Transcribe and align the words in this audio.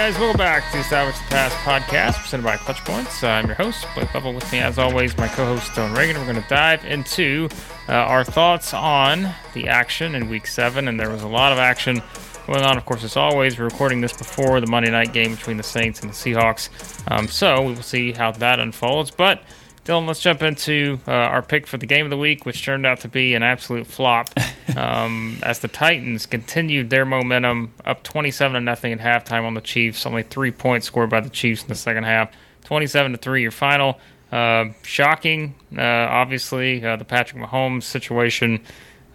Guys, 0.00 0.18
welcome 0.18 0.38
back 0.38 0.64
to 0.64 0.78
the 0.78 0.82
Establish 0.82 1.18
the 1.18 1.24
Past 1.24 1.54
podcast 1.56 2.22
presented 2.22 2.42
by 2.42 2.56
Clutch 2.56 2.82
Points. 2.86 3.22
I'm 3.22 3.44
your 3.44 3.54
host, 3.54 3.86
Blake 3.94 4.10
Bubble. 4.14 4.32
With 4.32 4.50
me, 4.50 4.60
as 4.60 4.78
always, 4.78 5.14
my 5.18 5.28
co-host 5.28 5.70
Stone 5.72 5.92
Reagan. 5.92 6.16
We're 6.16 6.24
going 6.24 6.42
to 6.42 6.48
dive 6.48 6.86
into 6.86 7.50
uh, 7.86 7.92
our 7.92 8.24
thoughts 8.24 8.72
on 8.72 9.30
the 9.52 9.68
action 9.68 10.14
in 10.14 10.30
Week 10.30 10.46
Seven, 10.46 10.88
and 10.88 10.98
there 10.98 11.10
was 11.10 11.22
a 11.22 11.28
lot 11.28 11.52
of 11.52 11.58
action 11.58 12.00
going 12.46 12.62
on. 12.62 12.78
Of 12.78 12.86
course, 12.86 13.04
as 13.04 13.14
always, 13.14 13.58
we're 13.58 13.66
recording 13.66 14.00
this 14.00 14.14
before 14.14 14.58
the 14.62 14.66
Monday 14.68 14.90
night 14.90 15.12
game 15.12 15.34
between 15.34 15.58
the 15.58 15.62
Saints 15.62 16.00
and 16.00 16.08
the 16.08 16.14
Seahawks, 16.14 16.70
um, 17.10 17.28
so 17.28 17.60
we 17.60 17.74
will 17.74 17.82
see 17.82 18.12
how 18.12 18.30
that 18.30 18.58
unfolds. 18.58 19.10
But 19.10 19.42
Dylan, 19.90 20.06
let's 20.06 20.20
jump 20.20 20.40
into 20.40 21.00
uh, 21.08 21.10
our 21.10 21.42
pick 21.42 21.66
for 21.66 21.76
the 21.76 21.84
game 21.84 22.06
of 22.06 22.10
the 22.10 22.16
week, 22.16 22.46
which 22.46 22.64
turned 22.64 22.86
out 22.86 23.00
to 23.00 23.08
be 23.08 23.34
an 23.34 23.42
absolute 23.42 23.86
flop. 23.86 24.30
Um, 24.76 25.40
as 25.42 25.58
the 25.58 25.66
Titans 25.66 26.26
continued 26.26 26.90
their 26.90 27.04
momentum, 27.04 27.72
up 27.84 28.04
27 28.04 28.54
to 28.54 28.60
nothing 28.60 28.92
at 28.92 29.00
halftime 29.00 29.42
on 29.42 29.54
the 29.54 29.60
Chiefs. 29.60 30.06
Only 30.06 30.22
three 30.22 30.52
points 30.52 30.86
scored 30.86 31.10
by 31.10 31.18
the 31.18 31.28
Chiefs 31.28 31.62
in 31.62 31.68
the 31.68 31.74
second 31.74 32.04
half. 32.04 32.30
27 32.66 33.10
to 33.10 33.18
three, 33.18 33.42
your 33.42 33.50
final. 33.50 33.98
Uh, 34.30 34.66
shocking, 34.84 35.56
uh, 35.76 35.82
obviously, 35.82 36.84
uh, 36.84 36.94
the 36.94 37.04
Patrick 37.04 37.42
Mahomes 37.42 37.82
situation. 37.82 38.62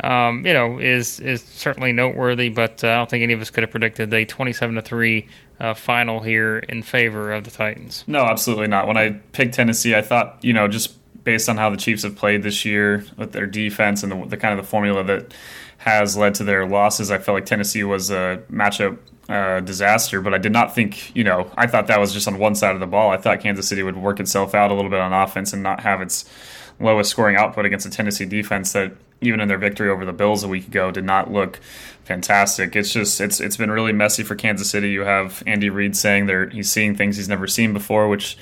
Um, 0.03 0.45
you 0.45 0.53
know, 0.53 0.77
is 0.77 1.19
is 1.21 1.41
certainly 1.41 1.93
noteworthy, 1.93 2.49
but 2.49 2.83
uh, 2.83 2.87
I 2.89 2.95
don't 2.95 3.09
think 3.09 3.23
any 3.23 3.33
of 3.33 3.41
us 3.41 3.49
could 3.49 3.63
have 3.63 3.71
predicted 3.71 4.13
a 4.13 4.25
27 4.25 4.75
to 4.75 4.81
three 4.81 5.27
uh, 5.59 5.73
final 5.73 6.19
here 6.19 6.57
in 6.57 6.83
favor 6.83 7.31
of 7.31 7.45
the 7.45 7.51
Titans. 7.51 8.03
No, 8.05 8.23
absolutely 8.23 8.67
not. 8.67 8.87
When 8.87 8.97
I 8.97 9.11
picked 9.31 9.53
Tennessee, 9.53 9.95
I 9.95 10.01
thought, 10.01 10.37
you 10.41 10.53
know, 10.53 10.67
just 10.67 10.95
based 11.23 11.49
on 11.49 11.57
how 11.57 11.69
the 11.69 11.77
Chiefs 11.77 12.03
have 12.03 12.15
played 12.15 12.43
this 12.43 12.65
year 12.65 13.05
with 13.17 13.31
their 13.31 13.47
defense 13.47 14.03
and 14.03 14.11
the, 14.11 14.25
the 14.27 14.37
kind 14.37 14.57
of 14.57 14.63
the 14.63 14.69
formula 14.69 15.03
that 15.05 15.33
has 15.77 16.17
led 16.17 16.35
to 16.35 16.43
their 16.43 16.65
losses, 16.65 17.11
I 17.11 17.17
felt 17.17 17.35
like 17.35 17.45
Tennessee 17.45 17.83
was 17.83 18.11
a 18.11 18.41
matchup 18.51 18.97
uh, 19.29 19.59
disaster. 19.59 20.21
But 20.21 20.33
I 20.33 20.37
did 20.37 20.51
not 20.51 20.73
think, 20.73 21.15
you 21.15 21.23
know, 21.23 21.51
I 21.57 21.67
thought 21.67 21.87
that 21.87 21.99
was 21.99 22.13
just 22.13 22.27
on 22.27 22.37
one 22.37 22.55
side 22.55 22.73
of 22.73 22.79
the 22.79 22.87
ball. 22.87 23.11
I 23.11 23.17
thought 23.17 23.39
Kansas 23.39 23.67
City 23.67 23.83
would 23.83 23.97
work 23.97 24.19
itself 24.19 24.55
out 24.55 24.71
a 24.71 24.73
little 24.73 24.89
bit 24.89 24.99
on 24.99 25.13
offense 25.13 25.53
and 25.53 25.63
not 25.63 25.81
have 25.81 26.01
its 26.01 26.29
lowest 26.79 27.09
scoring 27.09 27.35
output 27.35 27.65
against 27.65 27.85
a 27.85 27.89
Tennessee 27.89 28.25
defense 28.25 28.73
that 28.73 28.93
even 29.21 29.39
in 29.39 29.47
their 29.47 29.57
victory 29.57 29.89
over 29.89 30.05
the 30.05 30.13
Bills 30.13 30.43
a 30.43 30.47
week 30.47 30.67
ago 30.67 30.91
did 30.91 31.05
not 31.05 31.31
look 31.31 31.59
fantastic. 32.03 32.75
It's 32.75 32.91
just 32.91 33.19
it's 33.21 33.39
it's 33.39 33.57
been 33.57 33.71
really 33.71 33.93
messy 33.93 34.23
for 34.23 34.35
Kansas 34.35 34.69
City. 34.69 34.89
You 34.89 35.01
have 35.01 35.41
Andy 35.47 35.69
Reid 35.69 35.95
saying 35.95 36.27
that 36.27 36.51
he's 36.53 36.71
seeing 36.71 36.95
things 36.95 37.17
he's 37.17 37.29
never 37.29 37.47
seen 37.47 37.73
before, 37.73 38.07
which 38.07 38.37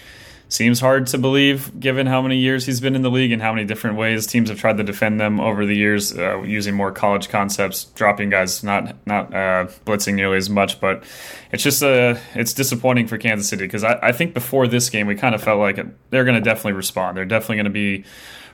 seems 0.54 0.80
hard 0.80 1.08
to 1.08 1.18
believe 1.18 1.80
given 1.80 2.06
how 2.06 2.22
many 2.22 2.38
years 2.38 2.66
he's 2.68 2.80
been 2.80 2.96
in 2.96 3.02
the 3.02 3.09
league 3.09 3.32
and 3.32 3.42
how 3.42 3.52
many 3.52 3.66
different 3.66 3.98
ways 3.98 4.28
teams 4.28 4.50
have 4.50 4.60
tried 4.60 4.78
to 4.78 4.84
defend 4.84 5.20
them 5.20 5.40
over 5.40 5.66
the 5.66 5.76
years 5.76 6.16
uh, 6.18 6.42
using 6.44 6.76
more 6.76 6.92
college 6.92 7.27
concepts, 7.30 7.86
dropping 7.86 8.30
guys, 8.30 8.64
not 8.64 8.95
not 9.08 9.33
uh, 9.33 9.66
blitzing 9.86 10.14
nearly 10.14 10.38
as 10.38 10.52
much. 10.52 10.80
But 10.80 11.04
it's 11.52 11.64
just 11.64 11.82
uh, 11.82 12.16
it's 12.36 12.54
disappointing 12.54 13.08
for 13.08 13.17
Kansas 13.17 13.50
City 13.50 13.66
because 13.66 13.83
I, 13.83 13.98
I 14.02 14.11
think 14.11 14.36
before 14.36 14.67
this 14.67 14.89
game 14.92 15.08
we 15.08 15.16
kind 15.16 15.33
of 15.33 15.42
felt 15.42 15.60
like 15.60 15.80
they're 16.11 16.26
going 16.26 16.36
to 16.36 16.42
definitely 16.42 16.73
respond. 16.73 17.17
They're 17.17 17.26
definitely 17.26 17.56
going 17.56 17.66
to 17.66 17.72
be 17.72 18.06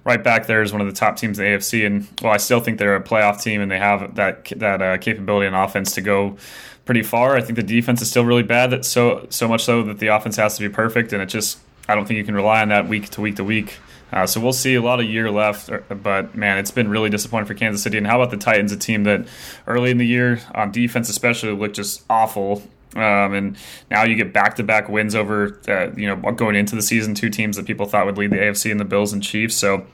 right 0.05 0.23
back 0.23 0.47
there 0.47 0.61
as 0.61 0.71
one 0.71 0.79
of 0.79 0.87
the 0.87 0.93
top 0.93 1.17
teams 1.17 1.37
in 1.37 1.43
the 1.43 1.51
AFC. 1.51 1.85
And 1.85 2.07
well, 2.21 2.31
I 2.31 2.37
still 2.37 2.61
think 2.61 2.79
they're 2.79 2.95
a 2.95 3.03
playoff 3.03 3.43
team 3.43 3.59
and 3.59 3.69
they 3.69 3.77
have 3.77 4.15
that 4.15 4.45
that 4.55 4.81
uh, 4.81 4.97
capability 4.99 5.47
and 5.47 5.55
offense 5.55 5.93
to 5.95 6.01
go 6.01 6.37
pretty 6.85 7.03
far. 7.03 7.35
I 7.35 7.41
think 7.41 7.57
the 7.57 7.63
defense 7.63 8.01
is 8.01 8.09
still 8.09 8.23
really 8.23 8.41
bad. 8.41 8.71
That 8.71 8.85
so 8.85 9.27
so 9.29 9.49
much 9.49 9.65
so 9.65 9.83
that 9.83 9.99
the 9.99 10.07
offense 10.07 10.37
has 10.37 10.55
to 10.55 10.61
be 10.61 10.73
perfect, 10.73 11.11
and 11.11 11.21
it 11.21 11.27
just 11.27 11.59
I 11.89 11.95
don't 11.95 12.07
think 12.07 12.19
you 12.19 12.23
can 12.23 12.35
rely 12.35 12.61
on 12.61 12.69
that 12.69 12.87
week 12.87 13.09
to 13.09 13.21
week 13.21 13.35
to 13.37 13.43
week. 13.43 13.79
Uh, 14.11 14.25
so 14.25 14.39
we'll 14.39 14.53
see 14.53 14.75
a 14.75 14.81
lot 14.81 14.99
of 14.99 15.05
year 15.07 15.29
left, 15.29 15.71
uh, 15.71 15.79
but 15.89 16.35
man, 16.35 16.57
it's 16.57 16.71
been 16.71 16.87
really 16.87 17.09
disappointing 17.09 17.47
for 17.47 17.55
Kansas 17.55 17.81
City. 17.81 17.97
And 17.97 18.05
how 18.05 18.21
about 18.21 18.31
the 18.31 18.37
Titans, 18.37 18.71
a 18.71 18.77
team 18.77 19.03
that 19.03 19.27
early 19.67 19.89
in 19.91 19.97
the 19.97 20.05
year 20.05 20.39
on 20.53 20.71
defense 20.71 21.09
especially 21.09 21.51
looked 21.51 21.75
just 21.75 22.03
awful. 22.09 22.63
Um, 22.95 23.33
and 23.33 23.57
now 23.89 24.03
you 24.03 24.15
get 24.15 24.33
back-to-back 24.33 24.89
wins 24.89 25.15
over, 25.15 25.59
uh, 25.67 25.91
you 25.95 26.07
know, 26.07 26.15
going 26.31 26.55
into 26.55 26.75
the 26.75 26.81
season, 26.81 27.13
two 27.13 27.29
teams 27.29 27.55
that 27.55 27.65
people 27.65 27.85
thought 27.85 28.05
would 28.05 28.17
lead 28.17 28.31
the 28.31 28.37
AFC 28.37 28.71
and 28.71 28.79
the 28.79 28.85
Bills 28.85 29.13
and 29.13 29.21
Chiefs. 29.21 29.55
So 29.55 29.85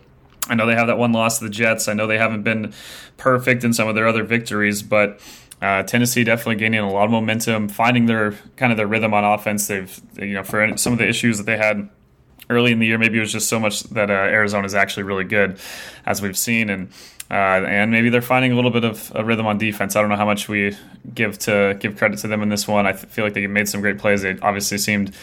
I 0.47 0.55
know 0.55 0.65
they 0.65 0.75
have 0.75 0.87
that 0.87 0.97
one 0.97 1.11
loss 1.11 1.39
to 1.39 1.45
the 1.45 1.49
Jets. 1.49 1.87
I 1.87 1.93
know 1.93 2.07
they 2.07 2.17
haven't 2.17 2.43
been 2.43 2.73
perfect 3.17 3.63
in 3.63 3.73
some 3.73 3.87
of 3.87 3.95
their 3.95 4.07
other 4.07 4.23
victories, 4.23 4.81
but 4.81 5.19
uh, 5.65 5.83
Tennessee 5.83 6.23
definitely 6.23 6.57
gaining 6.57 6.79
a 6.79 6.91
lot 6.91 7.05
of 7.05 7.11
momentum, 7.11 7.69
finding 7.69 8.05
their 8.05 8.33
kind 8.55 8.71
of 8.71 8.77
their 8.77 8.85
rhythm 8.85 9.13
on 9.15 9.23
offense. 9.23 9.67
They've 9.67 10.01
you 10.17 10.33
know 10.35 10.43
for 10.43 10.77
some 10.77 10.93
of 10.93 10.99
the 10.99 11.07
issues 11.07 11.39
that 11.39 11.45
they 11.45 11.57
had 11.57 11.89
early 12.51 12.71
in 12.71 12.77
the 12.77 12.85
year, 12.85 12.99
maybe 12.99 13.17
it 13.17 13.21
was 13.21 13.31
just 13.31 13.49
so 13.49 13.59
much 13.59 13.81
that 13.83 14.11
uh, 14.11 14.13
Arizona 14.13 14.65
is 14.65 14.75
actually 14.75 15.03
really 15.03 15.23
good, 15.23 15.59
as 16.05 16.21
we've 16.21 16.37
seen, 16.37 16.69
and 16.69 16.89
uh, 17.31 17.65
and 17.65 17.89
maybe 17.89 18.09
they're 18.09 18.21
finding 18.21 18.51
a 18.51 18.55
little 18.55 18.69
bit 18.69 18.83
of 18.83 19.11
a 19.15 19.25
rhythm 19.25 19.47
on 19.47 19.57
defense. 19.57 19.95
I 19.95 20.01
don't 20.01 20.09
know 20.09 20.15
how 20.15 20.25
much 20.25 20.47
we 20.47 20.77
give 21.13 21.39
to 21.39 21.75
give 21.79 21.97
credit 21.97 22.19
to 22.19 22.27
them 22.27 22.43
in 22.43 22.49
this 22.49 22.67
one. 22.67 22.85
I 22.85 22.93
feel 22.93 23.23
like 23.25 23.33
they 23.33 23.47
made 23.47 23.67
some 23.67 23.81
great 23.81 23.97
plays. 23.97 24.21
They 24.21 24.37
obviously 24.43 24.77
seemed 24.77 25.15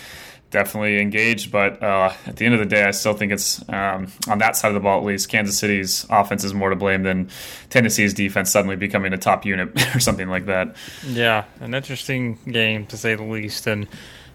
definitely 0.53 1.01
engaged. 1.01 1.51
But 1.51 1.83
uh, 1.83 2.13
at 2.27 2.37
the 2.37 2.45
end 2.45 2.55
of 2.55 2.61
the 2.61 2.67
day, 2.67 2.85
I 2.85 2.93
still 2.93 3.15
think 3.15 3.33
it's 3.33 3.67
um, 3.69 4.07
on 4.29 4.39
that 4.39 4.57
side 4.57 4.69
of 4.69 4.75
the 4.75 4.81
ball 4.81 5.01
at 5.01 5.05
least. 5.05 5.29
Kansas 5.29 5.59
City's 5.59 6.07
offense 6.09 6.45
is 6.45 6.55
more 6.55 6.71
to 6.71 6.77
blame 6.77 7.03
than 7.03 7.29
Tennessee's 7.71 8.15
defense 8.15 8.51
suddenly 8.51 8.77
becoming 8.77 9.12
a 9.12 9.19
top 9.19 9.45
unit 9.45 9.71
or 9.97 9.99
something 9.99 10.29
like 10.29 10.47
that. 10.47 10.77
Yeah, 11.05 11.45
an 11.61 11.75
interesting 11.75 12.39
game 12.47 12.87
to 12.87 12.97
say 12.97 13.17
the 13.17 13.25
least, 13.25 13.67
and. 13.67 13.89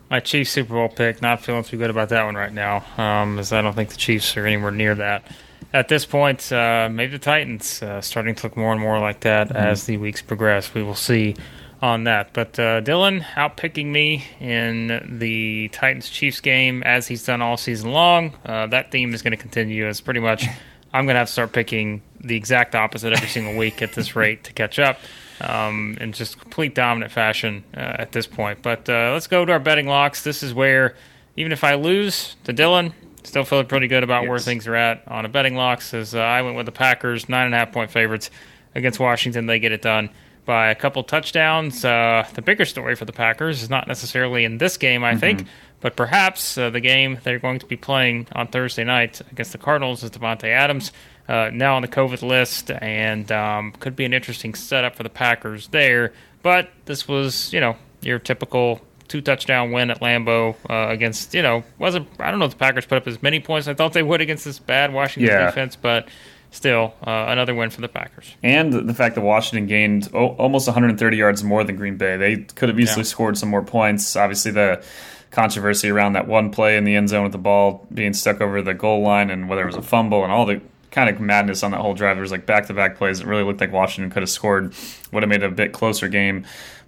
My 0.10 0.22
Chiefs 0.22 0.52
Super 0.52 0.74
Bowl 0.74 0.88
pick, 0.88 1.22
not 1.22 1.44
feeling 1.44 1.66
too 1.66 1.76
good 1.76 1.90
about 1.90 2.08
that 2.08 2.24
one 2.24 2.36
right 2.36 2.54
now, 2.54 2.82
um, 2.98 3.40
as 3.40 3.52
I 3.52 3.62
don't 3.62 3.74
think 3.74 3.90
the 3.90 3.98
Chiefs 3.98 4.38
are 4.38 4.46
anywhere 4.46 4.72
near 4.72 4.96
that 4.96 5.30
at 5.74 5.88
this 5.88 6.06
point, 6.06 6.52
uh, 6.52 6.90
maybe 6.92 7.14
the 7.14 7.20
Titans 7.20 7.82
uh, 7.82 8.02
starting 8.02 8.36
to 8.36 8.44
look 8.44 8.58
more 8.58 8.72
and 8.72 8.82
more 8.82 9.00
like 9.00 9.22
that 9.22 9.48
mm-hmm. 9.48 9.58
as 9.58 9.86
the 9.86 9.98
weeks 9.98 10.22
progress. 10.22 10.74
We 10.74 10.84
will 10.84 10.96
see 10.96 11.36
on 11.82 12.06
that. 12.06 12.34
But 12.34 12.60
uh, 12.60 12.82
Dylan 12.82 13.22
outpicking 13.36 13.88
me 13.88 14.26
in 14.40 15.18
the 15.20 15.70
Titans 15.70 16.10
Chiefs 16.10 16.40
game 16.40 16.84
as 16.84 17.08
he's 17.08 17.26
done 17.26 17.42
all 17.42 17.58
season 17.58 17.92
long. 17.92 18.34
Uh, 18.46 18.68
that 18.68 18.92
theme 18.92 19.14
is 19.14 19.22
going 19.22 19.32
to 19.32 19.38
continue 19.38 19.88
as 19.88 20.02
pretty 20.02 20.20
much 20.20 20.46
I'm 20.94 21.06
going 21.06 21.16
to 21.16 21.20
have 21.20 21.28
to 21.28 21.34
start 21.34 21.52
picking 21.52 22.02
the 22.20 22.36
exact 22.36 22.76
opposite 22.76 23.14
every 23.14 23.28
single 23.28 23.56
week 23.56 23.82
at 23.82 23.94
this 23.94 24.16
rate 24.16 24.46
to 24.46 24.54
catch 24.54 24.80
up 24.80 25.00
um, 25.42 25.98
in 26.00 26.12
just 26.12 26.40
complete 26.40 26.74
dominant 26.74 27.12
fashion 27.12 27.64
uh, 27.76 27.80
at 28.00 28.12
this 28.12 28.26
point. 28.26 28.62
But 28.62 28.90
uh, 28.90 29.12
let's 29.14 29.28
go 29.28 29.46
to 29.46 29.52
our 29.52 29.60
betting 29.60 29.88
locks. 29.88 30.24
This 30.24 30.42
is 30.42 30.54
where 30.54 30.96
even 31.36 31.52
if 31.52 31.64
I 31.64 31.76
lose 31.76 32.36
to 32.46 32.54
Dylan, 32.54 32.94
still 33.24 33.44
feeling 33.44 33.68
pretty 33.68 33.88
good 33.88 34.04
about 34.04 34.24
yes. 34.24 34.30
where 34.30 34.40
things 34.40 34.66
are 34.66 34.76
at 34.76 35.04
on 35.08 35.26
a 35.26 35.30
betting 35.30 35.56
locks. 35.56 35.94
As 35.94 36.16
uh, 36.16 36.20
I 36.20 36.42
went 36.42 36.56
with 36.56 36.66
the 36.66 36.72
Packers, 36.72 37.30
nine 37.30 37.46
and 37.46 37.54
a 37.54 37.58
half 37.58 37.72
point 37.72 37.92
favorites 37.92 38.32
against 38.74 39.00
Washington, 39.00 39.46
they 39.46 39.60
get 39.60 39.72
it 39.72 39.82
done 39.82 40.10
by 40.48 40.70
a 40.70 40.76
couple 40.76 41.04
touchdowns. 41.04 41.86
Uh, 41.86 42.26
the 42.34 42.42
bigger 42.42 42.66
story 42.66 42.96
for 42.96 43.06
the 43.06 43.14
Packers 43.14 43.62
is 43.62 43.70
not 43.70 43.88
necessarily 43.88 44.46
in 44.46 44.58
this 44.58 44.78
game, 44.78 45.04
I 45.04 45.12
mm-hmm. 45.12 45.20
think, 45.20 45.48
but 45.82 45.96
perhaps 45.96 46.58
uh, 46.58 46.72
the 46.72 46.80
game 46.80 47.20
they're 47.24 47.38
going 47.38 47.60
to 47.60 47.68
be 47.68 47.78
playing 47.78 48.28
on 48.32 48.48
Thursday 48.48 48.84
night 48.84 49.22
against 49.32 49.52
the 49.52 49.60
Cardinals 49.60 50.02
is 50.04 50.10
Davante 50.10 50.46
Adams. 50.46 50.92
Uh, 51.28 51.52
now 51.54 51.76
on 51.76 51.82
the 51.82 51.90
COVID 51.90 52.22
list, 52.22 52.72
and 52.72 53.30
um, 53.34 53.74
could 53.74 53.98
be 53.98 54.06
an 54.06 54.14
interesting 54.14 54.56
setup 54.56 54.96
for 54.96 55.04
the 55.04 55.10
Packers 55.10 55.68
there. 55.68 56.14
But 56.42 56.70
this 56.86 57.06
was, 57.06 57.52
you 57.52 57.60
know, 57.60 57.76
your 58.02 58.18
typical 58.18 58.80
two 59.10 59.20
touchdown 59.20 59.74
win 59.74 59.92
at 59.92 60.00
Lambeau 60.00 60.56
uh, 60.70 60.90
against, 60.90 61.34
you 61.34 61.42
know, 61.42 61.66
wasn't 61.78 62.08
I 62.20 62.32
don't 62.32 62.40
know 62.40 62.46
if 62.46 62.52
the 62.52 62.58
Packers 62.58 62.86
put 62.86 62.98
up 62.98 63.08
as 63.08 63.22
many 63.22 63.42
points 63.42 63.68
I 63.68 63.74
thought 63.74 63.92
they 63.92 64.04
would 64.04 64.22
against 64.22 64.46
this 64.46 64.60
bad 64.60 64.94
Washington 64.94 65.34
yeah. 65.34 65.46
defense, 65.48 65.76
but 65.76 66.08
still 66.52 66.94
uh, 67.06 67.26
another 67.28 67.54
win 67.54 67.70
for 67.70 67.82
the 67.82 67.88
Packers. 67.88 68.36
And 68.44 68.74
the 68.74 68.94
fact 68.94 69.16
that 69.16 69.22
Washington 69.22 69.68
gained 69.68 70.10
o- 70.14 70.36
almost 70.36 70.68
130 70.68 71.18
yards 71.18 71.44
more 71.44 71.64
than 71.64 71.76
Green 71.76 71.98
Bay. 71.98 72.18
They 72.18 72.38
could 72.38 72.70
have 72.70 72.80
easily 72.80 73.02
yeah. 73.02 73.10
scored 73.10 73.38
some 73.38 73.50
more 73.50 73.64
points. 73.64 74.16
Obviously, 74.16 74.52
the 74.52 74.84
controversy 75.32 75.90
around 75.90 76.14
that 76.14 76.28
one 76.28 76.52
play 76.52 76.78
in 76.78 76.84
the 76.84 76.96
end 76.96 77.10
zone 77.10 77.24
with 77.24 77.32
the 77.32 77.38
ball 77.38 77.86
being 77.94 78.14
stuck 78.14 78.42
over 78.42 78.62
the 78.62 78.74
goal 78.74 79.02
line 79.02 79.30
and 79.30 79.50
whether 79.50 79.62
it 79.62 79.66
was 79.66 79.76
a 79.76 79.82
fumble 79.82 80.24
and 80.24 80.32
all 80.32 80.46
the 80.46 80.62
kind 80.92 81.10
of 81.10 81.20
madness 81.20 81.64
on 81.64 81.72
that 81.72 81.82
whole 81.82 81.94
drive. 81.94 82.16
There 82.16 82.22
was 82.22 82.32
like 82.32 82.46
back 82.46 82.68
to 82.68 82.74
back 82.74 82.98
plays. 82.98 83.20
It 83.20 83.28
really 83.28 83.44
looked 83.44 83.60
like 83.60 83.72
Washington 83.72 84.10
could 84.10 84.24
have 84.24 84.30
scored, 84.30 84.74
would 85.12 85.24
have 85.24 85.30
made 85.30 85.44
a 85.44 85.52
bit 85.52 85.74
closer 85.74 86.08
game. 86.08 86.46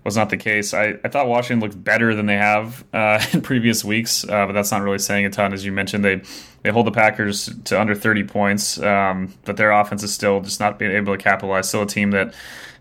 Was 0.10 0.18
not 0.18 0.32
the 0.32 0.38
case. 0.38 0.74
I, 0.74 0.96
I 1.04 1.08
thought 1.08 1.28
Washington 1.28 1.60
looked 1.60 1.82
better 1.84 2.16
than 2.16 2.26
they 2.26 2.36
have 2.36 2.84
uh, 2.94 3.24
in 3.34 3.42
previous 3.42 3.86
weeks, 3.86 4.24
uh, 4.24 4.48
but 4.48 4.54
that's 4.54 4.72
not 4.72 4.82
really 4.82 4.98
saying 4.98 5.26
a 5.26 5.30
ton. 5.30 5.54
As 5.54 5.64
you 5.64 5.72
mentioned, 5.72 6.04
they 6.04 6.22
they 6.64 6.72
hold 6.72 6.88
the 6.88 6.92
Packers 6.92 7.50
to 7.66 7.80
under 7.80 7.94
30 7.94 8.24
points, 8.24 8.82
um, 8.82 9.32
but 9.46 9.56
their 9.56 9.72
offense 9.72 10.02
is 10.02 10.12
still 10.12 10.42
just 10.42 10.60
not 10.60 10.80
being 10.80 10.92
able 10.92 11.16
to 11.16 11.24
capitalize. 11.24 11.70
Still 11.70 11.84
a 11.84 11.88
team 11.88 12.10
that 12.12 12.34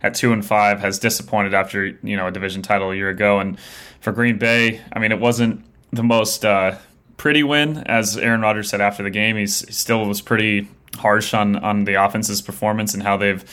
at 0.03 0.15
two 0.15 0.33
and 0.33 0.45
five 0.45 0.81
has 0.81 0.99
disappointed 0.99 1.53
after 1.53 1.87
you 2.03 2.17
know 2.17 2.29
a 2.29 2.31
division 2.31 2.63
title 2.63 2.91
a 2.91 2.97
year 2.97 3.11
ago. 3.11 3.41
And 3.41 3.61
for 4.01 4.11
Green 4.13 4.39
Bay, 4.39 4.81
I 4.91 4.99
mean, 4.99 5.13
it 5.13 5.21
wasn't 5.21 5.63
the 5.93 6.03
most 6.03 6.47
uh, 6.47 6.79
pretty 7.19 7.43
win, 7.43 7.79
as 7.87 8.17
Aaron 8.17 8.41
Rodgers 8.41 8.71
said 8.71 8.81
after 8.81 9.03
the 9.03 9.11
game. 9.11 9.37
He's, 9.37 9.61
he 9.61 9.73
still 9.73 10.07
was 10.07 10.23
pretty 10.23 10.67
harsh 10.97 11.35
on 11.35 11.57
on 11.57 11.85
the 11.85 12.03
offense's 12.03 12.41
performance 12.41 12.95
and 12.95 13.03
how 13.03 13.19
they've 13.19 13.45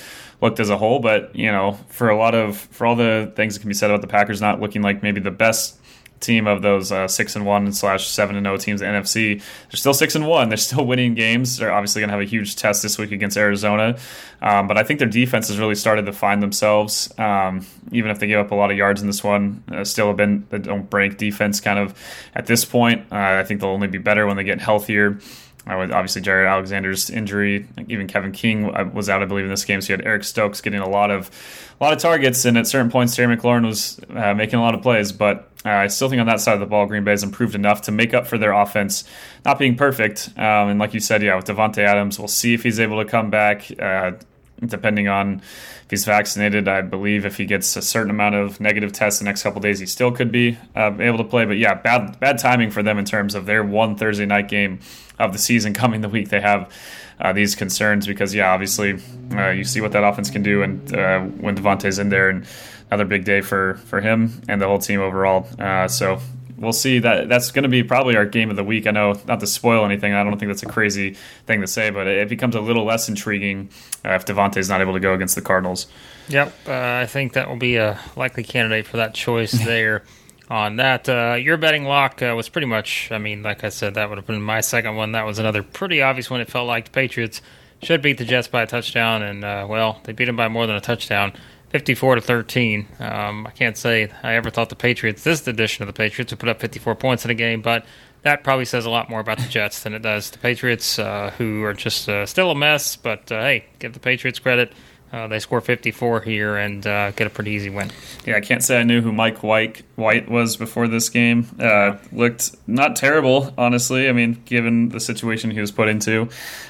looked 0.45 0.59
as 0.59 0.69
a 0.69 0.77
whole. 0.77 1.00
But 1.00 1.36
you 1.36 1.51
know, 1.51 1.74
for 1.89 2.09
a 2.09 2.18
lot 2.18 2.36
of 2.36 2.57
for 2.57 2.88
all 2.88 2.95
the 2.95 3.31
things 3.36 3.56
that 3.56 3.59
can 3.59 3.68
be 3.68 3.74
said 3.75 3.89
about 3.89 4.01
the 4.01 4.07
Packers 4.07 4.39
not 4.39 4.62
looking 4.62 4.81
like 4.81 5.03
maybe 5.03 5.19
the 5.19 5.31
best 5.31 5.80
team 6.19 6.47
of 6.47 6.62
those 6.62 6.92
uh, 6.92 7.07
six 7.07 7.36
and 7.36 7.45
one 7.45 7.71
slash 7.71 8.07
seven 8.07 8.36
and 8.36 8.45
zero 8.45 8.56
oh 8.56 8.57
teams 8.57 8.81
in 8.81 8.92
the 8.92 9.00
NFC. 9.00 9.39
They're 9.39 9.77
still 9.77 9.94
six 9.94 10.15
and 10.15 10.27
one. 10.27 10.50
They're 10.50 10.57
still 10.57 10.86
winning 10.86 11.13
games. 11.13 11.57
They're 11.57 11.71
obviously 11.71 12.01
going 12.01 12.09
to 12.09 12.13
have 12.13 12.21
a 12.21 12.30
huge 12.30 12.56
test 12.56 12.81
this 12.83 12.97
week 12.97 13.12
against 13.12 13.38
Arizona. 13.38 13.97
Um, 14.42 14.68
but 14.68 14.77
I 14.77 14.83
think 14.83 15.00
their 15.00 15.09
defense 15.09 15.47
has 15.50 15.59
really 15.59 15.75
started 15.75 16.06
to 16.06 16.13
find 16.13 16.42
themselves. 16.42 17.13
Um, 17.19 17.65
even 17.92 18.12
if 18.12 18.19
they 18.19 18.27
give 18.27 18.39
up 18.39 18.51
a 18.51 18.56
lot 18.56 18.71
of 18.71 18.77
yards 18.77 19.01
in 19.01 19.07
this 19.07 19.24
one, 19.24 19.63
uh, 19.71 19.83
still 19.83 20.07
have 20.07 20.18
been 20.18 20.45
the 20.50 20.59
don't 20.59 20.89
break 20.89 21.18
defense 21.18 21.59
kind 21.59 21.80
of 21.80 22.00
at 22.33 22.45
this 22.45 22.65
point. 22.65 23.01
Uh, 23.12 23.39
I 23.39 23.44
think 23.44 23.62
they'll 23.62 23.69
only 23.69 23.88
be 23.88 23.97
better 23.97 24.25
when 24.25 24.38
they 24.38 24.44
get 24.44 24.62
healthier. 24.62 25.19
Obviously 25.68 26.22
Jaire 26.22 26.50
Alexander's 26.50 27.10
injury, 27.10 27.68
even 27.88 28.08
Kevin 28.08 28.32
King 28.32 28.66
uh, 28.76 28.90
was 28.94 29.10
out, 29.10 29.24
I 29.24 29.26
believe, 29.26 29.46
in 29.46 29.50
this 29.50 29.66
game. 29.66 29.82
So 29.82 29.94
you 29.94 29.98
had 29.98 30.06
Eric 30.06 30.24
Stokes 30.24 30.62
getting 30.62 30.80
a 30.80 30.90
lot 30.90 31.10
of 31.12 31.32
a 31.80 31.84
lot 31.84 31.94
of 31.94 32.00
targets, 32.00 32.46
and 32.46 32.58
at 32.58 32.68
certain 32.68 32.92
points, 32.92 33.16
Terry 33.16 33.36
McLaurin 33.36 33.66
was 33.66 34.00
uh, 34.16 34.34
making 34.34 34.60
a 34.60 34.62
lot 34.62 34.76
of 34.76 34.82
plays. 34.82 35.12
But 35.12 35.52
uh, 35.66 35.70
I 35.70 35.88
still 35.88 36.10
think 36.10 36.20
on 36.20 36.28
that 36.28 36.40
side 36.40 36.54
of 36.54 36.60
the 36.60 36.66
ball, 36.68 36.86
Green 36.86 37.04
Bay 37.04 37.12
has 37.12 37.24
improved 37.24 37.56
enough 37.56 37.82
to 37.84 37.92
make 37.92 38.14
up 38.14 38.28
for 38.28 38.38
their 38.38 38.54
offense 38.54 39.04
not 39.44 39.58
being 39.58 39.76
perfect. 39.76 40.30
Um, 40.38 40.70
and 40.70 40.80
like 40.80 40.94
you 40.94 41.00
said, 41.00 41.24
yeah, 41.24 41.36
with 41.36 41.46
Davante 41.46 41.80
Adams, 41.80 42.20
we'll 42.20 42.28
see 42.28 42.54
if 42.54 42.64
he's 42.64 42.80
able 42.80 43.04
to 43.04 43.10
come 43.10 43.30
back. 43.30 43.66
Uh, 43.80 44.14
depending 44.63 45.07
on 45.07 45.42
if 45.84 45.90
he's 45.90 46.06
vaccinated, 46.06 46.68
I 46.68 46.81
believe 46.81 47.25
if 47.25 47.38
he 47.38 47.46
gets 47.46 47.75
a 47.75 47.81
certain 47.81 48.10
amount 48.10 48.36
of 48.36 48.60
negative 48.60 48.92
tests 48.92 49.19
the 49.19 49.25
next 49.25 49.44
couple 49.44 49.62
days, 49.62 49.80
he 49.80 49.86
still 49.86 50.12
could 50.12 50.31
be 50.31 50.57
uh, 50.75 50.92
able 51.00 51.18
to 51.18 51.24
play. 51.24 51.46
But 51.46 51.57
yeah, 51.57 51.74
bad 51.74 52.19
bad 52.19 52.38
timing 52.38 52.72
for 52.72 52.81
them 52.84 52.98
in 52.98 53.06
terms 53.06 53.36
of 53.36 53.46
their 53.46 53.63
one 53.63 53.96
Thursday 53.96 54.25
night 54.25 54.48
game 54.48 54.80
of 55.19 55.34
the 55.34 55.40
season 55.40 55.74
coming 55.74 56.02
the 56.02 56.10
week 56.10 56.30
they 56.30 56.42
have 56.42 56.72
uh, 57.19 57.31
these 57.34 57.56
concerns 57.56 58.07
because 58.07 58.34
yeah, 58.34 58.52
obviously 58.52 59.00
uh, 59.31 59.50
you 59.50 59.63
see 59.63 59.81
what 59.81 59.92
that 59.94 60.04
offense 60.04 60.30
can 60.30 60.44
do, 60.44 60.63
and 60.63 60.96
uh, 60.96 61.22
when 61.22 61.56
Davante's 61.56 62.00
in 62.00 62.10
there, 62.10 62.30
and 62.30 62.46
another 62.90 63.06
big 63.06 63.25
day 63.25 63.42
for 63.42 63.75
for 63.86 64.02
him 64.02 64.42
and 64.48 64.62
the 64.62 64.68
whole 64.68 64.80
team 64.80 65.02
overall. 65.02 65.48
Uh, 65.60 65.88
so 65.88 66.19
we'll 66.57 66.74
see 66.74 67.00
that 67.00 67.30
that's 67.30 67.52
going 67.52 67.63
to 67.63 67.69
be 67.69 67.84
probably 67.84 68.16
our 68.16 68.25
game 68.25 68.50
of 68.50 68.56
the 68.56 68.63
week. 68.63 68.88
I 68.88 68.92
know 68.92 69.19
not 69.28 69.40
to 69.40 69.48
spoil 69.48 69.86
anything. 69.86 70.13
I 70.13 70.24
don't 70.24 70.38
think 70.38 70.50
that's 70.50 70.63
a 70.63 70.68
crazy 70.68 71.16
thing 71.46 71.62
to 71.62 71.68
say, 71.68 71.90
but 71.90 72.07
it 72.07 72.30
becomes 72.30 72.56
a 72.56 72.62
little 72.62 72.86
less 72.86 73.10
intriguing 73.10 73.69
uh, 74.04 74.12
if 74.12 74.25
Davante's 74.25 74.69
not 74.69 74.81
able 74.81 74.94
to 74.94 75.00
go 75.00 75.13
against 75.13 75.36
the 75.36 75.42
Cardinals. 75.42 75.88
Yep, 76.30 76.54
uh, 76.68 76.72
I 76.74 77.06
think 77.06 77.34
that 77.34 77.50
will 77.50 77.57
be 77.57 77.75
a 77.75 78.00
likely 78.16 78.44
candidate 78.44 78.88
for 78.88 78.98
that 78.98 79.13
choice 79.13 79.52
there 79.66 80.04
on 80.50 80.78
that. 80.78 81.07
Uh, 81.10 81.38
your 81.40 81.57
betting 81.57 81.86
lock 81.86 82.22
uh, 82.22 82.34
was 82.36 82.50
pretty 82.50 82.68
much, 82.68 83.12
I 83.12 83.18
mean, 83.18 83.44
like 83.44 83.63
I 83.63 83.69
said, 83.69 83.96
that 83.96 84.10
would 84.10 84.18
have 84.18 84.28
been 84.28 84.42
my 84.42 84.62
second 84.62 84.96
one. 84.96 85.12
That 85.13 85.25
was 85.25 85.40
another 85.40 85.63
pretty 85.63 86.02
obvious 86.02 86.30
one. 86.30 86.42
It 86.42 86.50
felt 86.50 86.68
like 86.68 86.86
the 86.86 86.92
Patriots 86.92 87.42
should 87.84 88.02
beat 88.02 88.18
the 88.18 88.25
Jets 88.25 88.48
by 88.48 88.63
a 88.63 88.68
touchdown, 88.68 89.22
and, 89.22 89.44
uh, 89.44 89.66
well, 89.69 90.00
they 90.04 90.13
beat 90.13 90.25
them 90.25 90.36
by 90.36 90.48
more 90.48 90.66
than 90.66 90.75
a 90.75 90.81
touchdown. 90.81 91.34
54 91.70 92.16
to 92.16 92.22
13. 92.22 92.88
Um, 93.00 93.48
I 93.48 93.52
can't 93.52 93.78
say 93.78 94.12
I 94.24 94.36
ever 94.36 94.50
thought 94.50 94.70
the 94.70 94.76
Patriots, 94.76 95.24
this 95.24 95.46
edition 95.48 95.84
of 95.84 95.88
the 95.88 95.94
Patriots, 95.94 96.32
would 96.32 96.40
put 96.40 96.50
up 96.50 96.60
54 96.60 96.96
points 96.96 97.26
in 97.26 97.32
a 97.32 97.36
game, 97.36 97.62
but 97.62 97.86
that 98.22 98.44
probably 98.44 98.66
says 98.66 98.86
a 98.86 98.90
lot 98.90 99.10
more 99.10 99.20
about 99.20 99.38
the 99.38 99.48
Jets 99.48 99.84
than 99.84 99.94
it 99.94 100.02
does 100.02 100.32
the 100.32 100.40
Patriots, 100.40 100.98
uh, 100.98 101.32
who 101.38 101.64
are 101.64 101.74
just 101.74 102.10
uh, 102.10 102.26
still 102.26 102.50
a 102.50 102.56
mess. 102.56 102.96
But 102.96 103.32
uh, 103.32 103.40
hey, 103.40 103.66
give 103.80 103.94
the 103.94 104.00
Patriots 104.00 104.40
credit. 104.40 104.74
Uh, 105.16 105.28
they 105.28 105.40
score 105.40 105.62
54 105.62 106.20
here 106.20 106.58
and 106.58 106.86
uh, 106.86 107.12
get 107.12 107.26
a 107.26 107.30
pretty 107.30 107.52
easy 107.52 107.70
win. 107.70 107.90
Yeah, 108.26 108.36
I 108.36 108.42
can't 108.42 108.62
say 108.62 108.78
I 108.78 108.84
knew 108.84 109.00
who 109.00 109.14
Mike 109.14 109.44
White 109.44 109.82
White 109.96 110.30
was 110.30 110.58
before 110.58 110.90
this 110.90 111.08
game. 111.08 111.48
Uh, 111.58 111.96
looked 112.12 112.54
not 112.68 112.98
terrible, 112.98 113.54
honestly. 113.58 114.10
I 114.10 114.12
mean, 114.12 114.42
given 114.44 114.90
the 114.90 115.00
situation 115.00 115.52
he 115.52 115.62
was 115.62 115.72
put 115.72 115.88
into. 115.88 116.28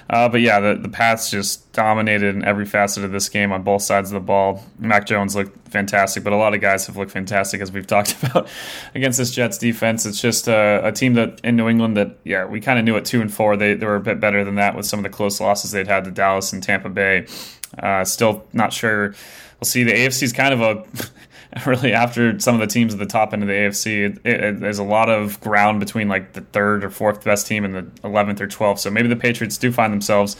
Uh, 0.07 0.29
but 0.29 0.41
yeah, 0.41 0.59
the 0.59 0.75
the 0.75 0.89
Pats 0.89 1.31
just 1.31 1.71
dominated 1.73 2.35
in 2.35 2.45
every 2.45 2.65
facet 2.67 3.03
of 3.03 3.11
this 3.11 3.29
game 3.29 3.51
on 3.51 3.63
both 3.63 3.81
sides 3.81 4.11
of 4.11 4.13
the 4.13 4.25
ball. 4.25 4.63
Mac 4.77 5.07
Jones 5.07 5.35
looked 5.35 5.67
fantastic, 5.69 6.23
but 6.23 6.31
a 6.31 6.37
lot 6.37 6.53
of 6.53 6.61
guys 6.61 6.85
have 6.85 6.95
looked 6.95 7.11
fantastic 7.11 7.61
as 7.61 7.71
we've 7.71 7.87
talked 7.95 8.21
about 8.23 8.47
against 8.93 9.17
this 9.17 9.31
Jets 9.31 9.57
defense. 9.57 10.05
It's 10.05 10.21
just 10.21 10.47
a, 10.47 10.81
a 10.85 10.91
team 10.91 11.15
that 11.15 11.41
in 11.43 11.55
New 11.55 11.67
England 11.67 11.97
that 11.97 12.19
yeah 12.23 12.45
we 12.45 12.61
kind 12.61 12.77
of 12.77 12.85
knew 12.85 12.95
at 12.95 13.05
two 13.05 13.21
and 13.21 13.33
four 13.33 13.57
they 13.57 13.73
they 13.73 13.87
were 13.87 13.95
a 13.95 14.01
bit 14.01 14.19
better 14.19 14.43
than 14.43 14.55
that 14.55 14.75
with 14.75 14.85
some 14.85 14.99
of 14.99 15.03
the 15.03 15.09
close 15.09 15.41
losses 15.41 15.71
they'd 15.71 15.87
had 15.87 16.03
to 16.03 16.11
Dallas 16.11 16.53
and 16.53 16.61
Tampa 16.61 16.89
Bay. 16.89 17.25
Uh, 17.77 18.03
still 18.03 18.45
not 18.53 18.73
sure. 18.73 19.09
We'll 19.59 19.65
see. 19.65 19.83
The 19.83 19.93
AFC 19.93 20.23
is 20.23 20.33
kind 20.33 20.53
of 20.53 20.61
a 20.61 20.85
really 21.65 21.93
after 21.93 22.39
some 22.39 22.55
of 22.55 22.61
the 22.61 22.67
teams 22.67 22.93
at 22.93 22.99
the 22.99 23.05
top 23.05 23.33
end 23.33 23.41
of 23.41 23.47
the 23.47 23.53
AFC. 23.53 24.05
It, 24.05 24.25
it, 24.25 24.59
there's 24.59 24.79
a 24.79 24.83
lot 24.83 25.09
of 25.09 25.39
ground 25.41 25.79
between 25.79 26.07
like 26.07 26.33
the 26.33 26.41
third 26.41 26.83
or 26.83 26.89
fourth 26.89 27.23
best 27.23 27.47
team 27.47 27.63
and 27.63 27.75
the 27.75 27.83
11th 28.07 28.41
or 28.41 28.47
12th. 28.47 28.79
So 28.79 28.91
maybe 28.91 29.07
the 29.07 29.15
Patriots 29.15 29.57
do 29.57 29.71
find 29.71 29.93
themselves 29.93 30.35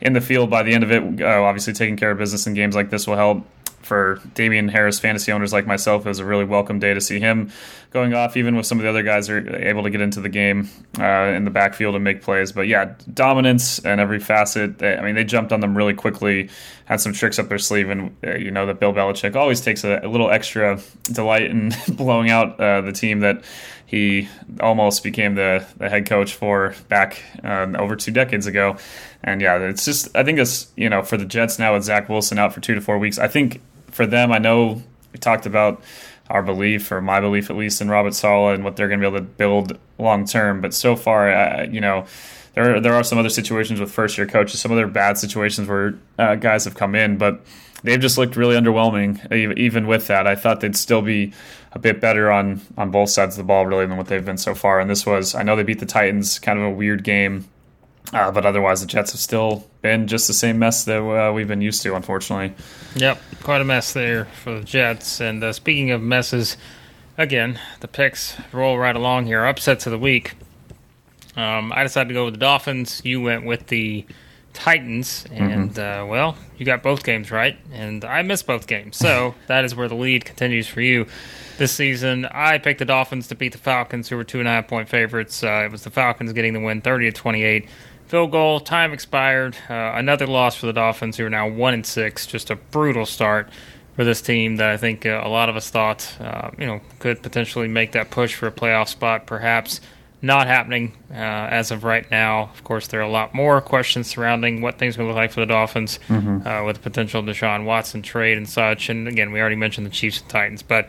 in 0.00 0.12
the 0.12 0.20
field 0.20 0.50
by 0.50 0.62
the 0.62 0.72
end 0.72 0.84
of 0.84 0.90
it. 0.90 1.20
Uh, 1.20 1.42
obviously, 1.42 1.72
taking 1.72 1.96
care 1.96 2.10
of 2.10 2.18
business 2.18 2.46
in 2.46 2.54
games 2.54 2.74
like 2.74 2.90
this 2.90 3.06
will 3.06 3.16
help 3.16 3.44
for 3.84 4.20
Damien 4.34 4.68
Harris 4.68 4.98
fantasy 4.98 5.32
owners 5.32 5.52
like 5.52 5.66
myself, 5.66 6.06
it 6.06 6.08
was 6.08 6.18
a 6.18 6.24
really 6.24 6.44
welcome 6.44 6.78
day 6.78 6.94
to 6.94 7.00
see 7.00 7.20
him 7.20 7.50
going 7.90 8.12
off, 8.12 8.36
even 8.36 8.56
with 8.56 8.66
some 8.66 8.78
of 8.78 8.82
the 8.82 8.88
other 8.88 9.02
guys 9.02 9.30
are 9.30 9.56
able 9.56 9.84
to 9.84 9.90
get 9.90 10.00
into 10.00 10.20
the 10.20 10.28
game 10.28 10.68
uh, 10.98 11.32
in 11.34 11.44
the 11.44 11.50
backfield 11.50 11.94
and 11.94 12.02
make 12.02 12.22
plays. 12.22 12.50
But 12.52 12.66
yeah, 12.66 12.94
dominance 13.12 13.78
and 13.78 14.00
every 14.00 14.18
facet. 14.18 14.82
I 14.82 15.00
mean, 15.00 15.14
they 15.14 15.24
jumped 15.24 15.52
on 15.52 15.60
them 15.60 15.76
really 15.76 15.94
quickly, 15.94 16.50
had 16.86 17.00
some 17.00 17.12
tricks 17.12 17.38
up 17.38 17.48
their 17.48 17.58
sleeve, 17.58 17.90
and 17.90 18.16
uh, 18.26 18.34
you 18.34 18.50
know 18.50 18.66
that 18.66 18.80
Bill 18.80 18.92
Belichick 18.92 19.36
always 19.36 19.60
takes 19.60 19.84
a, 19.84 20.00
a 20.02 20.08
little 20.08 20.30
extra 20.30 20.80
delight 21.04 21.44
in 21.44 21.72
blowing 21.88 22.30
out 22.30 22.58
uh, 22.58 22.80
the 22.80 22.92
team 22.92 23.20
that 23.20 23.44
he 23.86 24.28
almost 24.60 25.04
became 25.04 25.36
the, 25.36 25.64
the 25.76 25.88
head 25.88 26.06
coach 26.06 26.34
for 26.34 26.74
back 26.88 27.22
uh, 27.44 27.72
over 27.78 27.94
two 27.94 28.10
decades 28.10 28.46
ago. 28.46 28.76
And 29.22 29.40
yeah, 29.40 29.58
it's 29.58 29.84
just 29.84 30.14
I 30.16 30.24
think 30.24 30.40
it's 30.40 30.72
you 30.76 30.88
know 30.88 31.02
for 31.02 31.16
the 31.16 31.24
Jets 31.24 31.58
now 31.60 31.74
with 31.74 31.84
Zach 31.84 32.08
Wilson 32.08 32.38
out 32.38 32.52
for 32.52 32.60
two 32.60 32.74
to 32.74 32.80
four 32.80 32.98
weeks. 32.98 33.18
I 33.18 33.28
think 33.28 33.60
for 33.94 34.06
them, 34.06 34.32
I 34.32 34.38
know 34.38 34.82
we 35.12 35.18
talked 35.18 35.46
about 35.46 35.82
our 36.28 36.42
belief, 36.42 36.90
or 36.90 37.00
my 37.00 37.20
belief 37.20 37.50
at 37.50 37.56
least, 37.56 37.80
in 37.80 37.88
Robert 37.88 38.14
Saleh 38.14 38.54
and 38.54 38.64
what 38.64 38.76
they're 38.76 38.88
going 38.88 39.00
to 39.00 39.10
be 39.10 39.16
able 39.16 39.24
to 39.26 39.32
build 39.32 39.78
long 39.98 40.26
term. 40.26 40.60
But 40.60 40.74
so 40.74 40.96
far, 40.96 41.64
you 41.64 41.80
know, 41.80 42.06
there 42.54 42.80
there 42.80 42.94
are 42.94 43.04
some 43.04 43.18
other 43.18 43.28
situations 43.30 43.80
with 43.80 43.90
first 43.92 44.16
year 44.18 44.26
coaches, 44.26 44.60
some 44.60 44.72
other 44.72 44.86
bad 44.86 45.18
situations 45.18 45.68
where 45.68 45.94
uh, 46.18 46.34
guys 46.36 46.64
have 46.64 46.74
come 46.74 46.94
in, 46.94 47.18
but 47.18 47.44
they've 47.82 48.00
just 48.00 48.16
looked 48.16 48.36
really 48.36 48.56
underwhelming. 48.56 49.30
Even 49.58 49.86
with 49.86 50.06
that, 50.06 50.26
I 50.26 50.34
thought 50.34 50.60
they'd 50.60 50.76
still 50.76 51.02
be 51.02 51.32
a 51.72 51.78
bit 51.78 52.00
better 52.00 52.30
on 52.30 52.60
on 52.76 52.90
both 52.90 53.10
sides 53.10 53.34
of 53.36 53.44
the 53.44 53.46
ball, 53.46 53.66
really, 53.66 53.86
than 53.86 53.96
what 53.96 54.06
they've 54.06 54.24
been 54.24 54.38
so 54.38 54.54
far. 54.54 54.80
And 54.80 54.88
this 54.88 55.04
was, 55.04 55.34
I 55.34 55.42
know 55.42 55.56
they 55.56 55.62
beat 55.62 55.80
the 55.80 55.86
Titans, 55.86 56.38
kind 56.38 56.58
of 56.58 56.64
a 56.64 56.70
weird 56.70 57.04
game. 57.04 57.46
Uh, 58.14 58.30
but 58.30 58.46
otherwise, 58.46 58.80
the 58.80 58.86
Jets 58.86 59.10
have 59.10 59.20
still 59.20 59.66
been 59.82 60.06
just 60.06 60.28
the 60.28 60.34
same 60.34 60.60
mess 60.60 60.84
that 60.84 61.02
uh, 61.02 61.32
we've 61.32 61.48
been 61.48 61.60
used 61.60 61.82
to, 61.82 61.96
unfortunately. 61.96 62.54
Yep, 62.94 63.20
quite 63.42 63.60
a 63.60 63.64
mess 63.64 63.92
there 63.92 64.26
for 64.26 64.60
the 64.60 64.64
Jets. 64.64 65.20
And 65.20 65.42
uh, 65.42 65.52
speaking 65.52 65.90
of 65.90 66.00
messes, 66.00 66.56
again, 67.18 67.58
the 67.80 67.88
picks 67.88 68.36
roll 68.52 68.78
right 68.78 68.94
along 68.94 69.26
here. 69.26 69.44
Upsets 69.44 69.86
of 69.86 69.90
the 69.90 69.98
week. 69.98 70.34
Um, 71.36 71.72
I 71.74 71.82
decided 71.82 72.08
to 72.08 72.14
go 72.14 72.24
with 72.26 72.34
the 72.34 72.40
Dolphins. 72.40 73.02
You 73.04 73.20
went 73.20 73.44
with 73.44 73.66
the 73.66 74.06
Titans, 74.52 75.26
and 75.32 75.72
mm-hmm. 75.72 76.04
uh, 76.04 76.06
well, 76.06 76.36
you 76.56 76.64
got 76.64 76.84
both 76.84 77.02
games 77.02 77.32
right, 77.32 77.58
and 77.72 78.04
I 78.04 78.22
missed 78.22 78.46
both 78.46 78.68
games. 78.68 78.96
So 78.96 79.34
that 79.48 79.64
is 79.64 79.74
where 79.74 79.88
the 79.88 79.96
lead 79.96 80.24
continues 80.24 80.68
for 80.68 80.80
you 80.80 81.06
this 81.58 81.72
season. 81.72 82.26
I 82.26 82.58
picked 82.58 82.78
the 82.78 82.84
Dolphins 82.84 83.26
to 83.28 83.34
beat 83.34 83.50
the 83.50 83.58
Falcons, 83.58 84.08
who 84.08 84.16
were 84.16 84.22
two 84.22 84.38
and 84.38 84.46
a 84.46 84.52
half 84.52 84.68
point 84.68 84.88
favorites. 84.88 85.42
Uh, 85.42 85.64
it 85.64 85.72
was 85.72 85.82
the 85.82 85.90
Falcons 85.90 86.32
getting 86.32 86.52
the 86.52 86.60
win, 86.60 86.80
thirty 86.80 87.10
to 87.10 87.12
twenty-eight 87.12 87.68
field 88.06 88.30
goal. 88.30 88.60
Time 88.60 88.92
expired. 88.92 89.56
Uh, 89.68 89.92
another 89.94 90.26
loss 90.26 90.56
for 90.56 90.66
the 90.66 90.72
Dolphins, 90.72 91.16
who 91.16 91.26
are 91.26 91.30
now 91.30 91.48
one 91.48 91.74
and 91.74 91.86
six. 91.86 92.26
Just 92.26 92.50
a 92.50 92.56
brutal 92.56 93.06
start 93.06 93.48
for 93.96 94.04
this 94.04 94.20
team 94.20 94.56
that 94.56 94.70
I 94.70 94.76
think 94.76 95.06
uh, 95.06 95.22
a 95.22 95.28
lot 95.28 95.48
of 95.48 95.56
us 95.56 95.70
thought, 95.70 96.16
uh, 96.20 96.50
you 96.58 96.66
know, 96.66 96.80
could 96.98 97.22
potentially 97.22 97.68
make 97.68 97.92
that 97.92 98.10
push 98.10 98.34
for 98.34 98.46
a 98.46 98.52
playoff 98.52 98.88
spot. 98.88 99.26
Perhaps 99.26 99.80
not 100.24 100.46
happening 100.46 100.94
uh, 101.10 101.14
as 101.14 101.70
of 101.70 101.84
right 101.84 102.10
now. 102.10 102.44
Of 102.54 102.64
course, 102.64 102.86
there 102.88 103.00
are 103.00 103.04
a 103.04 103.10
lot 103.10 103.34
more 103.34 103.60
questions 103.60 104.06
surrounding 104.06 104.62
what 104.62 104.78
things 104.78 104.96
will 104.96 105.06
look 105.06 105.16
like 105.16 105.32
for 105.32 105.40
the 105.40 105.46
Dolphins 105.46 106.00
mm-hmm. 106.08 106.46
Uh, 106.46 106.64
with 106.64 106.76
the 106.76 106.82
potential 106.82 107.22
Deshaun 107.22 107.64
Watson 107.64 108.00
trade 108.00 108.38
and 108.38 108.48
such. 108.48 108.88
And 108.88 109.06
again, 109.06 109.32
we 109.32 109.40
already 109.40 109.56
mentioned 109.56 109.86
the 109.86 109.90
Chiefs 109.90 110.22
and 110.22 110.30
Titans, 110.30 110.62
but 110.62 110.88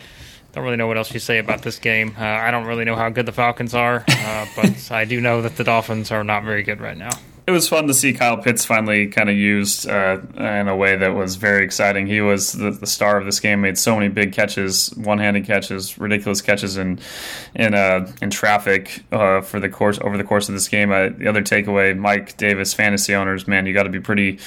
don't 0.56 0.64
really 0.64 0.78
know 0.78 0.88
what 0.88 0.98
else 0.98 1.14
you 1.14 1.20
say 1.20 1.38
about 1.38 1.62
this 1.62 1.80
game. 1.80 2.16
Uh, 2.18 2.24
I 2.24 2.50
don't 2.50 2.66
really 2.66 2.86
know 2.86 2.96
how 2.96 3.10
good 3.10 3.26
the 3.26 3.34
Falcons 3.34 3.76
are, 3.76 4.06
uh, 4.08 4.46
but 4.56 4.90
I 4.90 5.04
do 5.04 5.20
know 5.20 5.42
that 5.42 5.58
the 5.58 5.66
Dolphins 5.66 6.12
are 6.12 6.24
not 6.24 6.44
very 6.44 6.64
good 6.64 6.80
right 6.80 6.98
now. 6.98 7.12
It 7.48 7.52
was 7.52 7.70
fun 7.70 7.88
to 7.88 7.94
see 7.94 8.12
Kyle 8.12 8.38
Pitts 8.38 8.66
finally 8.66 9.08
kind 9.08 9.30
of 9.30 9.36
used 9.36 9.88
uh, 9.88 10.20
in 10.36 10.68
a 10.68 10.76
way 10.76 10.96
that 10.96 11.14
was 11.14 11.36
very 11.36 11.64
exciting. 11.64 12.08
He 12.08 12.20
was 12.20 12.54
the, 12.54 12.72
the, 12.72 12.88
star 12.88 13.18
of 13.18 13.26
this 13.26 13.40
game, 13.40 13.62
made 13.62 13.78
so 13.78 13.96
many 13.96 14.10
big 14.10 14.34
catches, 14.34 14.90
one-handed 14.96 15.46
catches, 15.46 15.98
ridiculous 16.00 16.42
catches 16.42 16.78
in 16.78 17.00
in 17.54 17.76
uh, 17.76 18.12
in 18.22 18.32
traffic 18.32 19.04
uh, 19.12 19.42
for 19.42 19.60
the 19.60 19.70
course 19.70 20.00
over 20.02 20.18
the 20.18 20.24
course 20.24 20.50
of 20.50 20.56
this 20.56 20.68
game. 20.68 20.92
Uh, 20.92 21.10
the 21.10 21.28
other 21.28 21.44
takeaway, 21.44 21.96
Mike 21.96 22.36
Davis, 22.38 22.74
fantasy 22.74 23.14
owners, 23.14 23.48
man, 23.48 23.68
you 23.68 23.74
got 23.74 23.84
to 23.84 23.90
be 23.90 24.00
pretty 24.00 24.40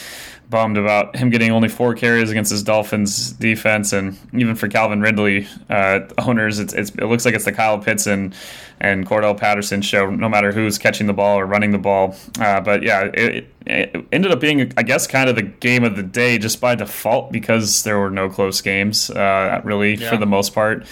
bummed 0.50 0.78
about 0.78 1.14
him 1.14 1.30
getting 1.30 1.50
only 1.50 1.68
four 1.68 1.94
carries 1.94 2.30
against 2.30 2.50
his 2.50 2.62
Dolphins 2.62 3.32
defense, 3.32 3.92
and 3.92 4.18
even 4.32 4.54
for 4.54 4.66
Calvin 4.68 5.00
Ridley 5.00 5.46
uh, 5.68 6.00
owners, 6.18 6.58
it's, 6.58 6.72
it's, 6.72 6.90
it 6.90 7.04
looks 7.04 7.24
like 7.24 7.34
it's 7.34 7.44
the 7.44 7.52
Kyle 7.52 7.78
Pitts 7.78 8.06
and 8.06 8.34
and 8.80 9.06
Cordarrelle 9.06 9.36
Patterson 9.36 9.82
show, 9.82 10.08
no 10.08 10.28
matter 10.28 10.52
who's 10.52 10.78
catching 10.78 11.08
the 11.08 11.12
ball 11.12 11.38
or 11.38 11.46
running 11.46 11.72
the 11.72 11.78
ball. 11.78 12.14
Uh, 12.38 12.60
but 12.60 12.82
yeah, 12.88 13.10
it, 13.12 13.46
it, 13.66 14.06
ended 14.10 14.32
up 14.32 14.40
being, 14.40 14.72
I 14.78 14.82
guess, 14.82 15.06
kind 15.06 15.28
of 15.28 15.36
the 15.36 15.42
game 15.42 15.84
of 15.84 15.94
the 15.94 16.02
day 16.02 16.38
just 16.38 16.58
by 16.58 16.74
default 16.74 17.30
because 17.30 17.82
there 17.82 17.98
were 17.98 18.10
no 18.10 18.30
close 18.30 18.62
games, 18.62 19.10
uh, 19.10 19.60
really, 19.62 19.96
yeah. 19.96 20.08
for 20.08 20.16
the 20.16 20.26
most 20.26 20.54
part. 20.54 20.86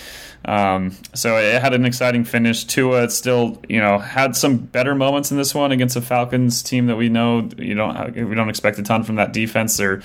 Um, 0.44 0.94
so 1.14 1.38
it 1.38 1.60
had 1.60 1.72
an 1.72 1.86
exciting 1.86 2.24
finish. 2.24 2.64
Tua 2.64 3.08
still, 3.08 3.60
you 3.68 3.80
know, 3.80 3.98
had 3.98 4.36
some 4.36 4.58
better 4.58 4.94
moments 4.94 5.30
in 5.30 5.38
this 5.38 5.54
one 5.54 5.72
against 5.72 5.96
a 5.96 6.02
Falcons 6.02 6.62
team 6.62 6.86
that 6.86 6.96
we 6.96 7.08
know 7.08 7.48
you 7.56 7.74
don't 7.74 8.14
we 8.14 8.34
don't 8.34 8.48
expect 8.48 8.78
a 8.78 8.82
ton 8.82 9.02
from 9.02 9.16
that 9.16 9.32
defense. 9.32 9.76
They're 9.76 10.02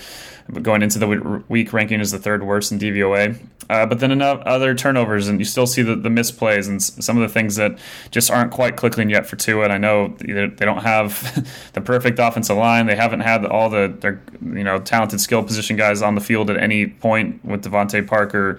going 0.60 0.82
into 0.82 0.98
the 0.98 1.42
week 1.48 1.72
ranking 1.72 2.00
as 2.00 2.10
the 2.10 2.18
third 2.18 2.42
worst 2.42 2.72
in 2.72 2.78
DVOA. 2.78 3.38
Uh, 3.70 3.86
but 3.86 4.00
then 4.00 4.10
enough 4.10 4.42
other 4.44 4.74
turnovers, 4.74 5.28
and 5.28 5.38
you 5.38 5.44
still 5.44 5.66
see 5.66 5.82
the, 5.82 5.96
the 5.96 6.08
misplays 6.08 6.68
and 6.68 6.82
some 6.82 7.16
of 7.16 7.22
the 7.22 7.32
things 7.32 7.56
that 7.56 7.78
just 8.10 8.30
aren't 8.30 8.50
quite 8.50 8.76
clicking 8.76 9.08
yet 9.08 9.24
for 9.24 9.36
Tua. 9.36 9.64
And 9.64 9.72
I 9.72 9.78
know 9.78 10.08
they 10.18 10.66
don't 10.66 10.82
have 10.82 11.46
the 11.72 11.80
perfect 11.80 12.18
offensive 12.18 12.56
line. 12.56 12.86
They 12.86 12.96
haven't 12.96 13.20
had 13.20 13.46
all 13.46 13.70
the 13.70 13.94
their 14.00 14.20
you 14.42 14.64
know 14.64 14.78
talented 14.78 15.20
skill 15.20 15.42
position 15.42 15.76
guys 15.76 16.02
on 16.02 16.14
the 16.14 16.20
field 16.20 16.50
at 16.50 16.56
any 16.56 16.86
point 16.86 17.44
with 17.44 17.64
DeVante 17.64 18.06
Parker 18.06 18.58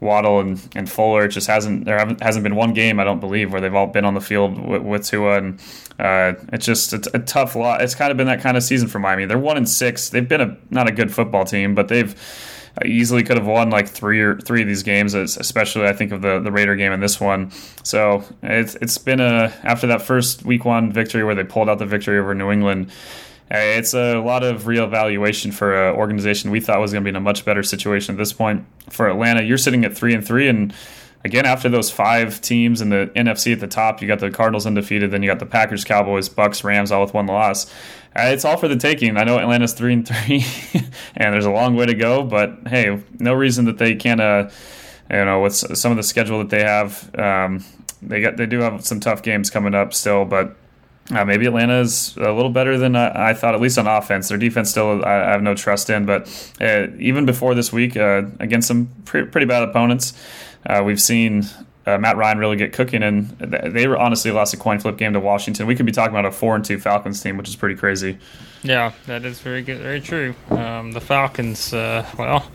Waddle 0.00 0.40
and, 0.40 0.68
and 0.76 0.88
Fuller. 0.88 1.24
It 1.24 1.30
just 1.30 1.46
hasn't 1.46 1.84
there 1.84 1.98
haven't, 1.98 2.22
hasn't 2.22 2.42
been 2.42 2.54
one 2.54 2.74
game 2.74 3.00
I 3.00 3.04
don't 3.04 3.20
believe 3.20 3.52
where 3.52 3.60
they've 3.60 3.74
all 3.74 3.86
been 3.86 4.04
on 4.04 4.14
the 4.14 4.20
field 4.20 4.58
with, 4.58 4.82
with 4.82 5.04
Tua, 5.04 5.38
and 5.38 5.60
uh, 5.98 6.34
it's 6.52 6.66
just 6.66 6.92
it's 6.92 7.08
a 7.12 7.18
tough 7.18 7.56
lot. 7.56 7.80
It's 7.80 7.94
kind 7.94 8.10
of 8.10 8.16
been 8.16 8.26
that 8.26 8.40
kind 8.40 8.56
of 8.56 8.62
season 8.62 8.88
for 8.88 8.98
Miami. 8.98 9.24
They're 9.24 9.38
one 9.38 9.56
and 9.56 9.68
six. 9.68 10.10
They've 10.10 10.28
been 10.28 10.40
a 10.40 10.56
not 10.70 10.88
a 10.88 10.92
good 10.92 11.12
football 11.12 11.23
team, 11.44 11.74
but 11.74 11.88
they've 11.88 12.14
easily 12.84 13.22
could 13.22 13.36
have 13.36 13.46
won 13.46 13.70
like 13.70 13.88
three 13.88 14.20
or 14.20 14.36
three 14.36 14.62
of 14.62 14.68
these 14.68 14.82
games, 14.82 15.14
especially 15.14 15.86
I 15.86 15.92
think 15.92 16.12
of 16.12 16.22
the 16.22 16.40
the 16.40 16.50
Raider 16.50 16.76
game 16.76 16.92
and 16.92 17.02
this 17.02 17.20
one. 17.20 17.50
So 17.82 18.24
it's 18.42 18.74
it's 18.76 18.98
been 18.98 19.20
a 19.20 19.52
after 19.62 19.86
that 19.88 20.02
first 20.02 20.44
week 20.44 20.64
one 20.64 20.92
victory 20.92 21.24
where 21.24 21.34
they 21.34 21.44
pulled 21.44 21.68
out 21.68 21.78
the 21.78 21.86
victory 21.86 22.18
over 22.18 22.34
New 22.34 22.50
England. 22.50 22.90
Eh, 23.50 23.78
it's 23.78 23.94
a 23.94 24.18
lot 24.18 24.42
of 24.42 24.62
reevaluation 24.62 25.52
for 25.52 25.88
an 25.88 25.94
organization 25.94 26.50
we 26.50 26.60
thought 26.60 26.80
was 26.80 26.92
going 26.92 27.02
to 27.02 27.04
be 27.04 27.10
in 27.10 27.16
a 27.16 27.20
much 27.20 27.44
better 27.44 27.62
situation 27.62 28.14
at 28.14 28.18
this 28.18 28.32
point. 28.32 28.64
For 28.90 29.08
Atlanta, 29.08 29.42
you're 29.42 29.58
sitting 29.58 29.84
at 29.84 29.94
three 29.94 30.14
and 30.14 30.26
three, 30.26 30.48
and 30.48 30.74
again 31.24 31.46
after 31.46 31.68
those 31.68 31.90
five 31.90 32.40
teams 32.40 32.80
in 32.80 32.90
the 32.90 33.10
NFC 33.16 33.52
at 33.52 33.60
the 33.60 33.66
top, 33.66 34.00
you 34.00 34.08
got 34.08 34.20
the 34.20 34.30
Cardinals 34.30 34.66
undefeated, 34.66 35.10
then 35.10 35.22
you 35.22 35.30
got 35.30 35.38
the 35.38 35.46
Packers, 35.46 35.84
Cowboys, 35.84 36.28
Bucks, 36.28 36.62
Rams, 36.62 36.92
all 36.92 37.02
with 37.02 37.14
one 37.14 37.26
loss. 37.26 37.66
Uh, 38.16 38.26
it's 38.26 38.44
all 38.44 38.56
for 38.56 38.68
the 38.68 38.76
taking. 38.76 39.16
I 39.16 39.24
know 39.24 39.38
Atlanta's 39.38 39.72
three 39.72 39.92
and 39.92 40.06
three, 40.06 40.44
and 41.16 41.34
there's 41.34 41.46
a 41.46 41.50
long 41.50 41.74
way 41.74 41.86
to 41.86 41.94
go, 41.94 42.22
but 42.22 42.58
hey, 42.66 43.02
no 43.18 43.34
reason 43.34 43.64
that 43.64 43.78
they 43.78 43.94
can't. 43.94 44.20
Uh, 44.20 44.50
you 45.10 45.24
know, 45.24 45.42
with 45.42 45.54
some 45.54 45.90
of 45.90 45.96
the 45.96 46.02
schedule 46.02 46.38
that 46.38 46.48
they 46.48 46.62
have, 46.62 47.14
um, 47.18 47.62
they 48.00 48.20
got 48.20 48.36
they 48.36 48.46
do 48.46 48.60
have 48.60 48.84
some 48.84 49.00
tough 49.00 49.22
games 49.22 49.50
coming 49.50 49.74
up 49.74 49.92
still, 49.92 50.24
but 50.24 50.56
uh, 51.10 51.24
maybe 51.24 51.44
Atlanta 51.46 51.80
is 51.80 52.16
a 52.16 52.32
little 52.32 52.50
better 52.50 52.78
than 52.78 52.96
I, 52.96 53.30
I, 53.30 53.34
thought, 53.34 53.54
at 53.54 53.60
least 53.60 53.76
on 53.76 53.86
offense. 53.86 54.28
Their 54.28 54.38
defense 54.38 54.70
still 54.70 55.04
I, 55.04 55.16
I 55.16 55.30
have 55.32 55.42
no 55.42 55.54
trust 55.54 55.90
in, 55.90 56.06
but 56.06 56.26
uh, 56.60 56.86
even 56.98 57.26
before 57.26 57.54
this 57.54 57.72
week, 57.72 57.96
uh, 57.96 58.22
against 58.40 58.68
some 58.68 58.88
pre- 59.04 59.26
pretty 59.26 59.46
bad 59.46 59.62
opponents, 59.62 60.14
uh, 60.66 60.82
we've 60.84 61.00
seen 61.00 61.44
uh, 61.86 61.98
Matt 61.98 62.16
Ryan 62.16 62.38
really 62.38 62.56
get 62.56 62.72
cooking, 62.72 63.02
and 63.02 63.30
they 63.38 63.86
were 63.86 63.98
honestly 63.98 64.30
lost 64.30 64.54
a 64.54 64.56
coin 64.56 64.78
flip 64.78 64.96
game 64.96 65.12
to 65.12 65.20
Washington. 65.20 65.66
We 65.66 65.74
could 65.76 65.86
be 65.86 65.92
talking 65.92 66.14
about 66.14 66.26
a 66.26 66.32
four 66.32 66.54
and 66.54 66.64
two 66.64 66.78
Falcons 66.78 67.20
team, 67.20 67.36
which 67.36 67.48
is 67.48 67.56
pretty 67.56 67.74
crazy. 67.74 68.18
Yeah, 68.62 68.92
that 69.06 69.24
is 69.24 69.40
very 69.40 69.62
good, 69.62 69.80
very 69.80 70.00
true. 70.00 70.34
Um, 70.50 70.92
the 70.92 71.00
Falcons, 71.00 71.74
uh, 71.74 72.08
well, 72.18 72.50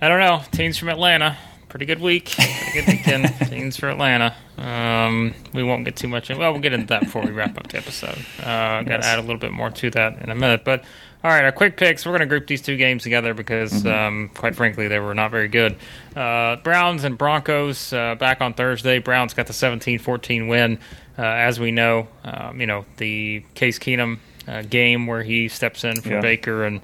I 0.00 0.08
don't 0.08 0.20
know, 0.20 0.42
teams 0.50 0.78
from 0.78 0.88
Atlanta 0.88 1.36
pretty 1.74 1.86
good 1.86 2.00
week, 2.00 2.30
pretty 2.36 2.72
good 2.72 2.86
weekend. 2.86 3.34
Teams 3.50 3.76
for 3.76 3.88
Atlanta. 3.88 4.32
Um, 4.56 5.34
we 5.52 5.64
won't 5.64 5.84
get 5.84 5.96
too 5.96 6.06
much. 6.06 6.30
In, 6.30 6.38
well, 6.38 6.52
we'll 6.52 6.62
get 6.62 6.72
into 6.72 6.86
that 6.86 7.00
before 7.00 7.22
we 7.22 7.32
wrap 7.32 7.58
up 7.58 7.66
the 7.66 7.78
episode. 7.78 8.16
Uh, 8.38 8.84
Got 8.84 8.84
to 8.84 8.90
yes. 8.90 9.04
add 9.04 9.18
a 9.18 9.22
little 9.22 9.38
bit 9.38 9.50
more 9.50 9.70
to 9.70 9.90
that 9.90 10.22
in 10.22 10.30
a 10.30 10.36
minute. 10.36 10.62
But 10.64 10.84
all 11.24 11.30
right, 11.30 11.44
our 11.44 11.52
quick 11.52 11.78
picks. 11.78 12.04
We're 12.04 12.12
going 12.12 12.20
to 12.20 12.26
group 12.26 12.46
these 12.46 12.60
two 12.60 12.76
games 12.76 13.02
together 13.02 13.32
because, 13.32 13.72
mm-hmm. 13.72 13.88
um, 13.88 14.30
quite 14.34 14.54
frankly, 14.54 14.88
they 14.88 14.98
were 14.98 15.14
not 15.14 15.30
very 15.30 15.48
good. 15.48 15.74
Uh, 16.14 16.56
Browns 16.56 17.02
and 17.02 17.16
Broncos 17.16 17.94
uh, 17.94 18.14
back 18.16 18.42
on 18.42 18.52
Thursday. 18.52 18.98
Browns 18.98 19.32
got 19.32 19.46
the 19.46 19.54
17-14 19.54 20.50
win. 20.50 20.78
Uh, 21.16 21.22
as 21.22 21.58
we 21.58 21.70
know, 21.70 22.08
um, 22.24 22.60
you 22.60 22.66
know 22.66 22.84
the 22.98 23.42
Case 23.54 23.78
Keenum 23.78 24.18
uh, 24.46 24.62
game 24.62 25.06
where 25.06 25.22
he 25.22 25.48
steps 25.48 25.84
in 25.84 26.00
for 26.00 26.10
yeah. 26.10 26.20
Baker 26.20 26.64
and 26.64 26.82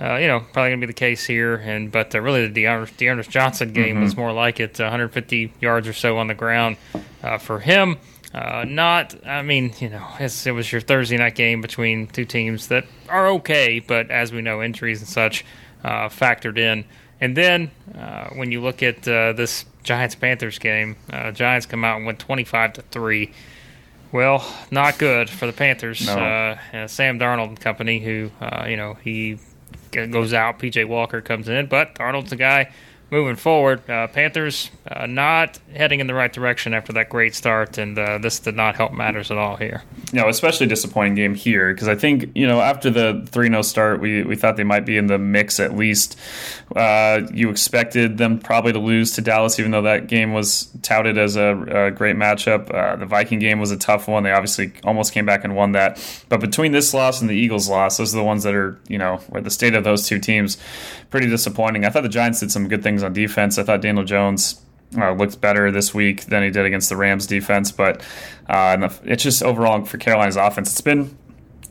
uh, 0.00 0.16
you 0.16 0.26
know, 0.26 0.40
probably 0.40 0.70
going 0.70 0.80
to 0.80 0.86
be 0.86 0.90
the 0.90 0.92
case 0.92 1.24
here. 1.24 1.54
And 1.54 1.90
but 1.90 2.14
uh, 2.14 2.20
really, 2.20 2.48
the 2.48 2.86
D'Ernest 2.96 3.30
Johnson 3.30 3.72
game 3.72 3.94
mm-hmm. 3.94 4.04
was 4.04 4.16
more 4.16 4.32
like 4.32 4.58
it, 4.58 4.78
150 4.78 5.52
yards 5.60 5.86
or 5.86 5.92
so 5.92 6.18
on 6.18 6.26
the 6.26 6.34
ground 6.34 6.76
uh, 7.22 7.38
for 7.38 7.60
him. 7.60 7.98
Uh, 8.34 8.64
not, 8.66 9.14
I 9.26 9.42
mean, 9.42 9.74
you 9.78 9.90
know, 9.90 10.06
it 10.18 10.52
was 10.52 10.72
your 10.72 10.80
Thursday 10.80 11.18
night 11.18 11.34
game 11.34 11.60
between 11.60 12.06
two 12.06 12.24
teams 12.24 12.68
that 12.68 12.86
are 13.08 13.28
okay, 13.28 13.78
but 13.78 14.10
as 14.10 14.32
we 14.32 14.40
know, 14.40 14.62
injuries 14.62 15.00
and 15.00 15.08
such 15.08 15.44
uh, 15.84 16.08
factored 16.08 16.56
in. 16.56 16.84
And 17.20 17.36
then 17.36 17.70
uh, 17.96 18.30
when 18.30 18.50
you 18.50 18.62
look 18.62 18.82
at 18.82 19.02
this 19.02 19.64
Giants 19.82 20.14
Panthers 20.14 20.58
game, 20.58 20.96
Giants 21.34 21.66
come 21.66 21.84
out 21.84 21.98
and 21.98 22.06
win 22.06 22.16
25 22.16 22.72
to 22.74 22.82
three. 22.82 23.32
Well, 24.12 24.44
not 24.70 24.98
good 24.98 25.30
for 25.30 25.46
the 25.46 25.52
Panthers. 25.52 26.04
No. 26.06 26.56
Sam 26.86 27.18
Darnold 27.18 27.48
and 27.48 27.60
company, 27.60 28.00
who 28.00 28.30
you 28.66 28.76
know 28.76 28.94
he 28.94 29.38
goes 29.92 30.32
out. 30.32 30.58
PJ 30.58 30.88
Walker 30.88 31.20
comes 31.20 31.48
in, 31.48 31.66
but 31.66 31.94
Arnold's 31.96 32.30
the 32.30 32.36
guy 32.36 32.72
moving 33.12 33.36
forward. 33.36 33.88
Uh, 33.88 34.08
Panthers 34.08 34.70
uh, 34.90 35.04
not 35.04 35.58
heading 35.74 36.00
in 36.00 36.06
the 36.06 36.14
right 36.14 36.32
direction 36.32 36.72
after 36.72 36.94
that 36.94 37.10
great 37.10 37.34
start, 37.34 37.76
and 37.76 37.96
uh, 37.98 38.16
this 38.16 38.40
did 38.40 38.56
not 38.56 38.74
help 38.74 38.94
matters 38.94 39.30
at 39.30 39.36
all 39.36 39.56
here. 39.56 39.82
No, 40.14 40.28
especially 40.28 40.66
disappointing 40.66 41.14
game 41.14 41.34
here 41.34 41.72
because 41.74 41.88
I 41.88 41.94
think 41.94 42.30
you 42.34 42.46
know 42.46 42.60
after 42.60 42.90
the 42.90 43.24
three 43.30 43.48
0 43.48 43.62
start, 43.62 44.00
we 44.00 44.24
we 44.24 44.34
thought 44.34 44.56
they 44.56 44.64
might 44.64 44.86
be 44.86 44.96
in 44.96 45.06
the 45.06 45.18
mix 45.18 45.60
at 45.60 45.76
least. 45.76 46.18
Uh, 46.74 47.20
you 47.32 47.50
expected 47.50 48.16
them 48.16 48.38
probably 48.38 48.72
to 48.72 48.78
lose 48.78 49.12
to 49.12 49.20
Dallas, 49.20 49.60
even 49.60 49.70
though 49.70 49.82
that 49.82 50.06
game 50.06 50.32
was 50.32 50.70
touted 50.80 51.18
as 51.18 51.36
a, 51.36 51.86
a 51.86 51.90
great 51.90 52.16
matchup. 52.16 52.74
Uh, 52.74 52.96
the 52.96 53.06
Viking 53.06 53.38
game 53.38 53.60
was 53.60 53.70
a 53.70 53.76
tough 53.76 54.08
one. 54.08 54.22
They 54.22 54.32
obviously 54.32 54.72
almost 54.84 55.12
came 55.12 55.26
back 55.26 55.44
and 55.44 55.54
won 55.54 55.72
that. 55.72 56.02
But 56.30 56.40
between 56.40 56.72
this 56.72 56.94
loss 56.94 57.20
and 57.20 57.28
the 57.28 57.36
Eagles 57.36 57.68
loss, 57.68 57.98
those 57.98 58.14
are 58.14 58.18
the 58.18 58.24
ones 58.24 58.42
that 58.44 58.54
are 58.54 58.78
you 58.88 58.96
know 58.96 59.18
where 59.28 59.42
the 59.42 59.50
state 59.50 59.74
of 59.74 59.84
those 59.84 60.08
two 60.08 60.18
teams 60.18 60.56
pretty 61.10 61.28
disappointing. 61.28 61.84
I 61.84 61.90
thought 61.90 62.02
the 62.02 62.08
Giants 62.08 62.40
did 62.40 62.50
some 62.50 62.68
good 62.68 62.82
things 62.82 63.01
on 63.02 63.12
defense. 63.12 63.58
I 63.58 63.62
thought 63.62 63.80
Daniel 63.80 64.04
Jones 64.04 64.60
uh, 64.96 65.12
looked 65.12 65.40
better 65.40 65.70
this 65.70 65.94
week 65.94 66.26
than 66.26 66.42
he 66.42 66.50
did 66.50 66.66
against 66.66 66.88
the 66.88 66.96
Rams 66.96 67.26
defense, 67.26 67.72
but 67.72 68.02
uh, 68.48 68.88
it's 69.04 69.22
just 69.22 69.42
overall 69.42 69.84
for 69.84 69.98
Carolina's 69.98 70.36
offense, 70.36 70.70
it's 70.70 70.80
been 70.80 71.16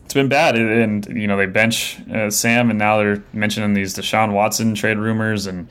it's 0.03 0.13
been 0.13 0.27
bad. 0.27 0.55
And 0.57 1.05
you 1.05 1.27
know 1.27 1.38
they 1.38 1.45
bench 1.45 2.00
uh, 2.09 2.29
Sam, 2.29 2.69
and 2.69 2.77
now 2.77 2.97
they're 2.97 3.23
mentioning 3.33 3.73
these 3.73 3.95
Deshaun 3.95 4.33
Watson 4.33 4.75
trade 4.75 4.97
rumors, 4.97 5.47
and 5.47 5.67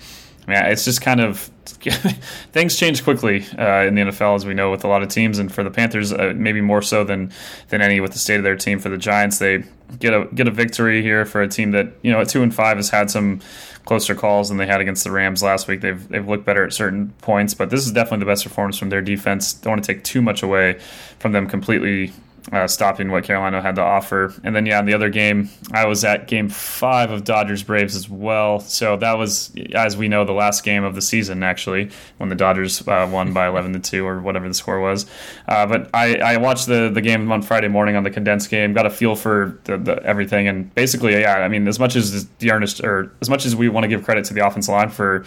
Mean 0.51 0.65
it's 0.67 0.85
just 0.85 1.01
kind 1.01 1.21
of 1.21 1.39
things 2.53 2.77
change 2.77 3.05
quickly 3.05 3.47
uh, 3.59 3.85
in 3.85 3.95
the 3.95 4.03
NFL 4.03 4.37
as 4.37 4.45
we 4.45 4.55
know 4.55 4.71
with 4.71 4.85
a 4.85 4.89
lot 4.89 5.03
of 5.03 5.09
teams, 5.09 5.39
and 5.39 5.53
for 5.53 5.65
the 5.65 5.71
Panthers 5.71 6.13
uh, 6.13 6.33
maybe 6.37 6.61
more 6.61 6.83
so 6.83 7.05
than 7.05 7.33
than 7.69 7.81
any 7.81 8.01
with 8.01 8.13
the 8.13 8.19
state 8.19 8.37
of 8.37 8.43
their 8.43 8.57
team. 8.57 8.79
For 8.79 8.89
the 8.89 8.99
Giants, 8.99 9.39
they 9.39 9.65
get 9.99 10.13
a 10.13 10.27
get 10.35 10.47
a 10.47 10.51
victory 10.51 11.03
here 11.03 11.25
for 11.25 11.43
a 11.43 11.49
team 11.49 11.71
that 11.73 11.93
you 12.03 12.13
know 12.13 12.21
at 12.21 12.29
two 12.29 12.43
and 12.43 12.55
five 12.55 12.77
has 12.77 12.91
had 12.91 13.11
some 13.11 13.41
closer 13.85 14.15
calls 14.15 14.49
than 14.49 14.59
they 14.59 14.67
had 14.67 14.81
against 14.81 15.05
the 15.05 15.11
Rams 15.11 15.43
last 15.43 15.69
week. 15.69 15.81
They've 15.81 16.09
they've 16.09 16.27
looked 16.27 16.45
better 16.45 16.65
at 16.65 16.73
certain 16.73 17.11
points, 17.23 17.55
but 17.55 17.71
this 17.71 17.87
is 17.87 17.93
definitely 17.93 18.21
the 18.21 18.31
best 18.31 18.45
performance 18.45 18.79
from 18.79 18.91
their 18.91 19.03
defense. 19.03 19.53
Don't 19.53 19.73
want 19.73 19.85
to 19.85 19.95
take 19.95 20.05
too 20.05 20.23
much 20.23 20.43
away 20.43 20.79
from 21.19 21.33
them 21.33 21.47
completely 21.49 22.13
uh, 22.53 22.67
stopping 22.67 23.11
what 23.11 23.25
Carolina 23.25 23.63
had 23.63 23.77
to 23.77 23.83
offer. 23.83 24.35
And 24.43 24.55
then, 24.55 24.67
yeah, 24.67 24.81
in 24.81 24.87
the 24.87 24.95
other 24.95 25.11
game, 25.11 25.51
I 25.73 25.87
was 25.87 26.05
at 26.05 26.27
game 26.27 26.49
five 26.49 27.11
of 27.11 27.25
Dodgers 27.25 27.63
Braves 27.63 27.95
as 27.95 28.09
well. 28.09 28.61
So 28.61 28.97
that 28.97 29.19
was, 29.19 29.53
as 29.75 29.97
we 29.97 30.09
know, 30.09 30.25
the 30.25 30.33
last 30.33 30.65
game 30.65 30.85
of 30.85 30.95
the 30.95 31.03
season, 31.03 31.43
actually, 31.43 31.91
when 32.19 32.29
the 32.29 32.35
Dodgers 32.35 32.87
uh, 32.89 33.09
won 33.11 33.33
by 33.33 33.49
11 33.49 33.73
to 33.75 33.79
2 33.79 34.07
or 34.07 34.21
whatever 34.21 34.49
the 34.49 34.55
score 34.55 34.81
was. 34.81 35.07
Uh, 35.49 35.67
but 35.67 35.91
I, 35.95 36.17
I, 36.17 36.37
watched 36.39 36.67
the, 36.67 36.91
the 36.93 37.03
game 37.03 37.31
on 37.31 37.43
Friday 37.43 37.69
morning 37.69 37.97
on 37.97 38.03
the 38.03 38.11
condensed 38.11 38.51
game, 38.51 38.73
got 38.73 38.87
a 38.87 38.91
feel 38.91 39.17
for 39.17 39.59
the, 39.65 39.77
the, 39.77 40.03
everything. 40.05 40.49
And 40.49 40.75
basically, 40.75 41.13
yeah, 41.21 41.37
I 41.37 41.49
mean, 41.49 41.69
as 41.69 41.79
much 41.79 41.97
as 41.97 42.27
the 42.39 42.51
Ernest, 42.51 42.81
or 42.83 43.13
as 43.21 43.29
much 43.29 43.47
as 43.47 43.55
we 43.55 43.69
want 43.69 43.85
to 43.85 43.89
give 43.89 44.05
credit 44.05 44.25
to 44.27 44.35
the 44.35 44.47
offensive 44.47 44.73
line 44.73 44.89
for 44.89 45.25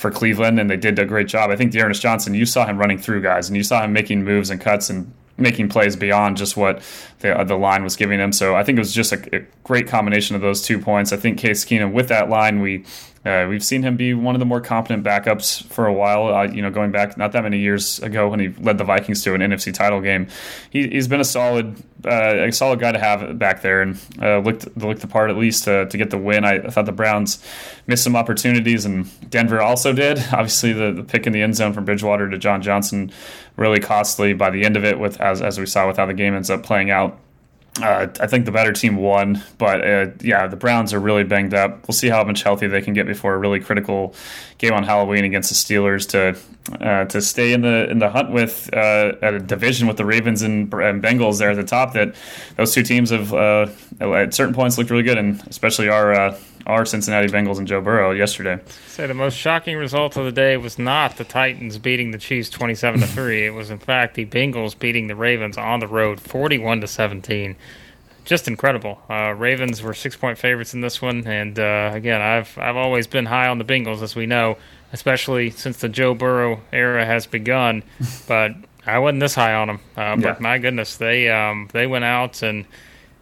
for 0.00 0.10
Cleveland, 0.10 0.58
and 0.58 0.70
they 0.70 0.78
did 0.78 0.98
a 0.98 1.04
great 1.04 1.28
job. 1.28 1.50
I 1.50 1.56
think 1.56 1.72
D'Ernest 1.72 2.00
Johnson, 2.00 2.32
you 2.32 2.46
saw 2.46 2.64
him 2.66 2.78
running 2.78 2.96
through 2.96 3.20
guys, 3.20 3.48
and 3.48 3.56
you 3.56 3.62
saw 3.62 3.84
him 3.84 3.92
making 3.92 4.24
moves 4.24 4.48
and 4.48 4.58
cuts 4.58 4.88
and 4.88 5.12
making 5.40 5.68
plays 5.68 5.96
beyond 5.96 6.36
just 6.36 6.56
what 6.56 6.82
the, 7.20 7.38
uh, 7.38 7.44
the 7.44 7.56
line 7.56 7.82
was 7.82 7.96
giving 7.96 8.20
him. 8.20 8.32
So 8.32 8.54
I 8.54 8.62
think 8.62 8.76
it 8.76 8.80
was 8.80 8.92
just 8.92 9.12
a, 9.12 9.36
a 9.36 9.46
great 9.64 9.88
combination 9.88 10.36
of 10.36 10.42
those 10.42 10.62
two 10.62 10.78
points. 10.78 11.12
I 11.12 11.16
think 11.16 11.38
Case 11.38 11.64
Keenum 11.64 11.92
with 11.92 12.08
that 12.08 12.28
line, 12.28 12.60
we 12.60 12.84
uh, 13.22 13.46
we've 13.50 13.62
seen 13.62 13.82
him 13.82 13.96
be 13.96 14.14
one 14.14 14.34
of 14.34 14.38
the 14.38 14.46
more 14.46 14.62
competent 14.62 15.04
backups 15.04 15.62
for 15.64 15.86
a 15.86 15.92
while. 15.92 16.34
Uh, 16.34 16.44
you 16.44 16.62
know, 16.62 16.70
going 16.70 16.90
back 16.90 17.18
not 17.18 17.32
that 17.32 17.42
many 17.42 17.58
years 17.58 17.98
ago 18.00 18.28
when 18.30 18.40
he 18.40 18.48
led 18.48 18.78
the 18.78 18.84
Vikings 18.84 19.22
to 19.24 19.34
an 19.34 19.42
NFC 19.42 19.74
title 19.74 20.00
game, 20.00 20.26
he, 20.70 20.88
has 20.94 21.06
been 21.06 21.20
a 21.20 21.24
solid, 21.24 21.76
uh, 22.06 22.46
a 22.46 22.50
solid 22.50 22.80
guy 22.80 22.92
to 22.92 22.98
have 22.98 23.38
back 23.38 23.60
there, 23.60 23.82
and 23.82 24.00
uh, 24.22 24.38
looked 24.38 24.74
looked 24.74 25.02
the 25.02 25.06
part 25.06 25.28
at 25.28 25.36
least 25.36 25.64
to, 25.64 25.84
to 25.86 25.98
get 25.98 26.08
the 26.08 26.16
win. 26.16 26.46
I, 26.46 26.54
I, 26.54 26.70
thought 26.70 26.86
the 26.86 26.92
Browns 26.92 27.46
missed 27.86 28.04
some 28.04 28.16
opportunities, 28.16 28.86
and 28.86 29.06
Denver 29.28 29.60
also 29.60 29.92
did. 29.92 30.18
Obviously, 30.32 30.72
the, 30.72 30.90
the 30.92 31.02
pick 31.02 31.26
in 31.26 31.34
the 31.34 31.42
end 31.42 31.56
zone 31.56 31.74
from 31.74 31.84
Bridgewater 31.84 32.30
to 32.30 32.38
John 32.38 32.62
Johnson 32.62 33.12
really 33.56 33.80
costly 33.80 34.32
by 34.32 34.48
the 34.48 34.64
end 34.64 34.78
of 34.78 34.84
it. 34.84 34.98
With 34.98 35.20
as 35.20 35.42
as 35.42 35.60
we 35.60 35.66
saw 35.66 35.86
with 35.86 35.98
how 35.98 36.06
the 36.06 36.14
game 36.14 36.34
ends 36.34 36.48
up 36.48 36.62
playing 36.62 36.90
out. 36.90 37.18
Uh, 37.80 38.08
I 38.18 38.26
think 38.26 38.46
the 38.46 38.52
better 38.52 38.72
team 38.72 38.96
won, 38.96 39.42
but 39.56 39.86
uh, 39.86 40.06
yeah, 40.20 40.48
the 40.48 40.56
Browns 40.56 40.92
are 40.92 40.98
really 40.98 41.22
banged 41.22 41.54
up. 41.54 41.86
We'll 41.86 41.94
see 41.94 42.08
how 42.08 42.24
much 42.24 42.42
healthy 42.42 42.66
they 42.66 42.82
can 42.82 42.94
get 42.94 43.06
before 43.06 43.32
a 43.32 43.38
really 43.38 43.60
critical 43.60 44.14
game 44.58 44.72
on 44.72 44.82
Halloween 44.82 45.24
against 45.24 45.50
the 45.50 45.54
Steelers 45.54 46.08
to 46.10 46.36
uh, 46.84 47.04
to 47.06 47.22
stay 47.22 47.52
in 47.52 47.60
the 47.62 47.88
in 47.88 48.00
the 48.00 48.10
hunt 48.10 48.32
with 48.32 48.68
uh, 48.72 49.12
at 49.22 49.34
a 49.34 49.38
division 49.38 49.86
with 49.86 49.96
the 49.96 50.04
Ravens 50.04 50.42
and, 50.42 50.72
and, 50.74 51.02
Bengals 51.02 51.38
there 51.38 51.50
at 51.50 51.56
the 51.56 51.64
top. 51.64 51.92
That 51.92 52.14
those 52.56 52.74
two 52.74 52.82
teams 52.82 53.10
have 53.10 53.32
uh, 53.32 53.68
at 54.00 54.34
certain 54.34 54.54
points 54.54 54.76
looked 54.76 54.90
really 54.90 55.04
good, 55.04 55.16
and 55.16 55.40
especially 55.46 55.88
our 55.88 56.12
uh, 56.12 56.38
our 56.66 56.84
Cincinnati 56.84 57.28
Bengals 57.28 57.58
and 57.58 57.66
Joe 57.66 57.80
Burrow 57.80 58.12
yesterday. 58.12 58.60
Say 58.86 59.06
the 59.06 59.14
most 59.14 59.36
shocking 59.36 59.76
result 59.76 60.16
of 60.16 60.24
the 60.24 60.32
day 60.32 60.56
was 60.56 60.78
not 60.78 61.16
the 61.16 61.24
Titans 61.24 61.78
beating 61.78 62.10
the 62.10 62.18
Chiefs 62.18 62.50
twenty-seven 62.50 63.00
to 63.00 63.06
three. 63.08 63.46
It 63.46 63.54
was 63.54 63.70
in 63.70 63.78
fact 63.78 64.14
the 64.14 64.26
Bengals 64.26 64.78
beating 64.78 65.06
the 65.06 65.16
Ravens 65.16 65.56
on 65.56 65.80
the 65.80 65.88
road 65.88 66.20
forty-one 66.20 66.80
to 66.80 66.86
seventeen. 66.86 67.56
Just 68.24 68.46
incredible. 68.46 69.00
Uh, 69.08 69.34
Ravens 69.36 69.82
were 69.82 69.94
six-point 69.94 70.38
favorites 70.38 70.74
in 70.74 70.82
this 70.82 71.00
one, 71.00 71.26
and 71.26 71.58
uh, 71.58 71.90
again, 71.92 72.20
I've 72.20 72.56
I've 72.58 72.76
always 72.76 73.06
been 73.06 73.26
high 73.26 73.48
on 73.48 73.58
the 73.58 73.64
Bengals, 73.64 74.02
as 74.02 74.14
we 74.14 74.26
know, 74.26 74.56
especially 74.92 75.50
since 75.50 75.78
the 75.78 75.88
Joe 75.88 76.14
Burrow 76.14 76.60
era 76.72 77.04
has 77.04 77.26
begun. 77.26 77.82
but 78.28 78.52
I 78.86 78.98
wasn't 78.98 79.20
this 79.20 79.34
high 79.34 79.54
on 79.54 79.68
them. 79.68 79.80
Uh, 79.96 80.16
but 80.16 80.24
yeah. 80.24 80.36
my 80.40 80.58
goodness, 80.58 80.96
they 80.96 81.28
um, 81.30 81.68
they 81.72 81.86
went 81.86 82.04
out 82.04 82.42
and 82.42 82.66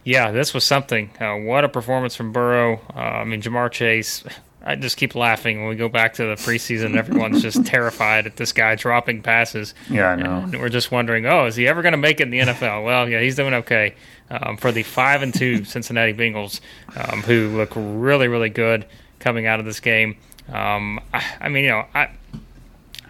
yeah, 0.09 0.31
this 0.31 0.55
was 0.55 0.65
something. 0.65 1.11
Uh, 1.21 1.37
what 1.37 1.65
a 1.65 1.69
performance 1.69 2.17
from 2.17 2.33
Burrow. 2.33 2.81
Uh, 2.97 2.99
I 2.99 3.25
mean, 3.25 3.43
Ja'Marr 3.43 3.71
Chase. 3.71 4.25
I 4.65 4.75
just 4.75 4.97
keep 4.97 5.15
laughing 5.15 5.61
when 5.61 5.69
we 5.69 5.77
go 5.77 5.91
back 5.91 6.15
to 6.15 6.25
the 6.25 6.35
preseason. 6.35 6.97
Everyone's 6.97 7.43
just 7.43 7.67
terrified 7.67 8.27
at 8.27 8.37
this 8.37 8.53
guy 8.53 8.75
dropping 8.75 9.21
passes. 9.21 9.75
Yeah, 9.91 10.09
I 10.09 10.17
know. 10.17 10.39
And 10.39 10.61
we're 10.61 10.71
just 10.71 10.91
wondering, 10.91 11.27
oh, 11.27 11.45
is 11.45 11.57
he 11.57 11.69
ever 11.69 11.83
going 11.83 11.93
to 11.93 11.99
make 11.99 12.21
it 12.21 12.23
in 12.23 12.31
the 12.31 12.39
NFL? 12.39 12.87
well, 12.87 13.07
yeah, 13.07 13.21
he's 13.21 13.37
doing 13.37 13.53
okay 13.53 13.95
um, 14.31 14.57
for 14.57 14.73
the 14.73 14.83
five 14.83 15.21
and 15.21 15.35
two 15.35 15.65
Cincinnati 15.67 16.15
Bengals, 16.15 16.61
um, 16.97 17.21
who 17.21 17.55
look 17.55 17.73
really, 17.77 18.29
really 18.29 18.51
good 18.51 18.87
coming 19.19 19.47
out 19.47 19.61
of 19.61 19.67
this 19.67 19.81
game. 19.81 20.17
Um, 20.51 21.01
I, 21.13 21.23
I, 21.39 21.49
mean, 21.51 21.65
you 21.65 21.71
know, 21.71 21.85
I. 21.95 22.09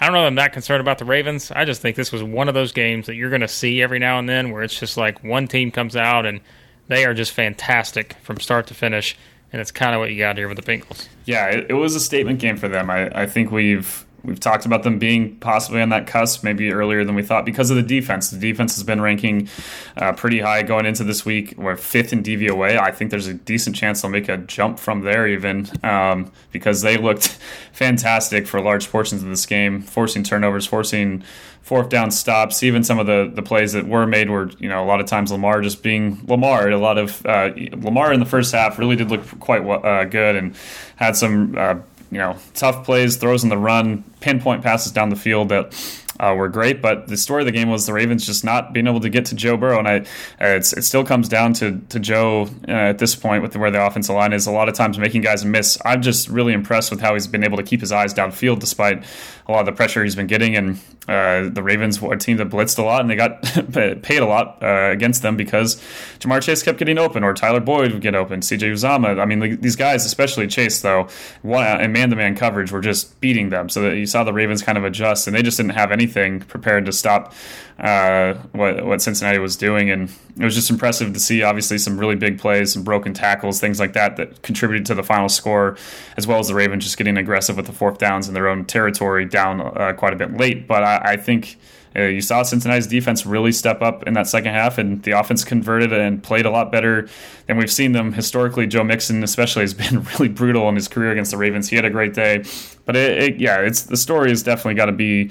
I 0.00 0.06
don't 0.06 0.14
know. 0.14 0.20
That 0.20 0.26
I'm 0.28 0.34
that 0.36 0.52
concerned 0.52 0.80
about 0.80 0.98
the 0.98 1.04
Ravens. 1.04 1.50
I 1.50 1.64
just 1.64 1.82
think 1.82 1.96
this 1.96 2.12
was 2.12 2.22
one 2.22 2.46
of 2.46 2.54
those 2.54 2.70
games 2.70 3.06
that 3.06 3.16
you're 3.16 3.30
going 3.30 3.40
to 3.40 3.48
see 3.48 3.82
every 3.82 3.98
now 3.98 4.20
and 4.20 4.28
then, 4.28 4.52
where 4.52 4.62
it's 4.62 4.78
just 4.78 4.96
like 4.96 5.24
one 5.24 5.48
team 5.48 5.72
comes 5.72 5.96
out 5.96 6.24
and 6.24 6.40
they 6.88 7.04
are 7.04 7.14
just 7.14 7.32
fantastic 7.32 8.14
from 8.22 8.40
start 8.40 8.66
to 8.68 8.74
finish, 8.74 9.16
and 9.52 9.60
it's 9.60 9.70
kind 9.70 9.94
of 9.94 10.00
what 10.00 10.10
you 10.10 10.18
got 10.18 10.36
here 10.36 10.48
with 10.48 10.56
the 10.56 10.62
Bengals. 10.62 11.06
Yeah, 11.24 11.46
it, 11.46 11.66
it 11.70 11.74
was 11.74 11.94
a 11.94 12.00
statement 12.00 12.40
game 12.40 12.56
for 12.56 12.68
them. 12.68 12.90
I, 12.90 13.22
I 13.22 13.26
think 13.26 13.50
we've 13.50 14.04
We've 14.24 14.38
talked 14.38 14.66
about 14.66 14.82
them 14.82 14.98
being 14.98 15.36
possibly 15.36 15.80
on 15.80 15.90
that 15.90 16.08
cusp, 16.08 16.42
maybe 16.42 16.72
earlier 16.72 17.04
than 17.04 17.14
we 17.14 17.22
thought, 17.22 17.44
because 17.44 17.70
of 17.70 17.76
the 17.76 17.82
defense. 17.82 18.30
The 18.30 18.38
defense 18.38 18.74
has 18.74 18.82
been 18.82 19.00
ranking 19.00 19.48
uh, 19.96 20.12
pretty 20.12 20.40
high 20.40 20.62
going 20.62 20.86
into 20.86 21.04
this 21.04 21.24
week. 21.24 21.54
We're 21.56 21.76
fifth 21.76 22.12
in 22.12 22.24
DVOA. 22.24 22.78
I 22.78 22.90
think 22.90 23.10
there's 23.10 23.28
a 23.28 23.34
decent 23.34 23.76
chance 23.76 24.02
they'll 24.02 24.10
make 24.10 24.28
a 24.28 24.38
jump 24.38 24.80
from 24.80 25.02
there, 25.02 25.28
even 25.28 25.68
um, 25.84 26.32
because 26.50 26.82
they 26.82 26.96
looked 26.96 27.28
fantastic 27.72 28.48
for 28.48 28.60
large 28.60 28.90
portions 28.90 29.22
of 29.22 29.28
this 29.28 29.46
game, 29.46 29.82
forcing 29.82 30.24
turnovers, 30.24 30.66
forcing 30.66 31.22
fourth 31.68 31.90
down 31.90 32.10
stops. 32.10 32.62
Even 32.62 32.82
some 32.82 32.98
of 32.98 33.06
the 33.06 33.30
the 33.32 33.42
plays 33.42 33.74
that 33.74 33.86
were 33.86 34.06
made 34.06 34.30
were, 34.30 34.50
you 34.58 34.70
know, 34.70 34.82
a 34.82 34.86
lot 34.86 35.00
of 35.00 35.06
times 35.06 35.30
Lamar 35.30 35.60
just 35.60 35.82
being 35.82 36.18
Lamar. 36.26 36.70
A 36.70 36.78
lot 36.78 36.96
of 36.96 37.24
uh, 37.26 37.50
Lamar 37.72 38.12
in 38.12 38.20
the 38.20 38.26
first 38.26 38.52
half 38.52 38.78
really 38.78 38.96
did 38.96 39.10
look 39.10 39.38
quite 39.38 39.60
uh, 39.60 40.04
good 40.04 40.34
and 40.34 40.56
had 40.96 41.14
some 41.14 41.54
uh, 41.58 41.74
you 42.10 42.16
know, 42.16 42.36
tough 42.54 42.86
plays, 42.86 43.16
throws 43.16 43.44
in 43.44 43.50
the 43.50 43.58
run, 43.58 44.02
pinpoint 44.20 44.62
passes 44.62 44.92
down 44.92 45.10
the 45.10 45.16
field 45.16 45.50
that 45.50 45.74
uh, 46.20 46.34
were 46.36 46.48
great. 46.48 46.82
But 46.82 47.08
the 47.08 47.16
story 47.16 47.42
of 47.42 47.46
the 47.46 47.52
game 47.52 47.70
was 47.70 47.86
the 47.86 47.92
Ravens 47.92 48.26
just 48.26 48.44
not 48.44 48.72
being 48.72 48.86
able 48.86 49.00
to 49.00 49.10
get 49.10 49.26
to 49.26 49.34
Joe 49.34 49.56
Burrow, 49.56 49.78
and 49.78 49.88
I, 49.88 50.06
it 50.40 50.64
still 50.64 51.04
comes 51.04 51.28
down 51.28 51.52
to 51.54 51.80
to 51.88 51.98
Joe 52.00 52.48
uh, 52.66 52.72
at 52.72 52.98
this 52.98 53.14
point 53.14 53.42
with 53.42 53.56
where 53.56 53.70
the 53.70 53.84
offensive 53.84 54.14
line 54.14 54.32
is. 54.32 54.46
A 54.46 54.52
lot 54.52 54.68
of 54.68 54.74
times 54.74 54.98
making 54.98 55.22
guys 55.22 55.44
miss. 55.44 55.78
I'm 55.84 56.02
just 56.02 56.28
really 56.28 56.52
impressed 56.52 56.90
with 56.90 57.00
how 57.00 57.14
he's 57.14 57.26
been 57.26 57.44
able 57.44 57.56
to 57.56 57.62
keep 57.62 57.80
his 57.80 57.92
eyes 57.92 58.14
downfield 58.14 58.60
despite 58.60 59.04
a 59.46 59.52
lot 59.52 59.60
of 59.60 59.66
the 59.66 59.72
pressure 59.72 60.04
he's 60.04 60.16
been 60.16 60.26
getting. 60.26 60.56
And 60.56 60.78
uh, 61.08 61.48
the 61.48 61.62
Ravens 61.62 62.00
were 62.02 62.12
a 62.12 62.18
team 62.18 62.36
that 62.36 62.50
blitzed 62.50 62.78
a 62.78 62.82
lot, 62.82 63.00
and 63.00 63.08
they 63.08 63.16
got 63.16 63.42
paid 64.02 64.18
a 64.18 64.26
lot 64.26 64.62
uh, 64.62 64.90
against 64.92 65.22
them 65.22 65.36
because 65.36 65.76
Ja'Marr 66.18 66.42
Chase 66.42 66.62
kept 66.62 66.78
getting 66.78 66.98
open, 66.98 67.24
or 67.24 67.32
Tyler 67.32 67.60
Boyd 67.60 67.92
would 67.92 68.02
get 68.02 68.14
open, 68.14 68.42
C.J. 68.42 68.70
Uzomah. 68.70 69.18
I 69.18 69.24
mean, 69.24 69.60
these 69.60 69.76
guys, 69.76 70.04
especially 70.04 70.46
Chase, 70.48 70.82
though, 70.82 71.08
one 71.40 71.66
and 71.66 71.92
man-to-man 71.92 72.36
coverage 72.36 72.70
were 72.70 72.82
just 72.82 73.18
beating 73.20 73.48
them. 73.48 73.70
So 73.70 73.82
that 73.82 73.96
you 73.96 74.04
saw 74.04 74.22
the 74.22 74.34
Ravens 74.34 74.62
kind 74.62 74.76
of 74.76 74.84
adjust, 74.84 75.26
and 75.26 75.34
they 75.34 75.42
just 75.42 75.56
didn't 75.56 75.72
have 75.72 75.90
anything 76.08 76.40
prepared 76.40 76.86
to 76.86 76.92
stop 76.92 77.34
uh, 77.78 78.34
what 78.52 78.84
what 78.84 79.00
Cincinnati 79.02 79.38
was 79.38 79.56
doing, 79.56 79.90
and 79.90 80.10
it 80.36 80.44
was 80.44 80.54
just 80.54 80.70
impressive 80.70 81.12
to 81.12 81.20
see. 81.20 81.42
Obviously, 81.42 81.78
some 81.78 81.98
really 81.98 82.16
big 82.16 82.38
plays, 82.38 82.72
some 82.72 82.82
broken 82.82 83.14
tackles, 83.14 83.60
things 83.60 83.78
like 83.78 83.92
that 83.92 84.16
that 84.16 84.42
contributed 84.42 84.86
to 84.86 84.94
the 84.94 85.02
final 85.02 85.28
score, 85.28 85.76
as 86.16 86.26
well 86.26 86.38
as 86.38 86.48
the 86.48 86.54
Ravens 86.54 86.84
just 86.84 86.98
getting 86.98 87.16
aggressive 87.16 87.56
with 87.56 87.66
the 87.66 87.72
fourth 87.72 87.98
downs 87.98 88.26
in 88.26 88.34
their 88.34 88.48
own 88.48 88.64
territory, 88.64 89.24
down 89.24 89.60
uh, 89.60 89.92
quite 89.96 90.12
a 90.12 90.16
bit 90.16 90.36
late. 90.36 90.66
But 90.66 90.82
I, 90.82 91.12
I 91.12 91.16
think. 91.16 91.56
Uh, 91.96 92.02
you 92.02 92.20
saw 92.20 92.42
Cincinnati's 92.42 92.86
defense 92.86 93.24
really 93.24 93.50
step 93.50 93.80
up 93.80 94.06
in 94.06 94.12
that 94.12 94.28
second 94.28 94.52
half, 94.52 94.76
and 94.76 95.02
the 95.04 95.12
offense 95.12 95.42
converted 95.42 95.90
and 95.90 96.22
played 96.22 96.44
a 96.44 96.50
lot 96.50 96.70
better 96.70 97.08
than 97.46 97.56
we've 97.56 97.72
seen 97.72 97.92
them 97.92 98.12
historically. 98.12 98.66
Joe 98.66 98.84
Mixon, 98.84 99.24
especially, 99.24 99.62
has 99.62 99.72
been 99.72 100.02
really 100.12 100.28
brutal 100.28 100.68
in 100.68 100.76
his 100.76 100.86
career 100.86 101.10
against 101.10 101.30
the 101.30 101.38
Ravens. 101.38 101.70
He 101.70 101.76
had 101.76 101.86
a 101.86 101.90
great 101.90 102.12
day, 102.12 102.44
but 102.88 102.96
it, 102.96 103.22
it, 103.22 103.36
yeah, 103.38 103.60
it's 103.60 103.82
the 103.82 103.98
story 103.98 104.30
has 104.30 104.42
definitely 104.42 104.72
got 104.72 104.86
to 104.86 104.92
be 104.92 105.30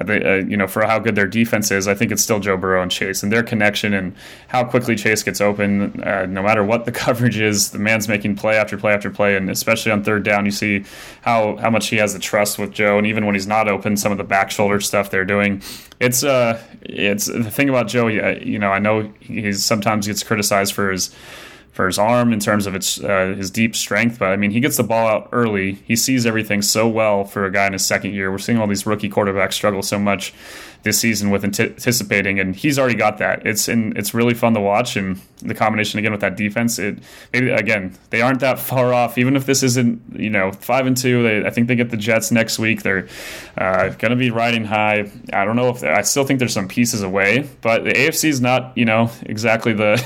uh, 0.00 0.44
you 0.46 0.56
know, 0.56 0.66
for 0.66 0.84
how 0.84 0.98
good 0.98 1.14
their 1.14 1.28
defense 1.28 1.70
is, 1.70 1.86
I 1.86 1.94
think 1.94 2.10
it's 2.10 2.20
still 2.20 2.40
Joe 2.40 2.56
Burrow 2.56 2.82
and 2.82 2.90
Chase 2.90 3.22
and 3.22 3.30
their 3.32 3.44
connection 3.44 3.94
and 3.94 4.12
how 4.48 4.64
quickly 4.64 4.96
Chase 4.96 5.22
gets 5.22 5.40
open. 5.40 6.02
Uh, 6.02 6.26
no 6.26 6.42
matter 6.42 6.64
what 6.64 6.84
the 6.84 6.90
coverage 7.04 7.38
is, 7.38 7.70
the 7.70 7.78
man's 7.78 8.08
making 8.08 8.34
play 8.34 8.56
after 8.56 8.76
play 8.76 8.92
after 8.92 9.08
play, 9.08 9.36
and 9.36 9.48
especially 9.48 9.92
on 9.92 10.02
third 10.02 10.24
down, 10.24 10.46
you 10.46 10.50
see 10.50 10.84
how 11.22 11.54
how 11.58 11.70
much 11.70 11.86
he 11.86 11.96
has 11.98 12.12
the 12.12 12.18
trust 12.18 12.58
with 12.58 12.72
Joe. 12.72 12.98
And 12.98 13.06
even 13.06 13.24
when 13.24 13.36
he's 13.36 13.46
not 13.46 13.68
open, 13.68 13.96
some 13.96 14.10
of 14.10 14.18
the 14.18 14.24
back 14.24 14.50
shoulder 14.50 14.80
stuff 14.80 15.08
they're 15.08 15.24
doing, 15.24 15.62
it's 16.00 16.24
uh, 16.24 16.60
it's 16.82 17.26
the 17.26 17.52
thing 17.52 17.68
about 17.68 17.86
Joe. 17.86 18.08
You 18.08 18.58
know, 18.58 18.72
I 18.72 18.80
know 18.80 19.12
he 19.20 19.52
sometimes 19.52 20.08
gets 20.08 20.24
criticized 20.24 20.74
for 20.74 20.90
his 20.90 21.14
for 21.76 21.86
his 21.86 21.98
arm 21.98 22.32
in 22.32 22.40
terms 22.40 22.66
of 22.66 22.74
its 22.74 22.98
uh, 23.04 23.34
his 23.36 23.50
deep 23.50 23.76
strength. 23.76 24.18
But 24.18 24.30
I 24.30 24.36
mean, 24.36 24.50
he 24.50 24.60
gets 24.60 24.78
the 24.78 24.82
ball 24.82 25.06
out 25.06 25.28
early. 25.30 25.74
He 25.84 25.94
sees 25.94 26.24
everything 26.24 26.62
so 26.62 26.88
well 26.88 27.24
for 27.24 27.44
a 27.44 27.52
guy 27.52 27.66
in 27.66 27.74
his 27.74 27.84
second 27.84 28.14
year. 28.14 28.32
We're 28.32 28.38
seeing 28.38 28.58
all 28.58 28.66
these 28.66 28.86
rookie 28.86 29.10
quarterbacks 29.10 29.52
struggle 29.52 29.82
so 29.82 29.98
much 29.98 30.32
this 30.84 30.98
season 30.98 31.30
with 31.30 31.44
anticipating, 31.44 32.40
and 32.40 32.56
he's 32.56 32.78
already 32.78 32.94
got 32.94 33.18
that. 33.18 33.46
It's 33.46 33.68
and 33.68 33.96
it's 33.98 34.14
really 34.14 34.32
fun 34.32 34.54
to 34.54 34.60
watch, 34.60 34.96
and 34.96 35.20
the 35.42 35.54
combination 35.54 35.98
again 35.98 36.12
with 36.12 36.22
that 36.22 36.34
defense. 36.36 36.78
It 36.78 36.98
maybe 37.34 37.50
again 37.50 37.94
they 38.08 38.22
aren't 38.22 38.40
that 38.40 38.58
far 38.58 38.94
off. 38.94 39.18
Even 39.18 39.36
if 39.36 39.44
this 39.44 39.62
isn't 39.62 40.00
you 40.18 40.30
know 40.30 40.52
five 40.52 40.86
and 40.86 40.96
two, 40.96 41.22
they, 41.24 41.46
I 41.46 41.50
think 41.50 41.68
they 41.68 41.76
get 41.76 41.90
the 41.90 41.98
Jets 41.98 42.30
next 42.30 42.58
week. 42.58 42.84
They're 42.84 43.06
uh, 43.58 43.90
going 43.90 44.12
to 44.12 44.16
be 44.16 44.30
riding 44.30 44.64
high. 44.64 45.10
I 45.30 45.44
don't 45.44 45.56
know 45.56 45.68
if 45.68 45.84
I 45.84 46.00
still 46.00 46.24
think 46.24 46.38
there's 46.38 46.54
some 46.54 46.68
pieces 46.68 47.02
away, 47.02 47.50
but 47.60 47.84
the 47.84 47.92
AFC 47.92 48.30
is 48.30 48.40
not 48.40 48.72
you 48.78 48.86
know 48.86 49.10
exactly 49.24 49.74
the 49.74 50.02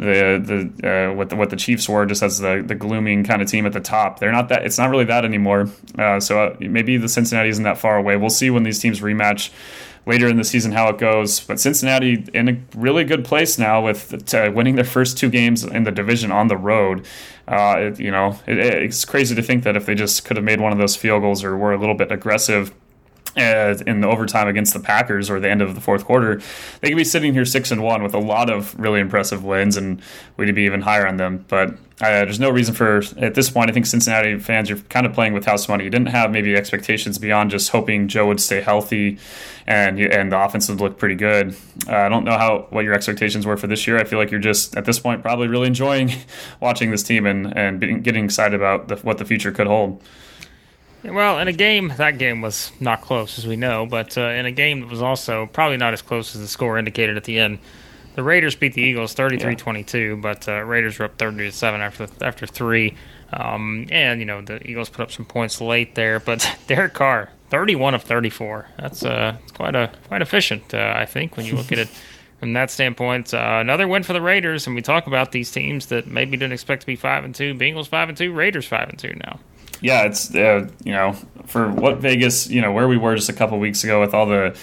the 0.00 0.70
the 0.80 0.88
uh, 0.88 1.14
what 1.14 1.28
the 1.28 1.36
what 1.36 1.50
the 1.50 1.56
Chiefs 1.56 1.88
were 1.88 2.06
just 2.06 2.22
as 2.22 2.38
the 2.38 2.62
the 2.66 2.74
glooming 2.74 3.22
kind 3.22 3.42
of 3.42 3.48
team 3.48 3.66
at 3.66 3.72
the 3.72 3.80
top. 3.80 4.18
They're 4.18 4.32
not 4.32 4.48
that. 4.48 4.64
It's 4.64 4.78
not 4.78 4.88
really 4.88 5.04
that 5.04 5.24
anymore. 5.24 5.68
Uh, 5.98 6.18
so 6.18 6.42
uh, 6.42 6.56
maybe 6.58 6.96
the 6.96 7.08
Cincinnati 7.08 7.50
isn't 7.50 7.64
that 7.64 7.76
far 7.76 7.96
away. 7.96 8.16
We'll 8.16 8.30
see 8.30 8.48
when 8.50 8.62
these 8.62 8.78
teams 8.78 9.00
rematch 9.00 9.50
later 10.06 10.26
in 10.26 10.38
the 10.38 10.44
season 10.44 10.72
how 10.72 10.88
it 10.88 10.96
goes. 10.96 11.40
But 11.40 11.60
Cincinnati 11.60 12.26
in 12.32 12.48
a 12.48 12.58
really 12.74 13.04
good 13.04 13.26
place 13.26 13.58
now 13.58 13.84
with 13.84 14.34
uh, 14.34 14.50
winning 14.54 14.76
their 14.76 14.84
first 14.84 15.18
two 15.18 15.28
games 15.28 15.64
in 15.64 15.84
the 15.84 15.92
division 15.92 16.32
on 16.32 16.48
the 16.48 16.56
road. 16.56 17.06
Uh, 17.46 17.76
it, 17.78 18.00
you 18.00 18.10
know, 18.10 18.38
it, 18.46 18.58
it's 18.58 19.04
crazy 19.04 19.34
to 19.34 19.42
think 19.42 19.64
that 19.64 19.76
if 19.76 19.84
they 19.84 19.94
just 19.94 20.24
could 20.24 20.38
have 20.38 20.44
made 20.44 20.60
one 20.60 20.72
of 20.72 20.78
those 20.78 20.96
field 20.96 21.20
goals 21.20 21.44
or 21.44 21.56
were 21.58 21.72
a 21.72 21.78
little 21.78 21.94
bit 21.94 22.10
aggressive 22.10 22.72
uh, 23.36 23.74
in 23.86 24.00
the 24.00 24.08
overtime 24.08 24.48
against 24.48 24.74
the 24.74 24.80
Packers 24.80 25.30
or 25.30 25.40
the 25.40 25.48
end 25.48 25.62
of 25.62 25.74
the 25.74 25.80
fourth 25.80 26.04
quarter, 26.04 26.40
they 26.80 26.88
could 26.88 26.96
be 26.96 27.04
sitting 27.04 27.32
here 27.32 27.44
six 27.44 27.70
and 27.70 27.82
one 27.82 28.02
with 28.02 28.14
a 28.14 28.18
lot 28.18 28.50
of 28.50 28.78
really 28.78 29.00
impressive 29.00 29.44
wins, 29.44 29.76
and 29.76 30.02
we'd 30.36 30.54
be 30.54 30.62
even 30.62 30.82
higher 30.82 31.06
on 31.06 31.16
them. 31.16 31.44
But 31.48 31.70
uh, 32.00 32.24
there's 32.24 32.40
no 32.40 32.50
reason 32.50 32.74
for 32.74 33.02
at 33.18 33.34
this 33.34 33.50
point. 33.50 33.70
I 33.70 33.74
think 33.74 33.86
Cincinnati 33.86 34.38
fans 34.38 34.70
are 34.70 34.76
kind 34.76 35.06
of 35.06 35.12
playing 35.12 35.34
with 35.34 35.44
house 35.44 35.68
money. 35.68 35.84
You 35.84 35.90
didn't 35.90 36.08
have 36.08 36.30
maybe 36.30 36.56
expectations 36.56 37.18
beyond 37.18 37.50
just 37.50 37.70
hoping 37.70 38.08
Joe 38.08 38.26
would 38.26 38.40
stay 38.40 38.60
healthy, 38.62 39.18
and 39.66 40.00
and 40.00 40.32
the 40.32 40.42
offense 40.42 40.68
would 40.68 40.80
look 40.80 40.98
pretty 40.98 41.14
good. 41.14 41.54
Uh, 41.86 41.96
I 41.96 42.08
don't 42.08 42.24
know 42.24 42.38
how 42.38 42.66
what 42.70 42.84
your 42.84 42.94
expectations 42.94 43.46
were 43.46 43.56
for 43.56 43.66
this 43.66 43.86
year. 43.86 43.98
I 43.98 44.04
feel 44.04 44.18
like 44.18 44.30
you're 44.30 44.40
just 44.40 44.76
at 44.76 44.86
this 44.86 44.98
point 44.98 45.22
probably 45.22 45.48
really 45.48 45.66
enjoying 45.66 46.10
watching 46.60 46.90
this 46.90 47.02
team 47.02 47.26
and 47.26 47.56
and 47.56 48.02
getting 48.02 48.24
excited 48.24 48.54
about 48.54 48.88
the, 48.88 48.96
what 48.96 49.18
the 49.18 49.24
future 49.24 49.52
could 49.52 49.66
hold. 49.66 50.02
Well, 51.02 51.38
in 51.38 51.48
a 51.48 51.52
game, 51.52 51.92
that 51.96 52.18
game 52.18 52.42
was 52.42 52.72
not 52.78 53.00
close, 53.00 53.38
as 53.38 53.46
we 53.46 53.56
know, 53.56 53.86
but 53.86 54.18
uh, 54.18 54.28
in 54.28 54.44
a 54.44 54.52
game 54.52 54.80
that 54.80 54.90
was 54.90 55.00
also 55.00 55.46
probably 55.46 55.78
not 55.78 55.94
as 55.94 56.02
close 56.02 56.34
as 56.34 56.42
the 56.42 56.48
score 56.48 56.78
indicated 56.78 57.16
at 57.16 57.24
the 57.24 57.38
end. 57.38 57.58
The 58.16 58.22
Raiders 58.22 58.54
beat 58.54 58.74
the 58.74 58.82
Eagles 58.82 59.14
33-22, 59.14 60.20
but 60.20 60.46
uh, 60.46 60.60
Raiders 60.62 60.98
were 60.98 61.06
up 61.06 61.16
30-7 61.16 61.78
after 61.78 62.06
after 62.20 62.46
three. 62.46 62.96
Um, 63.32 63.86
and, 63.90 64.20
you 64.20 64.26
know, 64.26 64.42
the 64.42 64.66
Eagles 64.68 64.90
put 64.90 65.02
up 65.02 65.12
some 65.12 65.24
points 65.24 65.60
late 65.60 65.94
there, 65.94 66.20
but 66.20 66.46
Derek 66.66 66.92
Carr, 66.92 67.30
31 67.48 67.94
of 67.94 68.02
34. 68.02 68.68
That's 68.76 69.04
uh, 69.04 69.36
quite 69.54 69.76
a 69.76 69.92
quite 70.08 70.20
efficient, 70.20 70.74
uh, 70.74 70.92
I 70.96 71.06
think, 71.06 71.36
when 71.36 71.46
you 71.46 71.54
look 71.54 71.72
at 71.72 71.78
it 71.78 71.88
from 72.40 72.52
that 72.54 72.70
standpoint. 72.70 73.32
Uh, 73.32 73.58
another 73.60 73.88
win 73.88 74.02
for 74.02 74.12
the 74.12 74.20
Raiders, 74.20 74.66
and 74.66 74.74
we 74.74 74.82
talk 74.82 75.06
about 75.06 75.32
these 75.32 75.50
teams 75.50 75.86
that 75.86 76.06
maybe 76.08 76.36
didn't 76.36 76.52
expect 76.52 76.82
to 76.82 76.86
be 76.86 76.96
5 76.96 77.24
and 77.24 77.34
2. 77.34 77.54
Bengals 77.54 77.86
5 77.86 78.10
and 78.10 78.18
2, 78.18 78.32
Raiders 78.32 78.66
5 78.66 78.88
and 78.90 78.98
2 78.98 79.14
now 79.24 79.38
yeah, 79.80 80.04
it's 80.04 80.34
uh, 80.34 80.68
you 80.84 80.92
know 80.92 81.14
for 81.46 81.70
what 81.70 81.98
Vegas, 81.98 82.48
you 82.48 82.60
know 82.60 82.72
where 82.72 82.88
we 82.88 82.96
were 82.96 83.14
just 83.16 83.28
a 83.28 83.32
couple 83.32 83.58
weeks 83.58 83.84
ago 83.84 84.00
with 84.00 84.14
all 84.14 84.26
the 84.26 84.56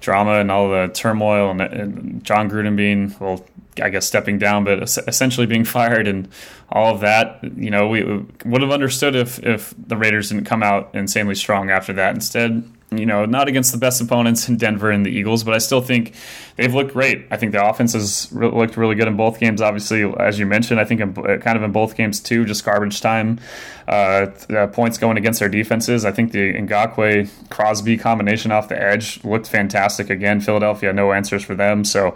drama 0.00 0.40
and 0.40 0.50
all 0.50 0.70
the 0.70 0.88
turmoil 0.92 1.50
and, 1.50 1.60
and 1.60 2.24
Jon 2.24 2.50
Gruden 2.50 2.76
being 2.76 3.14
well, 3.18 3.44
I 3.80 3.90
guess 3.90 4.06
stepping 4.06 4.38
down, 4.38 4.64
but 4.64 4.82
essentially 4.82 5.46
being 5.46 5.64
fired 5.76 6.06
and 6.08 6.28
all 6.70 6.94
of 6.94 7.00
that. 7.00 7.40
You 7.56 7.70
know, 7.70 7.88
we 7.88 8.04
would 8.44 8.62
have 8.62 8.70
understood 8.70 9.14
if 9.14 9.38
if 9.44 9.74
the 9.78 9.96
Raiders 9.96 10.30
didn't 10.30 10.44
come 10.44 10.62
out 10.62 10.94
insanely 10.94 11.34
strong 11.34 11.70
after 11.70 11.92
that. 11.94 12.14
Instead, 12.14 12.70
you 12.92 13.04
know, 13.04 13.24
not 13.24 13.48
against 13.48 13.72
the 13.72 13.78
best 13.78 14.00
opponents 14.00 14.48
in 14.48 14.56
Denver 14.56 14.90
and 14.90 15.04
the 15.04 15.10
Eagles, 15.10 15.42
but 15.42 15.54
I 15.54 15.58
still 15.58 15.80
think 15.80 16.14
they've 16.54 16.72
looked 16.72 16.92
great. 16.92 17.26
I 17.32 17.36
think 17.36 17.50
the 17.50 17.64
offense 17.64 17.94
has 17.94 18.28
re- 18.32 18.48
looked 18.48 18.76
really 18.76 18.94
good 18.94 19.08
in 19.08 19.16
both 19.16 19.40
games. 19.40 19.60
Obviously, 19.60 20.04
as 20.20 20.38
you 20.38 20.46
mentioned, 20.46 20.78
I 20.78 20.84
think 20.84 21.00
in, 21.00 21.12
kind 21.14 21.56
of 21.56 21.64
in 21.64 21.72
both 21.72 21.96
games 21.96 22.20
too, 22.20 22.44
just 22.44 22.64
garbage 22.64 23.00
time 23.00 23.40
uh, 23.88 24.26
uh, 24.50 24.68
points 24.68 24.98
going 24.98 25.16
against 25.16 25.40
their 25.40 25.48
defenses. 25.48 26.04
I 26.04 26.12
think 26.12 26.30
the 26.30 26.54
Ngakoue 26.54 27.28
Crosby 27.50 27.96
combination 27.96 28.52
off 28.52 28.68
the 28.68 28.80
edge 28.80 29.22
looked 29.24 29.48
fantastic 29.48 30.08
again. 30.08 30.40
Philadelphia, 30.40 30.92
no 30.92 31.12
answers 31.12 31.42
for 31.42 31.56
them. 31.56 31.84
So 31.84 32.14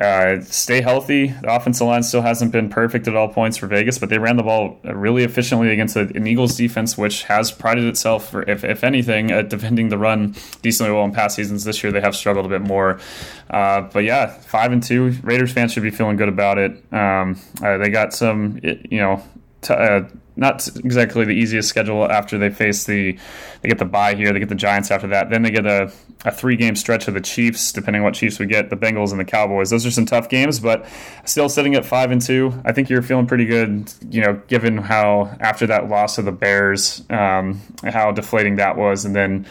uh, 0.00 0.40
stay 0.42 0.80
healthy. 0.80 1.28
The 1.28 1.54
offensive 1.54 1.86
line 1.86 2.02
still 2.02 2.22
hasn't 2.22 2.52
been 2.52 2.68
perfect 2.68 3.08
at 3.08 3.16
all 3.16 3.28
points 3.28 3.56
for 3.56 3.66
Vegas, 3.66 3.98
but 3.98 4.10
they 4.10 4.18
ran 4.18 4.36
the 4.36 4.42
ball 4.42 4.78
really 4.84 5.24
efficiently 5.24 5.70
against 5.70 5.96
an 5.96 6.26
Eagles 6.26 6.56
defense, 6.56 6.98
which 6.98 7.24
has 7.24 7.50
prided 7.50 7.84
itself, 7.84 8.30
for, 8.30 8.42
if, 8.48 8.62
if 8.62 8.84
anything, 8.84 9.30
at 9.30 9.48
defending 9.48 9.88
the 9.88 9.98
run 9.98 10.34
decently 10.62 10.92
well 10.92 11.04
in 11.04 11.12
past 11.12 11.36
seasons. 11.36 11.64
This 11.64 11.82
year, 11.82 11.92
they 11.92 12.00
have 12.00 12.14
struggled 12.14 12.46
a 12.46 12.48
bit 12.48 12.62
more. 12.62 13.00
Uh, 13.48 13.82
but 13.82 14.04
yeah, 14.04 14.26
five 14.26 14.72
and 14.72 14.82
two. 14.82 15.10
Raiders 15.22 15.52
fans 15.52 15.72
should 15.72 15.82
be 15.82 15.90
feeling 15.90 16.16
good 16.16 16.28
about 16.28 16.58
it. 16.58 16.72
Um, 16.92 17.40
uh, 17.62 17.78
they 17.78 17.88
got 17.88 18.12
some, 18.12 18.60
you 18.62 18.98
know, 18.98 19.22
t- 19.66 19.74
uh, 19.74 20.02
not 20.38 20.68
exactly 20.76 21.24
the 21.24 21.32
easiest 21.32 21.68
schedule 21.68 22.10
after 22.10 22.36
they 22.36 22.50
face 22.50 22.84
the 22.84 23.18
they 23.62 23.68
get 23.70 23.78
the 23.78 23.86
bye 23.86 24.14
here 24.14 24.32
they 24.32 24.38
get 24.38 24.48
the 24.48 24.54
giants 24.54 24.90
after 24.90 25.06
that. 25.08 25.30
Then 25.30 25.42
they 25.42 25.50
get 25.50 25.66
a, 25.66 25.90
a 26.24 26.30
three 26.30 26.56
game 26.56 26.76
stretch 26.76 27.08
of 27.08 27.14
the 27.14 27.20
chiefs 27.20 27.72
depending 27.72 28.00
on 28.02 28.04
what 28.04 28.14
chiefs 28.14 28.38
we 28.38 28.46
get 28.46 28.70
the 28.70 28.76
bengals 28.76 29.10
and 29.10 29.20
the 29.20 29.24
cowboys. 29.24 29.70
Those 29.70 29.86
are 29.86 29.90
some 29.90 30.06
tough 30.06 30.28
games 30.28 30.60
but 30.60 30.86
still 31.24 31.48
sitting 31.48 31.74
at 31.74 31.84
five 31.84 32.10
and 32.10 32.20
two 32.20 32.52
i 32.64 32.72
think 32.72 32.88
you're 32.88 33.02
feeling 33.02 33.26
pretty 33.26 33.44
good 33.44 33.92
you 34.10 34.20
know 34.20 34.40
given 34.48 34.76
how 34.76 35.36
after 35.40 35.66
that 35.66 35.88
loss 35.88 36.18
of 36.18 36.24
the 36.24 36.32
bears 36.32 37.02
um, 37.10 37.60
how 37.84 38.12
deflating 38.12 38.56
that 38.56 38.76
was. 38.76 39.04
And 39.04 39.14
then 39.14 39.46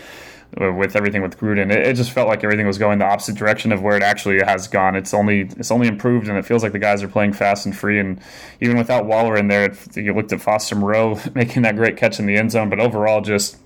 with 0.58 0.96
everything 0.96 1.22
with 1.22 1.38
Gruden. 1.38 1.72
It, 1.72 1.88
it, 1.88 1.94
just 1.96 2.12
felt 2.12 2.28
like 2.28 2.44
everything 2.44 2.66
was 2.66 2.78
going 2.78 3.00
the 3.00 3.06
opposite 3.06 3.36
direction 3.36 3.72
of 3.72 3.82
where 3.82 3.98
it 3.98 4.04
actually 4.04 4.40
has 4.40 4.68
gone. 4.68 4.96
It's 4.96 5.14
only 5.14 5.42
it's 5.58 5.72
only 5.72 5.88
improved, 5.88 6.28
and 6.28 6.38
it 6.38 6.46
feels 6.46 6.64
like 6.64 6.72
the 6.72 6.80
guys 6.80 7.04
are 7.04 7.08
playing 7.08 7.34
fast 7.34 7.66
and 7.66 7.76
free. 7.76 8.00
And 8.00 8.20
even 8.62 8.78
without 8.78 9.06
Waller 9.06 9.38
in 9.38 9.48
there, 9.48 9.66
it, 9.66 9.98
you 9.98 10.14
looked 10.14 10.32
at 10.32 10.42
Foster 10.42 10.76
Moreau 10.76 11.20
making 11.34 11.64
that 11.64 11.76
great 11.76 11.98
catch 11.98 12.20
in 12.20 12.26
the 12.26 12.38
end 12.38 12.52
zone, 12.52 12.70
but 12.70 12.80
overall, 12.80 13.22
just 13.22 13.58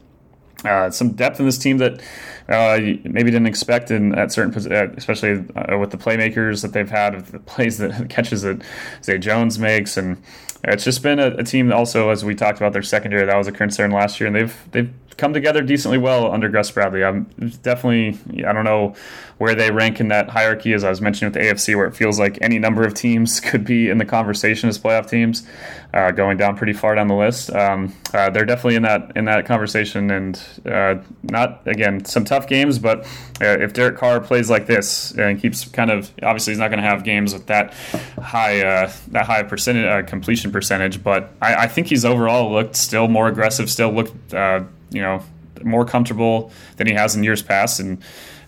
uh, 0.66 0.90
some 0.90 1.12
depth 1.12 1.40
in 1.40 1.46
this 1.46 1.58
team 1.58 1.78
that 1.78 2.02
uh, 2.50 2.80
maybe 3.04 3.32
didn't 3.32 3.48
expect 3.48 3.92
in 3.92 4.16
at 4.16 4.32
certain, 4.32 4.54
especially 4.98 5.46
uh, 5.56 5.78
with 5.78 5.92
the 5.92 5.98
playmakers 5.98 6.62
that 6.64 6.74
they've 6.74 6.90
had, 6.90 7.26
the 7.28 7.40
plays 7.52 7.78
that 7.78 8.10
catches 8.10 8.42
that 8.42 8.62
Zay 9.04 9.18
Jones 9.18 9.60
makes, 9.60 9.98
and 9.98 10.22
it's 10.64 10.84
just 10.84 11.04
been 11.04 11.20
a, 11.20 11.28
a 11.38 11.44
team 11.44 11.72
also 11.72 12.10
as 12.10 12.26
we 12.26 12.36
talked 12.36 12.58
about 12.58 12.74
their 12.74 12.84
secondary 12.84 13.26
that 13.26 13.38
was 13.38 13.48
a 13.48 13.52
concern 13.52 13.92
last 13.92 14.20
year, 14.20 14.28
and 14.28 14.36
they've 14.36 14.72
they've 14.72 14.94
come 15.20 15.34
together 15.34 15.62
decently 15.62 15.98
well 15.98 16.32
under 16.32 16.50
Gus 16.50 16.72
Bradley. 16.72 17.04
I'm 17.04 17.26
definitely, 17.62 18.18
I 18.46 18.54
don't 18.54 18.64
know 18.64 18.96
where 19.38 19.54
they 19.54 19.70
rank 19.70 20.00
in 20.00 20.08
that 20.08 20.30
hierarchy, 20.30 20.74
as 20.74 20.84
I 20.84 20.90
was 20.90 21.02
mentioning 21.02 21.32
with 21.32 21.42
the 21.42 21.50
AFC, 21.50 21.76
where 21.76 21.86
it 21.86 21.96
feels 21.96 22.18
like 22.18 22.38
any 22.42 22.58
number 22.58 22.84
of 22.84 22.94
teams 22.94 23.40
could 23.40 23.66
be 23.66 23.90
in 23.90 24.00
the 24.00 24.06
conversation 24.06 24.70
as 24.70 24.80
playoff 24.80 25.10
teams, 25.10 25.48
uh, 25.94 26.12
going 26.12 26.38
down 26.38 26.58
pretty 26.58 26.74
far 26.74 26.96
down 26.96 27.08
the 27.08 27.16
list. 27.16 27.54
Um, 27.54 27.94
uh, 28.14 28.30
they're 28.30 28.46
definitely 28.46 28.76
in 28.76 28.84
that 28.84 29.12
in 29.16 29.26
that 29.26 29.46
conversation, 29.46 30.10
and 30.10 30.42
uh, 30.66 30.96
not 31.24 31.62
again 31.68 32.06
some 32.06 32.26
tough 32.26 32.39
games, 32.48 32.80
but 32.80 33.06
uh, 33.42 33.58
if 33.60 33.74
Derek 33.74 33.98
Carr 33.98 34.20
plays 34.20 34.50
like 34.50 34.68
this 34.68 35.12
and 35.12 35.42
keeps 35.42 35.66
kind 35.66 35.92
of 35.92 36.12
obviously 36.24 36.52
he's 36.52 36.60
not 36.60 36.70
going 36.70 36.82
to 36.82 36.88
have 36.88 37.04
games 37.04 37.34
with 37.34 37.48
that 37.48 37.74
high 38.22 38.62
uh, 38.62 38.92
that 39.10 39.26
high 39.26 39.44
percentage 39.44 39.86
uh, 39.86 40.08
completion 40.08 40.52
percentage, 40.52 41.04
but 41.04 41.32
I, 41.42 41.56
I, 41.56 41.68
think 41.68 41.88
he's 41.88 42.06
overall 42.06 42.52
looked 42.52 42.76
still 42.76 43.08
more 43.08 43.28
aggressive, 43.28 43.70
still 43.70 43.92
looked 43.92 44.34
you 44.34 45.02
know 45.02 45.24
more 45.64 45.86
comfortable 45.86 46.52
than 46.78 46.88
he 46.88 46.94
has 46.94 47.16
in 47.16 47.24
years 47.24 47.42
past, 47.42 47.80
and 47.80 48.02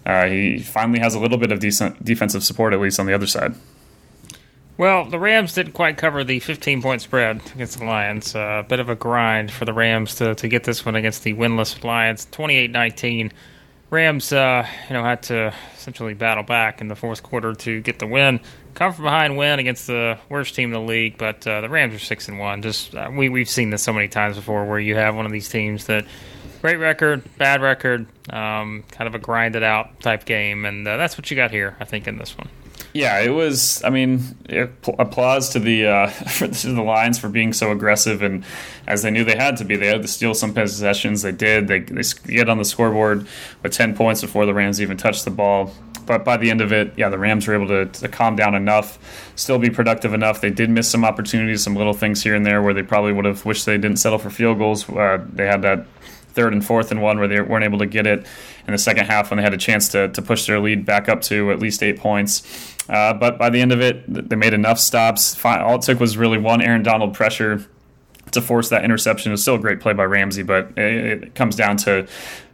uh, 0.05 0.25
he 0.25 0.59
finally 0.59 0.99
has 0.99 1.13
a 1.13 1.19
little 1.19 1.37
bit 1.37 1.51
of 1.51 1.59
decent 1.59 2.03
defensive 2.03 2.43
support 2.43 2.73
at 2.73 2.79
least 2.79 2.99
on 2.99 3.05
the 3.05 3.13
other 3.13 3.27
side. 3.27 3.53
Well, 4.77 5.05
the 5.05 5.19
Rams 5.19 5.53
didn't 5.53 5.73
quite 5.73 5.97
cover 5.97 6.23
the 6.23 6.39
15 6.39 6.81
point 6.81 7.01
spread 7.01 7.41
against 7.53 7.77
the 7.77 7.85
Lions. 7.85 8.35
Uh, 8.35 8.39
a 8.39 8.41
uh, 8.41 8.63
bit 8.63 8.79
of 8.79 8.89
a 8.89 8.95
grind 8.95 9.51
for 9.51 9.65
the 9.65 9.73
Rams 9.73 10.15
to, 10.15 10.33
to 10.33 10.47
get 10.47 10.63
this 10.63 10.83
one 10.85 10.95
against 10.95 11.23
the 11.23 11.35
winless 11.35 11.83
Lions, 11.83 12.27
28 12.31 12.71
19. 12.71 13.31
Rams, 13.91 14.31
uh, 14.31 14.65
you 14.87 14.93
know, 14.93 15.03
had 15.03 15.23
to 15.23 15.53
essentially 15.75 16.13
battle 16.13 16.43
back 16.43 16.79
in 16.79 16.87
the 16.87 16.95
fourth 16.95 17.21
quarter 17.21 17.53
to 17.53 17.81
get 17.81 17.99
the 17.99 18.07
win. 18.07 18.39
Come 18.73 18.93
from 18.93 19.03
behind 19.03 19.37
win 19.37 19.59
against 19.59 19.85
the 19.85 20.17
worst 20.29 20.55
team 20.55 20.69
in 20.69 20.73
the 20.73 20.87
league, 20.87 21.17
but 21.17 21.45
uh, 21.45 21.59
the 21.59 21.67
Rams 21.67 21.93
are 21.93 21.99
six 21.99 22.29
and 22.29 22.39
one. 22.39 22.61
Just 22.61 22.95
uh, 22.95 23.11
we 23.13 23.27
we've 23.27 23.49
seen 23.49 23.69
this 23.69 23.83
so 23.83 23.91
many 23.91 24.07
times 24.07 24.37
before, 24.37 24.65
where 24.65 24.79
you 24.79 24.95
have 24.95 25.13
one 25.13 25.25
of 25.25 25.31
these 25.33 25.49
teams 25.49 25.87
that 25.87 26.05
great 26.61 26.77
record, 26.77 27.21
bad 27.37 27.61
record, 27.61 28.05
um, 28.29 28.85
kind 28.91 29.09
of 29.09 29.15
a 29.15 29.19
grinded 29.19 29.61
out 29.61 29.99
type 29.99 30.23
game, 30.23 30.63
and 30.63 30.87
uh, 30.87 30.95
that's 30.95 31.17
what 31.17 31.29
you 31.29 31.35
got 31.35 31.51
here, 31.51 31.75
I 31.81 31.83
think, 31.83 32.07
in 32.07 32.17
this 32.17 32.37
one. 32.37 32.47
Yeah, 32.93 33.21
it 33.21 33.29
was. 33.29 33.81
I 33.83 33.89
mean, 33.89 34.35
applause 34.99 35.49
to 35.49 35.59
the 35.59 35.87
uh, 35.87 36.07
for 36.09 36.47
the 36.47 36.81
Lions 36.81 37.19
for 37.19 37.29
being 37.29 37.53
so 37.53 37.71
aggressive, 37.71 38.21
and 38.21 38.43
as 38.87 39.01
they 39.03 39.11
knew 39.11 39.23
they 39.23 39.37
had 39.37 39.57
to 39.57 39.65
be, 39.65 39.75
they 39.75 39.87
had 39.87 40.01
to 40.01 40.07
steal 40.07 40.33
some 40.33 40.53
possessions. 40.53 41.21
They 41.21 41.31
did. 41.31 41.67
They 41.67 41.79
they 41.79 42.03
get 42.27 42.49
on 42.49 42.57
the 42.57 42.65
scoreboard 42.65 43.27
with 43.63 43.71
ten 43.71 43.95
points 43.95 44.21
before 44.21 44.45
the 44.45 44.53
Rams 44.53 44.81
even 44.81 44.97
touched 44.97 45.25
the 45.25 45.31
ball. 45.31 45.71
But 46.05 46.25
by 46.25 46.35
the 46.37 46.49
end 46.49 46.61
of 46.61 46.73
it, 46.73 46.93
yeah, 46.97 47.09
the 47.09 47.17
Rams 47.17 47.47
were 47.47 47.53
able 47.53 47.67
to, 47.67 47.85
to 47.85 48.07
calm 48.07 48.35
down 48.35 48.55
enough, 48.55 49.31
still 49.35 49.59
be 49.59 49.69
productive 49.69 50.13
enough. 50.13 50.41
They 50.41 50.49
did 50.49 50.69
miss 50.69 50.89
some 50.89 51.05
opportunities, 51.05 51.63
some 51.63 51.75
little 51.75 51.93
things 51.93 52.23
here 52.23 52.35
and 52.35 52.45
there 52.45 52.61
where 52.61 52.73
they 52.73 52.83
probably 52.83 53.13
would 53.13 53.25
have 53.25 53.45
wished 53.45 53.65
they 53.65 53.77
didn't 53.77 53.97
settle 53.97 54.17
for 54.17 54.29
field 54.29 54.57
goals. 54.57 54.89
Uh, 54.89 55.23
they 55.31 55.45
had 55.45 55.61
that 55.61 55.85
third 56.33 56.53
and 56.53 56.65
fourth 56.65 56.91
and 56.91 57.01
one 57.01 57.19
where 57.19 57.27
they 57.27 57.41
weren't 57.41 57.63
able 57.63 57.79
to 57.79 57.85
get 57.85 58.07
it 58.07 58.25
in 58.67 58.71
the 58.71 58.77
second 58.77 59.05
half 59.05 59.29
when 59.29 59.37
they 59.37 59.43
had 59.43 59.53
a 59.53 59.57
chance 59.57 59.89
to, 59.89 60.09
to 60.09 60.21
push 60.21 60.47
their 60.47 60.59
lead 60.59 60.85
back 60.85 61.09
up 61.09 61.21
to 61.21 61.51
at 61.51 61.59
least 61.59 61.83
eight 61.83 61.99
points. 61.99 62.75
Uh, 62.89 63.13
but 63.13 63.37
by 63.37 63.49
the 63.49 63.61
end 63.61 63.71
of 63.71 63.81
it, 63.81 64.29
they 64.29 64.35
made 64.35 64.53
enough 64.53 64.79
stops. 64.79 65.43
All 65.45 65.75
it 65.75 65.81
took 65.81 65.99
was 65.99 66.17
really 66.17 66.37
one 66.37 66.61
Aaron 66.61 66.83
Donald 66.83 67.13
pressure 67.13 67.65
to 68.31 68.41
force 68.41 68.69
that 68.69 68.83
interception. 68.83 69.31
It 69.31 69.33
was 69.33 69.41
still 69.41 69.55
a 69.55 69.59
great 69.59 69.79
play 69.79 69.93
by 69.93 70.03
Ramsey, 70.03 70.43
but 70.43 70.77
it, 70.77 71.23
it 71.23 71.35
comes 71.35 71.55
down 71.55 71.77
to 71.77 72.07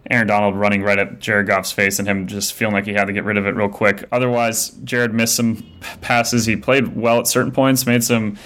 Aaron 0.10 0.28
Donald 0.28 0.56
running 0.56 0.84
right 0.84 0.98
at 0.98 1.20
Jared 1.20 1.48
Goff's 1.48 1.72
face 1.72 2.00
and 2.00 2.08
him 2.08 2.28
just 2.28 2.54
feeling 2.54 2.74
like 2.74 2.86
he 2.86 2.94
had 2.94 3.06
to 3.06 3.14
get 3.14 3.26
rid 3.26 3.38
of 3.38 3.46
it 3.46 3.56
real 3.56 3.70
quick. 3.70 4.08
Otherwise, 4.12 4.70
Jared 4.84 5.14
missed 5.14 5.36
some 5.36 5.66
passes. 6.02 6.46
He 6.46 6.56
played 6.56 6.96
well 6.96 7.20
at 7.20 7.28
certain 7.28 7.52
points, 7.52 7.86
made 7.86 8.04
some 8.04 8.38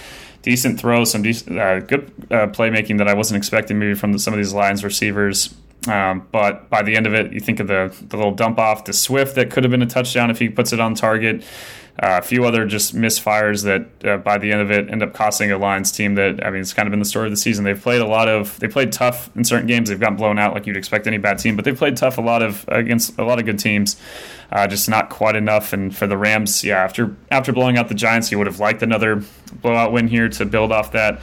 decent 0.41 0.79
throws, 0.79 1.11
some 1.11 1.21
uh, 1.21 1.79
good 1.79 2.11
uh, 2.29 2.47
playmaking 2.47 2.97
that 2.97 3.07
I 3.07 3.13
wasn't 3.13 3.37
expecting 3.37 3.79
maybe 3.79 3.93
from 3.93 4.13
the, 4.13 4.19
some 4.19 4.33
of 4.33 4.37
these 4.37 4.53
Lions 4.53 4.83
receivers. 4.83 5.53
Um, 5.87 6.27
but 6.31 6.69
by 6.69 6.83
the 6.83 6.95
end 6.95 7.07
of 7.07 7.13
it, 7.13 7.33
you 7.33 7.39
think 7.39 7.59
of 7.59 7.67
the, 7.67 7.93
the 8.07 8.15
little 8.15 8.33
dump 8.33 8.59
off 8.59 8.83
to 8.83 8.93
Swift 8.93 9.35
that 9.35 9.49
could 9.49 9.63
have 9.63 9.71
been 9.71 9.81
a 9.81 9.87
touchdown 9.87 10.29
if 10.29 10.37
he 10.37 10.47
puts 10.47 10.73
it 10.73 10.79
on 10.79 10.93
target. 10.93 11.43
Uh, 12.01 12.17
a 12.17 12.21
few 12.21 12.45
other 12.45 12.65
just 12.65 12.95
misfires 12.95 13.63
that 13.63 14.09
uh, 14.09 14.17
by 14.17 14.37
the 14.37 14.51
end 14.51 14.61
of 14.61 14.71
it 14.71 14.89
end 14.89 15.03
up 15.03 15.13
costing 15.13 15.51
a 15.51 15.57
Lions 15.57 15.91
team 15.91 16.15
that 16.15 16.43
I 16.43 16.49
mean 16.49 16.61
it's 16.61 16.73
kind 16.73 16.87
of 16.87 16.91
been 16.91 16.99
the 16.99 17.05
story 17.05 17.25
of 17.25 17.31
the 17.31 17.37
season. 17.37 17.65
They've 17.65 17.79
played 17.79 17.99
a 18.01 18.07
lot 18.07 18.29
of 18.29 18.57
they 18.59 18.67
played 18.67 18.91
tough 18.93 19.29
in 19.35 19.43
certain 19.43 19.67
games. 19.67 19.89
They've 19.89 19.99
gotten 19.99 20.15
blown 20.15 20.39
out 20.39 20.53
like 20.53 20.65
you'd 20.65 20.77
expect 20.77 21.05
any 21.05 21.17
bad 21.17 21.37
team, 21.37 21.55
but 21.57 21.65
they 21.65 21.73
played 21.73 21.97
tough 21.97 22.17
a 22.17 22.21
lot 22.21 22.41
of 22.41 22.63
against 22.69 23.19
a 23.19 23.25
lot 23.25 23.39
of 23.39 23.45
good 23.45 23.59
teams. 23.59 23.97
Uh, 24.51 24.67
just 24.67 24.87
not 24.87 25.09
quite 25.09 25.35
enough. 25.35 25.73
And 25.73 25.95
for 25.95 26.07
the 26.07 26.17
Rams, 26.17 26.63
yeah, 26.63 26.77
after 26.77 27.15
after 27.29 27.51
blowing 27.51 27.77
out 27.77 27.89
the 27.89 27.93
Giants, 27.93 28.31
you 28.31 28.37
would 28.37 28.47
have 28.47 28.59
liked 28.59 28.81
another 28.81 29.23
blowout 29.61 29.91
win 29.91 30.07
here 30.07 30.29
to 30.29 30.45
build 30.45 30.71
off 30.71 30.93
that 30.93 31.19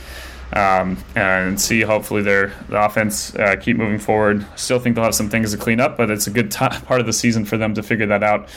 um, 0.52 0.96
and 1.14 1.60
see 1.60 1.82
hopefully 1.82 2.22
their 2.22 2.48
the 2.68 2.82
offense 2.82 3.34
uh, 3.36 3.56
keep 3.56 3.76
moving 3.76 3.98
forward. 3.98 4.46
Still 4.56 4.78
think 4.78 4.94
they'll 4.94 5.04
have 5.04 5.14
some 5.14 5.28
things 5.28 5.52
to 5.52 5.58
clean 5.58 5.80
up, 5.80 5.96
but 5.96 6.10
it's 6.10 6.26
a 6.26 6.30
good 6.30 6.50
t- 6.50 6.66
part 6.86 7.00
of 7.00 7.06
the 7.06 7.12
season 7.12 7.44
for 7.44 7.56
them 7.56 7.74
to 7.74 7.82
figure 7.82 8.06
that 8.06 8.22
out. 8.22 8.48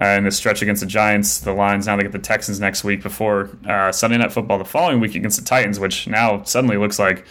Uh, 0.00 0.08
in 0.08 0.24
the 0.24 0.30
stretch 0.30 0.60
against 0.60 0.80
the 0.80 0.86
Giants, 0.86 1.38
the 1.40 1.52
Lions 1.52 1.86
now 1.86 1.96
they 1.96 2.02
get 2.02 2.12
the 2.12 2.18
Texans 2.18 2.60
next 2.60 2.84
week 2.84 3.02
before 3.02 3.48
uh, 3.66 3.90
Sunday 3.90 4.18
Night 4.18 4.30
Football 4.30 4.58
the 4.58 4.64
following 4.64 5.00
week 5.00 5.14
against 5.14 5.38
the 5.38 5.44
Titans, 5.44 5.80
which 5.80 6.06
now 6.06 6.42
suddenly 6.42 6.76
looks 6.76 6.98
like 6.98 7.24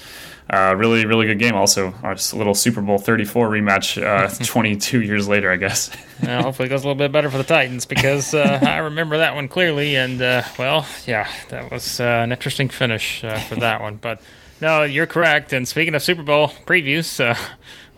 uh, 0.50 0.76
really, 0.78 1.06
really 1.06 1.26
good 1.26 1.40
game. 1.40 1.56
Also, 1.56 1.94
our 2.04 2.16
little 2.34 2.54
Super 2.54 2.82
Bowl 2.82 3.00
34 3.00 3.50
rematch 3.50 4.02
uh, 4.02 4.28
22 4.46 5.02
years 5.02 5.28
later, 5.28 5.52
I 5.52 5.56
guess. 5.56 5.90
well, 6.22 6.44
hopefully, 6.44 6.68
it 6.68 6.70
goes 6.70 6.84
a 6.84 6.88
little 6.88 6.98
bit 6.98 7.12
better 7.12 7.32
for 7.32 7.38
the 7.38 7.44
Titans 7.44 7.86
because 7.86 8.34
uh, 8.34 8.60
I 8.66 8.78
remember 8.78 9.18
that 9.18 9.34
one 9.34 9.48
clearly. 9.48 9.96
And, 9.96 10.22
uh, 10.22 10.44
well, 10.60 10.86
yeah, 11.08 11.28
that 11.50 11.72
was 11.72 12.00
uh, 12.00 12.04
an 12.04 12.32
interesting 12.32 12.70
finish 12.70 13.24
uh, 13.24 13.40
for 13.40 13.56
that 13.56 13.82
one. 13.82 13.96
But 13.96 14.22
no, 14.62 14.84
you're 14.84 15.08
correct. 15.08 15.52
And 15.52 15.68
speaking 15.68 15.96
of 15.96 16.04
Super 16.04 16.24
Bowl 16.24 16.50
previews, 16.68 17.20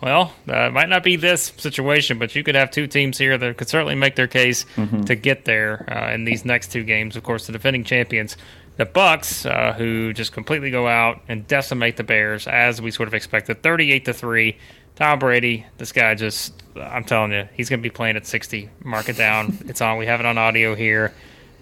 well, 0.00 0.32
it 0.46 0.72
might 0.72 0.88
not 0.88 1.02
be 1.04 1.16
this 1.16 1.52
situation, 1.58 2.18
but 2.18 2.34
you 2.34 2.42
could 2.42 2.54
have 2.54 2.70
two 2.70 2.86
teams 2.86 3.18
here 3.18 3.36
that 3.36 3.56
could 3.58 3.68
certainly 3.68 3.94
make 3.94 4.16
their 4.16 4.26
case 4.26 4.64
mm-hmm. 4.76 5.02
to 5.02 5.14
get 5.14 5.44
there 5.44 5.84
in 6.14 6.24
these 6.24 6.46
next 6.46 6.72
two 6.72 6.82
games. 6.82 7.14
Of 7.14 7.24
course, 7.24 7.46
the 7.46 7.52
defending 7.52 7.84
champions 7.84 8.38
the 8.78 8.86
Bucks, 8.86 9.44
uh, 9.44 9.74
who 9.76 10.14
just 10.14 10.32
completely 10.32 10.70
go 10.70 10.88
out 10.88 11.20
and 11.28 11.46
decimate 11.46 11.96
the 11.98 12.04
Bears 12.04 12.46
as 12.46 12.80
we 12.80 12.90
sort 12.90 13.08
of 13.08 13.14
expected, 13.14 13.62
thirty-eight 13.62 14.06
to 14.06 14.14
three. 14.14 14.56
Tom 14.94 15.20
Brady, 15.20 15.64
this 15.76 15.92
guy 15.92 16.16
just, 16.16 16.60
I'm 16.74 17.04
telling 17.04 17.30
you, 17.30 17.48
he's 17.54 17.68
going 17.68 17.78
to 17.78 17.82
be 17.84 17.92
playing 17.92 18.16
at 18.16 18.26
60. 18.26 18.68
Mark 18.82 19.08
it 19.08 19.16
down. 19.16 19.56
it's 19.68 19.80
on. 19.80 19.96
We 19.96 20.06
have 20.06 20.18
it 20.18 20.26
on 20.26 20.38
audio 20.38 20.74
here. 20.74 21.14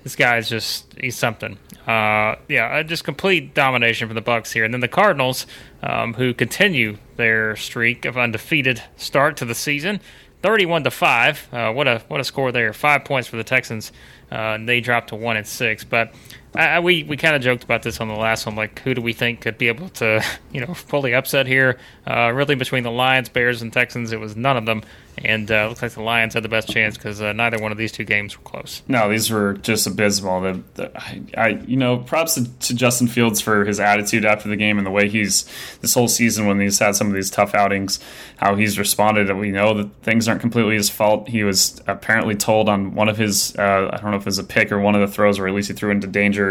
This 0.05 0.17
guy 0.17 0.39
is 0.39 0.49
just, 0.49 0.87
he's 0.99 1.19
something. 1.19 1.59
Uh, 1.87 2.37
yeah, 2.49 2.83
just 2.83 3.05
complete 3.05 3.53
domination 3.53 4.09
for 4.09 4.15
the 4.15 4.23
Bucks 4.23 4.53
here. 4.53 4.65
And 4.65 4.73
then 4.73 4.81
the 4.81 4.89
Cardinals, 4.89 5.47
um, 5.83 6.15
who 6.15 6.33
continue 6.33 6.97
their 7.17 7.57
streak 7.57 8.07
of 8.07 8.17
undefeated 8.17 8.83
start 8.97 9.37
to 9.37 9.45
the 9.45 9.55
season, 9.55 10.01
31 10.43 10.85
to 10.85 10.91
5. 10.91 11.49
Uh, 11.53 11.73
what 11.73 11.87
a 11.87 12.03
what 12.09 12.21
a 12.21 12.25
score 12.25 12.53
there. 12.53 12.73
5 12.73 13.05
points 13.05 13.29
for 13.29 13.37
the 13.37 13.45
Texans. 13.45 13.93
Uh, 14.31 14.57
they 14.65 14.81
dropped 14.81 15.09
to 15.09 15.17
1 15.17 15.37
and 15.37 15.47
6, 15.47 15.85
but 15.85 16.15
I, 16.57 16.81
we 16.81 17.03
we 17.05 17.17
kind 17.17 17.37
of 17.37 17.43
joked 17.43 17.65
about 17.65 17.83
this 17.83 18.01
on 18.01 18.09
the 18.09 18.15
last 18.15 18.47
one. 18.47 18.57
Like, 18.57 18.81
who 18.81 18.95
do 18.95 19.03
we 19.03 19.13
think 19.13 19.43
could 19.43 19.59
be 19.59 19.69
able 19.69 19.89
to, 19.91 20.25
you 20.53 20.61
know, 20.61 20.75
fully 20.75 21.15
upset 21.15 21.47
here? 21.47 21.79
Uh, 22.07 22.33
really, 22.35 22.55
between 22.55 22.83
the 22.83 22.91
Lions, 22.91 23.29
Bears, 23.29 23.63
and 23.63 23.73
Texans, 23.73 24.13
it 24.13 24.21
was 24.21 24.37
none 24.37 24.57
of 24.57 24.67
them. 24.67 24.83
And 25.25 25.51
uh, 25.51 25.69
looks 25.69 25.81
like 25.81 25.93
the 25.93 26.03
Lions 26.03 26.35
had 26.35 26.43
the 26.43 26.49
best 26.49 26.69
chance 26.69 26.97
because 26.97 27.23
uh, 27.23 27.33
neither 27.33 27.59
one 27.59 27.73
of 27.73 27.79
these 27.79 27.91
two 27.91 28.05
games 28.05 28.37
were 28.37 28.45
close. 28.45 28.83
No, 28.87 29.11
these 29.11 29.31
were 29.31 29.55
just 29.55 29.87
abysmal. 29.87 30.43
The, 30.43 30.63
the 30.75 30.99
I, 30.99 31.23
I, 31.37 31.49
you 31.67 31.79
know, 31.79 31.99
props 31.99 32.35
to, 32.35 32.45
to, 32.59 32.75
Justin 32.75 33.09
Fields 33.09 33.41
for 33.41 33.65
his 33.65 33.81
attitude 33.81 34.27
after 34.27 34.51
the 34.51 34.57
game 34.57 34.77
and 34.77 34.87
the 34.87 34.91
way 34.91 35.09
he's 35.09 35.51
this 35.81 35.95
whole 35.95 36.09
season 36.09 36.47
when 36.47 36.61
he's 36.61 36.79
had 36.79 36.97
some 36.97 37.07
of 37.07 37.15
these 37.15 37.31
tough 37.31 37.55
outings, 37.55 37.99
how 38.37 38.57
he's 38.57 38.79
responded. 38.79 39.35
We 39.35 39.51
know 39.51 39.73
that 39.75 39.91
things 40.03 40.29
aren't 40.29 40.43
completely 40.43 40.75
his 40.75 40.91
fault. 40.91 41.29
He 41.29 41.45
was 41.45 41.81
apparently 41.87 42.35
told 42.35 42.69
on 42.69 42.95
one 42.95 43.09
of 43.09 43.17
his, 43.17 43.57
uh, 43.57 43.89
I 43.91 43.97
don't 43.97 44.11
know 44.11 44.19
if 44.19 44.23
it 44.23 44.27
was 44.27 44.39
a 44.39 44.45
pick 44.45 44.71
or 44.71 44.79
one 44.79 44.95
of 44.95 45.01
the 45.01 45.13
throws, 45.13 45.39
or 45.39 45.49
at 45.49 45.55
least 45.55 45.69
he 45.69 45.75
threw 45.75 45.91
into 45.91 46.07
danger 46.07 46.46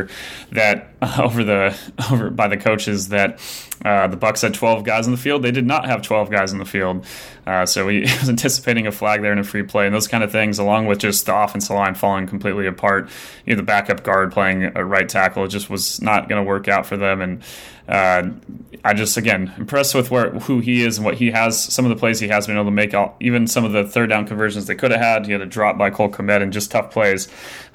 that 0.51 0.89
over 1.19 1.43
the 1.43 1.77
over 2.11 2.29
by 2.29 2.47
the 2.47 2.57
coaches 2.57 3.09
that 3.09 3.39
uh, 3.85 4.07
the 4.07 4.17
Bucks 4.17 4.41
had 4.41 4.55
12 4.55 4.83
guys 4.83 5.05
in 5.05 5.11
the 5.11 5.17
field. 5.17 5.43
They 5.43 5.51
did 5.51 5.67
not 5.67 5.85
have 5.85 6.01
12 6.01 6.31
guys 6.31 6.51
in 6.51 6.57
the 6.57 6.65
field. 6.65 7.05
Uh, 7.45 7.67
so 7.67 7.87
he 7.87 8.01
was 8.19 8.27
anticipating 8.27 8.87
a 8.87 8.91
flag 8.91 9.21
there 9.21 9.31
in 9.31 9.37
a 9.37 9.43
free 9.43 9.61
play 9.61 9.85
and 9.85 9.93
those 9.93 10.07
kind 10.07 10.23
of 10.23 10.31
things, 10.31 10.57
along 10.57 10.87
with 10.87 10.97
just 10.97 11.27
the 11.27 11.35
offensive 11.35 11.75
line 11.75 11.93
falling 11.93 12.25
completely 12.25 12.65
apart. 12.65 13.09
You 13.45 13.53
know, 13.53 13.57
the 13.57 13.63
backup 13.63 14.03
guard 14.03 14.31
playing 14.31 14.71
a 14.75 14.83
right 14.83 15.07
tackle 15.07 15.45
it 15.45 15.49
just 15.49 15.69
was 15.69 16.01
not 16.01 16.27
going 16.27 16.43
to 16.43 16.47
work 16.47 16.67
out 16.67 16.87
for 16.87 16.97
them. 16.97 17.21
And 17.21 17.43
uh, 17.87 18.31
I 18.83 18.93
just 18.93 19.15
again 19.17 19.53
impressed 19.57 19.93
with 19.93 20.09
where 20.09 20.31
who 20.31 20.59
he 20.59 20.81
is 20.83 20.97
and 20.97 21.05
what 21.05 21.15
he 21.15 21.31
has. 21.31 21.61
Some 21.61 21.85
of 21.85 21.89
the 21.89 21.95
plays 21.95 22.19
he 22.19 22.27
has 22.29 22.47
been 22.47 22.55
able 22.55 22.65
to 22.65 22.71
make, 22.71 22.93
all, 22.95 23.15
even 23.19 23.45
some 23.45 23.63
of 23.63 23.71
the 23.71 23.83
third 23.83 24.09
down 24.09 24.25
conversions 24.25 24.65
they 24.65 24.75
could 24.75 24.91
have 24.91 24.99
had. 24.99 25.25
He 25.25 25.31
had 25.31 25.41
a 25.41 25.45
drop 25.45 25.77
by 25.77 25.91
Cole 25.91 26.09
Kmet 26.09 26.41
and 26.41 26.51
just 26.51 26.71
tough 26.71 26.91
plays. 26.91 27.27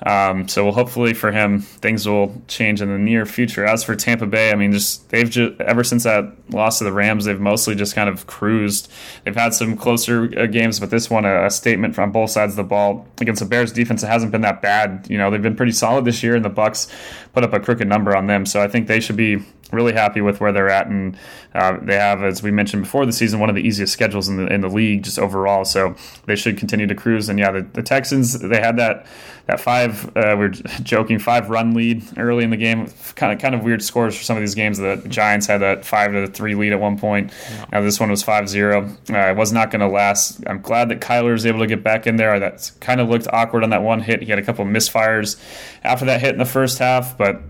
Um, 0.05 0.49
so 0.49 0.65
we'll 0.65 0.73
hopefully 0.73 1.15
for 1.15 1.31
him 1.31 1.61
things 1.61 2.09
will 2.09 2.41
change 2.49 2.83
in 2.83 2.89
the 2.89 2.99
near 2.99 3.25
future. 3.25 3.65
As 3.65 3.85
for 3.85 3.95
Tampa 3.95 4.27
Bay, 4.27 4.51
I 4.51 4.57
mean, 4.57 4.73
just 4.73 5.09
they've 5.11 5.31
just 5.31 5.61
ever 5.61 5.85
since 5.85 6.00
that 6.05 6.33
loss 6.51 6.79
to 6.79 6.85
the 6.85 6.93
Rams, 6.93 7.25
they've 7.25 7.41
mostly 7.41 7.75
just 7.75 7.95
kind 7.95 8.09
of 8.09 8.27
cruised. 8.27 8.91
They've 9.25 9.37
had 9.37 9.55
some 9.55 9.77
closer 9.77 10.31
uh, 10.39 10.47
games, 10.47 10.81
but 10.81 10.91
this 10.91 11.09
one 11.11 11.25
a, 11.25 11.47
a 11.47 11.51
statement 11.51 11.95
from 11.95 12.13
both 12.13 12.31
sides 12.31 12.53
of 12.53 12.57
the 12.57 12.65
ball 12.65 13.07
against 13.21 13.41
the 13.41 13.47
Bears 13.47 13.73
defense. 13.73 14.03
It 14.03 14.09
hasn't 14.09 14.33
been 14.33 14.43
that 14.43 14.63
bad. 14.63 15.07
You 15.09 15.19
know, 15.19 15.31
they've 15.31 15.43
been 15.43 15.57
pretty 15.57 15.73
solid 15.73 16.05
this 16.05 16.23
year, 16.23 16.35
and 16.37 16.45
the 16.45 16.51
Bucks 16.51 16.89
put 17.33 17.45
up 17.45 17.53
a 17.53 17.61
crooked 17.61 17.89
number 17.89 18.17
on 18.17 18.27
them. 18.27 18.47
So 18.47 18.63
I 18.63 18.69
think 18.69 18.87
they 18.87 19.01
should 19.01 19.17
be 19.17 19.45
really 19.73 19.93
happy 19.93 20.21
with 20.21 20.41
where 20.41 20.53
they're 20.53 20.71
at, 20.71 20.87
and 20.87 21.17
uh, 21.55 21.79
they 21.83 21.97
have, 21.97 22.23
as 22.23 22.43
we 22.43 22.51
mentioned 22.51 22.83
before 22.83 23.07
the 23.07 23.13
season, 23.13 23.41
one 23.41 23.49
of 23.49 23.57
the 23.57 23.63
easiest 23.63 23.93
schedules 23.93 24.29
in 24.29 24.37
the 24.37 24.53
in 24.53 24.61
the 24.61 24.69
league 24.69 25.03
just 25.03 25.19
overall. 25.19 25.65
So 25.65 25.95
they 26.27 26.37
should 26.37 26.57
continue 26.57 26.87
to 26.87 26.95
cruise. 26.95 27.29
And 27.29 27.39
yeah, 27.39 27.51
the, 27.51 27.63
the 27.63 27.83
Texans 27.83 28.39
they 28.39 28.61
had 28.61 28.77
that 28.77 29.07
that 29.47 29.61
five 29.61 30.17
uh, 30.17 30.37
we 30.39 30.45
are 30.47 30.49
joking 30.83 31.19
five 31.19 31.51
run 31.51 31.75
lead 31.75 32.05
early 32.17 32.45
in 32.45 32.51
the 32.51 32.57
game. 32.57 32.89
Kind 33.17 33.33
of 33.33 33.41
kind 33.41 33.55
of 33.55 33.65
weird 33.65 33.83
scores 33.83 34.17
for 34.17 34.23
some 34.23 34.37
of 34.37 34.43
these 34.43 34.55
games. 34.55 34.79
The 34.79 35.03
Giants 35.09 35.47
had 35.47 35.59
that 35.59 35.85
five 35.85 36.13
to 36.13 36.27
three 36.27 36.55
lead 36.55 36.73
at 36.73 36.81
one 36.81 36.99
point. 36.99 37.33
Yeah. 37.51 37.67
Now 37.73 37.81
this 37.83 37.99
one 37.99 38.11
was 38.11 38.23
5-0. 38.23 39.13
Uh, 39.13 39.31
it 39.31 39.37
was 39.37 39.53
not 39.53 39.71
going 39.71 39.81
to 39.81 39.89
last. 39.89 40.43
I'm 40.47 40.61
glad 40.61 40.89
that 40.91 41.01
Kyler 41.01 41.33
was 41.33 41.47
able 41.47 41.61
to 41.61 41.67
get 41.67 41.83
back 41.83 42.07
in 42.07 42.17
there. 42.17 42.39
That 42.39 42.71
kind 42.81 43.01
of 43.01 43.09
looked 43.09 43.27
awkward 43.33 43.65
on 43.65 43.71
that 43.71 43.83
one 43.83 44.01
hit. 44.01 44.23
He 44.23 44.31
had 44.31 44.39
a 44.39 44.43
couple 44.43 44.65
of 44.65 44.71
misfires 44.71 45.41
after 45.83 46.05
that 46.07 46.21
hit 46.21 46.33
in 46.33 46.39
the 46.39 46.45
first 46.45 46.79
half, 46.79 47.17
but 47.17 47.43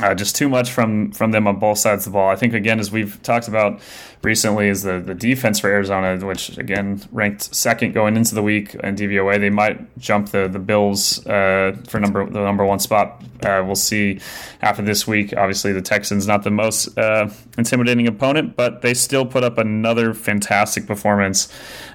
uh, 0.00 0.14
just 0.14 0.34
too 0.34 0.48
much 0.48 0.70
from 0.70 1.12
from 1.12 1.32
them 1.32 1.46
on 1.46 1.58
both 1.58 1.78
sides 1.78 2.06
of 2.06 2.12
the 2.12 2.16
ball. 2.16 2.30
I 2.30 2.36
think 2.36 2.54
again, 2.54 2.80
as 2.80 2.90
we've 2.90 3.20
talked 3.22 3.46
about 3.46 3.80
recently, 4.22 4.68
is 4.68 4.82
the 4.82 5.00
the 5.00 5.14
defense 5.14 5.60
for 5.60 5.68
Arizona, 5.68 6.24
which 6.24 6.56
again 6.56 7.02
ranked 7.12 7.54
second 7.54 7.92
going 7.92 8.16
into 8.16 8.34
the 8.34 8.42
week 8.42 8.74
in 8.76 8.96
DVOA. 8.96 9.38
They 9.38 9.50
might 9.50 9.98
jump 9.98 10.30
the 10.30 10.48
the 10.48 10.58
Bills 10.58 11.26
uh, 11.26 11.76
for 11.88 12.00
number 12.00 12.24
the 12.24 12.40
number 12.40 12.64
one 12.64 12.78
spot. 12.78 13.22
Uh, 13.42 13.62
we'll 13.66 13.74
see 13.74 14.18
after 14.62 14.82
this 14.82 15.06
week. 15.06 15.34
Obviously, 15.36 15.72
the 15.72 15.82
Texans 15.82 16.26
not 16.26 16.42
the 16.42 16.50
most 16.50 16.96
uh, 16.96 17.28
intimidating 17.58 18.06
opponent, 18.06 18.56
but 18.56 18.80
they 18.80 18.94
still 18.94 19.26
put 19.26 19.44
up 19.44 19.58
another 19.58 20.14
fantastic 20.14 20.86
performance. 20.86 21.52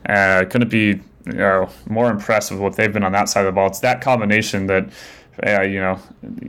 Uh, 0.07 0.45
couldn't 0.49 0.69
be 0.69 1.01
you 1.25 1.33
know, 1.33 1.69
more 1.89 2.09
impressed 2.09 2.51
with 2.51 2.59
what 2.59 2.75
they've 2.75 2.93
been 2.93 3.03
on 3.03 3.11
that 3.11 3.27
side 3.27 3.41
of 3.41 3.47
the 3.47 3.51
ball. 3.51 3.67
It's 3.67 3.79
that 3.79 4.01
combination 4.01 4.67
that 4.67 4.89
uh, 5.45 5.61
you 5.61 5.79
know, 5.79 5.99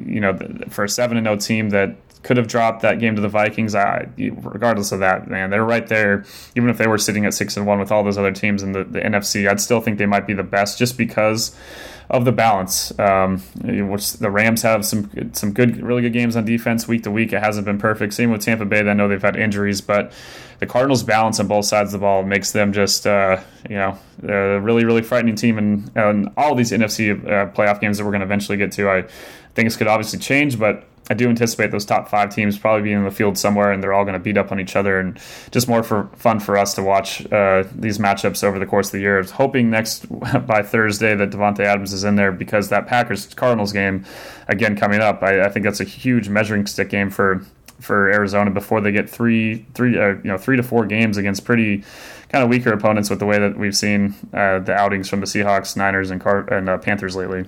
you 0.05 0.21
know, 0.21 0.39
for 0.69 0.85
a 0.85 0.89
seven 0.89 1.17
and 1.17 1.27
zero 1.27 1.37
oh 1.37 1.39
team 1.39 1.71
that 1.71 1.97
could 2.23 2.37
have 2.37 2.49
dropped 2.49 2.83
that 2.83 2.99
game 2.99 3.15
to 3.15 3.21
the 3.21 3.29
Vikings. 3.29 3.75
I, 3.75 4.09
regardless 4.17 4.93
of 4.93 5.01
that, 5.01 5.29
man, 5.29 5.51
they're 5.51 5.65
right 5.65 5.87
there. 5.87 6.25
Even 6.57 6.69
if 6.71 6.79
they 6.79 6.87
were 6.87 6.99
sitting 6.99 7.25
at 7.25 7.35
six 7.35 7.57
and 7.57 7.67
one 7.67 7.79
with 7.79 7.93
all 7.93 8.03
those 8.03 8.19
other 8.19 8.33
teams 8.33 8.63
in 8.63 8.73
the, 8.73 8.85
the 8.85 9.01
NFC, 9.01 9.49
I'd 9.49 9.61
still 9.61 9.81
think 9.81 9.99
they 9.99 10.07
might 10.07 10.27
be 10.27 10.35
the 10.35 10.43
best 10.43 10.79
just 10.79 10.99
because 10.99 11.55
of 12.11 12.25
the 12.25 12.33
balance. 12.33 12.97
Um, 12.99 13.39
which 13.63 14.15
the 14.15 14.31
Rams 14.31 14.63
have 14.63 14.85
some 14.85 15.11
some 15.35 15.53
good, 15.53 15.83
really 15.83 16.03
good 16.03 16.13
games 16.13 16.37
on 16.37 16.45
defense 16.45 16.89
week 16.89 17.03
to 17.05 17.11
week. 17.11 17.33
It 17.33 17.43
hasn't 17.43 17.67
been 17.67 17.79
perfect. 17.79 18.15
Same 18.15 18.31
with 18.31 18.43
Tampa 18.43 18.65
Bay. 18.65 18.81
I 18.81 18.95
know 18.95 19.09
they've 19.09 19.21
had 19.21 19.37
injuries, 19.37 19.81
but 19.81 20.13
the 20.59 20.67
Cardinals' 20.67 21.03
balance 21.03 21.39
on 21.39 21.47
both 21.47 21.67
sides 21.67 21.93
of 21.95 22.01
the 22.01 22.05
ball 22.05 22.23
makes 22.23 22.53
them 22.53 22.73
just 22.73 23.07
uh, 23.07 23.41
you 23.69 23.77
know 23.77 23.99
a 24.23 24.61
really 24.61 24.85
really 24.85 25.03
frightening 25.03 25.37
team. 25.37 25.59
And, 25.59 25.91
and 25.95 26.31
all 26.37 26.55
these 26.55 26.73
NFC 26.73 27.13
uh, 27.13 27.53
playoff 27.53 27.81
games 27.81 27.99
that 27.99 28.05
we're 28.05 28.13
going 28.13 28.21
to 28.21 28.27
eventually 28.27 28.59
get 28.59 28.73
to, 28.73 28.91
I 28.91 29.03
think 29.55 29.67
this 29.67 29.77
could 29.77 29.89
obviously 29.89 30.19
change, 30.19 30.59
but 30.59 30.85
I 31.11 31.15
do 31.15 31.29
anticipate 31.29 31.71
those 31.71 31.85
top 31.85 32.09
five 32.09 32.35
teams 32.35 32.59
probably 32.59 32.83
being 32.83 32.99
in 32.99 33.05
the 33.05 33.11
field 33.11 33.39
somewhere, 33.39 33.73
and 33.73 33.83
they're 33.83 33.93
all 33.93 34.05
going 34.05 34.15
to 34.15 34.21
beat 34.21 34.37
up 34.37 34.53
on 34.53 34.61
each 34.61 34.77
other, 34.77 35.01
and 35.01 35.19
just 35.51 35.69
more 35.69 35.83
for 35.83 36.09
fun 36.17 36.41
for 36.41 36.57
us 36.57 36.75
to 36.75 36.83
watch 36.83 37.31
uh, 37.33 37.65
these 37.75 37.99
matchups 37.99 38.45
over 38.45 38.59
the 38.59 38.67
course 38.67 38.89
of 38.89 38.93
the 38.93 39.01
year. 39.01 39.23
Hoping 39.23 39.71
next 39.71 40.07
by 40.47 40.63
Thursday 40.63 41.15
that 41.15 41.31
Davante 41.31 41.61
Adams 41.61 41.93
is 41.93 42.05
in 42.05 42.17
there 42.17 42.33
because 42.33 42.69
that 42.69 42.87
Packers 42.87 43.27
Cardinals 43.35 43.73
game 43.73 44.05
again 44.49 44.77
coming 44.77 45.01
up. 45.01 45.23
I, 45.23 45.43
I, 45.43 45.49
think 45.49 45.65
that's 45.65 45.81
a 45.81 45.85
huge 45.85 46.29
measuring 46.29 46.67
stick 46.67 46.91
game 46.91 47.11
for 47.11 47.45
for 47.81 48.11
Arizona 48.11 48.51
before 48.51 48.81
they 48.81 48.93
get 48.93 49.09
three 49.09 49.67
three 49.75 49.99
uh, 49.99 50.09
you 50.09 50.25
know 50.25 50.39
three 50.39 50.57
to 50.57 50.63
four 50.63 50.85
games 50.85 51.17
against 51.17 51.45
pretty 51.45 51.85
kind 52.29 52.45
of 52.45 52.51
weaker 52.51 52.73
opponents 52.73 53.09
with 53.09 53.19
the 53.19 53.27
way 53.27 53.39
that 53.39 53.57
we've 53.57 53.77
seen 53.77 54.15
uh, 54.35 54.59
the 54.59 54.75
outings 54.75 55.09
from 55.09 55.21
the 55.21 55.27
Seahawks, 55.27 55.77
Niners, 55.77 56.11
and, 56.11 56.21
Car- 56.21 56.47
and 56.53 56.69
uh, 56.69 56.77
Panthers 56.79 57.17
lately. 57.17 57.47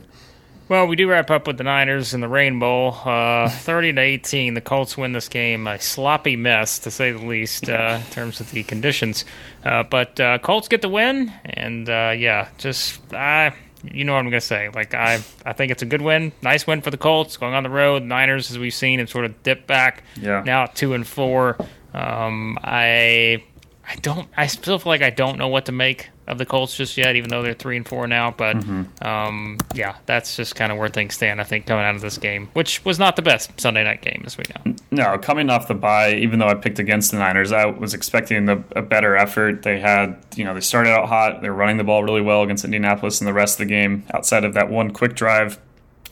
Well, 0.70 0.86
we 0.86 0.94
do 0.94 1.10
wrap 1.10 1.32
up 1.32 1.48
with 1.48 1.58
the 1.58 1.64
Niners 1.64 2.14
and 2.14 2.22
the 2.22 2.28
Rain 2.28 2.60
Bowl, 2.60 2.96
uh, 3.04 3.48
thirty 3.50 3.92
to 3.92 4.00
eighteen. 4.00 4.54
The 4.54 4.60
Colts 4.60 4.96
win 4.96 5.10
this 5.10 5.28
game, 5.28 5.66
a 5.66 5.80
sloppy 5.80 6.36
mess 6.36 6.78
to 6.78 6.92
say 6.92 7.10
the 7.10 7.26
least 7.26 7.68
uh, 7.68 7.98
in 8.00 8.12
terms 8.12 8.38
of 8.38 8.52
the 8.52 8.62
conditions. 8.62 9.24
Uh, 9.64 9.82
but 9.82 10.20
uh, 10.20 10.38
Colts 10.38 10.68
get 10.68 10.80
the 10.80 10.88
win, 10.88 11.32
and 11.42 11.90
uh, 11.90 12.14
yeah, 12.16 12.50
just 12.58 13.00
uh, 13.12 13.50
you 13.82 14.04
know 14.04 14.12
what 14.12 14.20
I'm 14.20 14.30
going 14.30 14.40
to 14.40 14.46
say. 14.46 14.68
Like 14.72 14.94
I, 14.94 15.14
I 15.44 15.54
think 15.54 15.72
it's 15.72 15.82
a 15.82 15.86
good 15.86 16.02
win, 16.02 16.30
nice 16.40 16.68
win 16.68 16.82
for 16.82 16.92
the 16.92 16.98
Colts 16.98 17.36
going 17.36 17.54
on 17.54 17.64
the 17.64 17.68
road. 17.68 18.04
Niners, 18.04 18.48
as 18.52 18.56
we've 18.56 18.72
seen, 18.72 19.00
have 19.00 19.10
sort 19.10 19.24
of 19.24 19.42
dipped 19.42 19.66
back. 19.66 20.04
Yeah. 20.20 20.44
Now 20.44 20.62
at 20.62 20.76
two 20.76 20.94
and 20.94 21.04
four. 21.04 21.56
Um, 21.92 22.56
I, 22.62 23.42
I 23.90 23.96
don't. 23.96 24.28
I 24.36 24.46
still 24.46 24.78
feel 24.78 24.90
like 24.92 25.02
I 25.02 25.10
don't 25.10 25.36
know 25.36 25.48
what 25.48 25.66
to 25.66 25.72
make 25.72 26.10
of 26.28 26.38
the 26.38 26.46
Colts 26.46 26.76
just 26.76 26.96
yet, 26.96 27.16
even 27.16 27.28
though 27.28 27.42
they're 27.42 27.54
three 27.54 27.76
and 27.76 27.86
four 27.86 28.06
now. 28.06 28.30
But 28.30 28.56
Mm-hmm. 28.56 29.04
um, 29.04 29.58
yeah, 29.74 29.96
that's 30.06 30.36
just 30.36 30.54
kind 30.54 30.70
of 30.70 30.78
where 30.78 30.88
things 30.88 31.14
stand. 31.14 31.40
I 31.40 31.44
think 31.44 31.66
coming 31.66 31.84
out 31.84 31.96
of 31.96 32.00
this 32.00 32.16
game, 32.16 32.48
which 32.52 32.84
was 32.84 33.00
not 33.00 33.16
the 33.16 33.22
best 33.22 33.60
Sunday 33.60 33.82
night 33.82 34.00
game, 34.00 34.22
as 34.24 34.38
we 34.38 34.44
know. 34.64 34.74
No, 34.92 35.18
coming 35.18 35.50
off 35.50 35.66
the 35.66 35.74
bye, 35.74 36.14
even 36.14 36.38
though 36.38 36.46
I 36.46 36.54
picked 36.54 36.78
against 36.78 37.10
the 37.10 37.18
Niners, 37.18 37.50
I 37.50 37.66
was 37.66 37.92
expecting 37.92 38.44
the, 38.46 38.62
a 38.76 38.82
better 38.82 39.16
effort. 39.16 39.62
They 39.62 39.80
had, 39.80 40.16
you 40.36 40.44
know, 40.44 40.54
they 40.54 40.60
started 40.60 40.90
out 40.90 41.08
hot. 41.08 41.42
They 41.42 41.50
were 41.50 41.56
running 41.56 41.76
the 41.78 41.84
ball 41.84 42.04
really 42.04 42.22
well 42.22 42.42
against 42.44 42.64
Indianapolis 42.64 43.20
in 43.20 43.24
the 43.26 43.32
rest 43.32 43.54
of 43.60 43.66
the 43.66 43.72
game. 43.74 44.04
Outside 44.14 44.44
of 44.44 44.54
that 44.54 44.70
one 44.70 44.92
quick 44.92 45.14
drive 45.16 45.58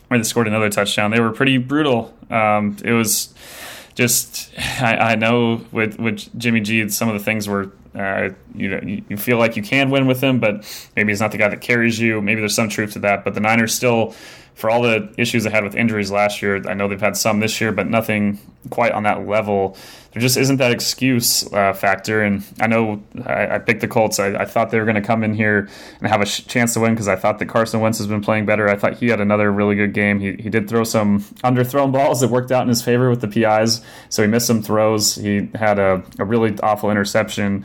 where 0.09 0.19
they 0.19 0.23
scored 0.23 0.47
another 0.47 0.69
touchdown, 0.69 1.11
they 1.11 1.21
were 1.21 1.31
pretty 1.31 1.57
brutal. 1.57 2.13
Um, 2.29 2.75
it 2.83 2.91
was 2.93 3.33
just, 3.99 4.51
I, 4.81 5.11
I 5.11 5.15
know 5.15 5.61
with 5.73 5.99
with 5.99 6.29
Jimmy 6.37 6.61
G, 6.61 6.87
some 6.89 7.09
of 7.09 7.13
the 7.13 7.23
things 7.23 7.47
were. 7.47 7.71
Uh, 7.95 8.29
you 8.53 8.69
know, 8.69 8.79
you 8.83 9.17
feel 9.17 9.39
like 9.39 9.57
you 9.57 9.63
can 9.63 9.89
win 9.89 10.05
with 10.05 10.21
him, 10.21 10.39
but 10.39 10.63
maybe 10.95 11.11
he's 11.11 11.19
not 11.19 11.31
the 11.31 11.39
guy 11.39 11.49
that 11.49 11.59
carries 11.59 11.99
you. 11.99 12.21
Maybe 12.21 12.39
there's 12.39 12.53
some 12.53 12.69
truth 12.69 12.93
to 12.93 12.99
that. 12.99 13.23
But 13.23 13.33
the 13.33 13.39
Niners 13.39 13.73
still, 13.73 14.13
for 14.59 14.69
all 14.69 14.81
the 14.81 15.09
issues 15.17 15.45
they 15.45 15.49
had 15.49 15.63
with 15.63 15.73
injuries 15.73 16.11
last 16.11 16.41
year, 16.41 16.61
I 16.67 16.73
know 16.73 16.89
they've 16.89 16.99
had 16.99 17.15
some 17.15 17.39
this 17.39 17.61
year, 17.61 17.71
but 17.71 17.87
nothing 17.87 18.39
quite 18.69 18.91
on 18.91 19.03
that 19.03 19.25
level. 19.25 19.77
There 20.11 20.21
just 20.21 20.35
isn't 20.35 20.57
that 20.57 20.71
excuse 20.71 21.51
uh, 21.53 21.71
factor. 21.71 22.21
And 22.21 22.43
I 22.59 22.67
know 22.67 23.01
I, 23.25 23.55
I 23.55 23.59
picked 23.59 23.79
the 23.79 23.87
Colts. 23.87 24.19
I, 24.19 24.33
I 24.35 24.43
thought 24.43 24.69
they 24.69 24.77
were 24.77 24.83
going 24.83 24.95
to 24.95 25.01
come 25.01 25.23
in 25.23 25.33
here 25.33 25.69
and 25.99 26.09
have 26.09 26.19
a 26.19 26.25
sh- 26.25 26.45
chance 26.45 26.73
to 26.73 26.81
win 26.81 26.93
because 26.93 27.07
I 27.07 27.15
thought 27.15 27.39
that 27.39 27.45
Carson 27.45 27.79
Wentz 27.79 27.99
has 27.99 28.07
been 28.07 28.19
playing 28.19 28.45
better. 28.45 28.67
I 28.67 28.75
thought 28.75 28.97
he 28.97 29.07
had 29.07 29.21
another 29.21 29.49
really 29.49 29.75
good 29.75 29.93
game. 29.93 30.19
He, 30.19 30.33
he 30.33 30.49
did 30.49 30.67
throw 30.67 30.83
some 30.83 31.21
underthrown 31.41 31.93
balls 31.93 32.19
that 32.19 32.29
worked 32.29 32.51
out 32.51 32.63
in 32.63 32.67
his 32.67 32.81
favor 32.81 33.09
with 33.09 33.21
the 33.21 33.29
PIs. 33.29 33.81
So 34.09 34.23
he 34.23 34.27
missed 34.27 34.47
some 34.47 34.61
throws. 34.61 35.15
He 35.15 35.49
had 35.55 35.79
a, 35.79 36.03
a 36.17 36.25
really 36.25 36.59
awful 36.59 36.91
interception 36.91 37.63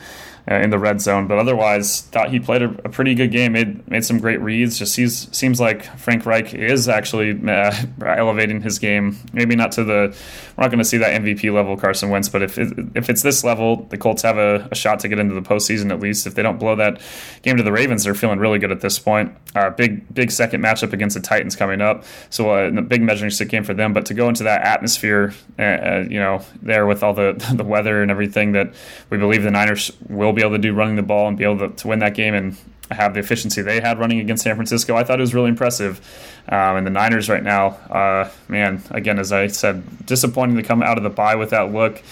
uh, 0.50 0.56
in 0.56 0.70
the 0.70 0.78
red 0.78 1.00
zone. 1.00 1.26
But 1.26 1.38
otherwise, 1.38 2.02
thought 2.02 2.30
he 2.30 2.38
played 2.38 2.62
a, 2.62 2.68
a, 2.84 2.88
pretty 2.88 3.14
good 3.14 3.30
game. 3.30 3.52
Made 3.52 3.88
made 3.88 4.04
some 4.04 4.18
great 4.18 4.40
reads. 4.40 4.78
Just 4.78 4.92
seems 4.92 5.34
seems 5.36 5.60
like 5.60 5.84
Frank 5.98 6.26
Reich 6.26 6.54
is 6.54 6.88
actually 6.88 7.40
uh, 7.48 7.74
elevating 8.04 8.60
his 8.60 8.78
game. 8.78 9.16
Maybe 9.32 9.56
not 9.56 9.72
to 9.72 9.84
the 9.84 10.14
we're 10.56 10.62
not 10.62 10.68
going 10.68 10.78
to 10.78 10.84
see 10.84 10.98
that 10.98 11.20
MVP 11.22 11.52
level 11.52 11.76
Carson 11.76 12.10
Wentz, 12.10 12.28
but 12.28 12.42
if 12.42 12.58
it, 12.58 12.72
if 12.94 13.08
it's 13.08 13.22
this 13.22 13.42
level, 13.42 13.86
the 13.90 13.98
Colts 13.98 14.22
have 14.22 14.38
a, 14.38 14.68
a, 14.70 14.74
shot 14.74 15.00
to 15.00 15.08
get 15.08 15.18
into 15.18 15.34
the 15.34 15.42
postseason 15.42 15.90
at 15.90 15.98
least. 15.98 16.26
If 16.26 16.34
they 16.34 16.42
don't 16.42 16.58
blow 16.58 16.76
that 16.76 17.00
game 17.42 17.56
to 17.56 17.62
the 17.62 17.72
Ravens, 17.72 18.04
they're 18.04 18.14
feeling 18.14 18.38
really 18.38 18.58
good 18.58 18.70
at 18.70 18.80
this 18.80 18.98
point. 18.98 19.34
Uh, 19.54 19.70
big 19.70 20.12
big 20.12 20.30
second 20.30 20.62
matchup 20.62 20.92
against 20.92 21.14
the 21.14 21.22
Titans 21.22 21.56
coming 21.56 21.80
up, 21.80 22.04
so 22.28 22.50
uh, 22.50 22.68
a 22.68 22.82
big 22.82 23.02
measuring 23.02 23.30
stick 23.30 23.48
game 23.48 23.64
for 23.64 23.72
them. 23.72 23.92
But 23.94 24.06
to 24.06 24.14
go 24.14 24.28
into 24.28 24.44
that 24.44 24.62
atmosphere, 24.62 25.32
uh, 25.58 26.04
you 26.08 26.18
know, 26.20 26.44
there 26.60 26.86
with 26.86 27.02
all 27.02 27.14
the 27.14 27.32
the 27.54 27.64
weather 27.64 28.02
and 28.02 28.10
everything 28.10 28.52
that 28.52 28.74
we 29.08 29.16
believe 29.16 29.42
the 29.42 29.50
Niners 29.50 29.90
will 30.08 30.33
be 30.34 30.42
able 30.42 30.52
to 30.52 30.58
do 30.58 30.72
running 30.74 30.96
the 30.96 31.02
ball 31.02 31.28
and 31.28 31.36
be 31.36 31.44
able 31.44 31.58
to, 31.58 31.68
to 31.68 31.88
win 31.88 32.00
that 32.00 32.14
game 32.14 32.34
and 32.34 32.56
have 32.90 33.14
the 33.14 33.20
efficiency 33.20 33.62
they 33.62 33.80
had 33.80 33.98
running 33.98 34.20
against 34.20 34.44
San 34.44 34.56
Francisco. 34.56 34.96
I 34.96 35.04
thought 35.04 35.18
it 35.18 35.22
was 35.22 35.34
really 35.34 35.48
impressive. 35.48 36.00
Um, 36.48 36.76
and 36.76 36.86
the 36.86 36.90
Niners 36.90 37.28
right 37.28 37.42
now, 37.42 37.68
uh, 37.68 38.30
man, 38.48 38.82
again, 38.90 39.18
as 39.18 39.32
I 39.32 39.46
said, 39.46 40.06
disappointing 40.06 40.56
to 40.56 40.62
come 40.62 40.82
out 40.82 40.98
of 40.98 41.04
the 41.04 41.10
bye 41.10 41.36
with 41.36 41.50
that 41.50 41.72
look. 41.72 42.02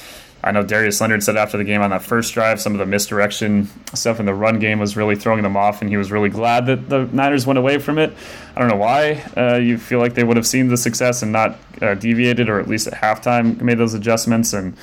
I 0.44 0.50
know 0.50 0.64
Darius 0.64 1.00
Leonard 1.00 1.22
said 1.22 1.36
after 1.36 1.56
the 1.56 1.62
game 1.62 1.82
on 1.82 1.90
that 1.90 2.02
first 2.02 2.34
drive, 2.34 2.60
some 2.60 2.72
of 2.72 2.80
the 2.80 2.86
misdirection 2.86 3.68
stuff 3.94 4.18
in 4.18 4.26
the 4.26 4.34
run 4.34 4.58
game 4.58 4.80
was 4.80 4.96
really 4.96 5.14
throwing 5.14 5.42
them 5.42 5.56
off, 5.56 5.82
and 5.82 5.90
he 5.90 5.96
was 5.96 6.10
really 6.10 6.30
glad 6.30 6.66
that 6.66 6.88
the 6.88 7.04
Niners 7.12 7.46
went 7.46 7.58
away 7.58 7.78
from 7.78 7.98
it. 7.98 8.12
I 8.56 8.58
don't 8.58 8.68
know 8.68 8.76
why. 8.76 9.22
Uh, 9.36 9.58
you 9.58 9.78
feel 9.78 10.00
like 10.00 10.14
they 10.14 10.24
would 10.24 10.36
have 10.36 10.46
seen 10.46 10.66
the 10.66 10.76
success 10.76 11.22
and 11.22 11.30
not 11.30 11.58
uh, 11.80 11.94
deviated, 11.94 12.48
or 12.48 12.58
at 12.58 12.66
least 12.66 12.88
at 12.88 12.94
halftime 12.94 13.60
made 13.60 13.78
those 13.78 13.94
adjustments 13.94 14.52
and 14.52 14.76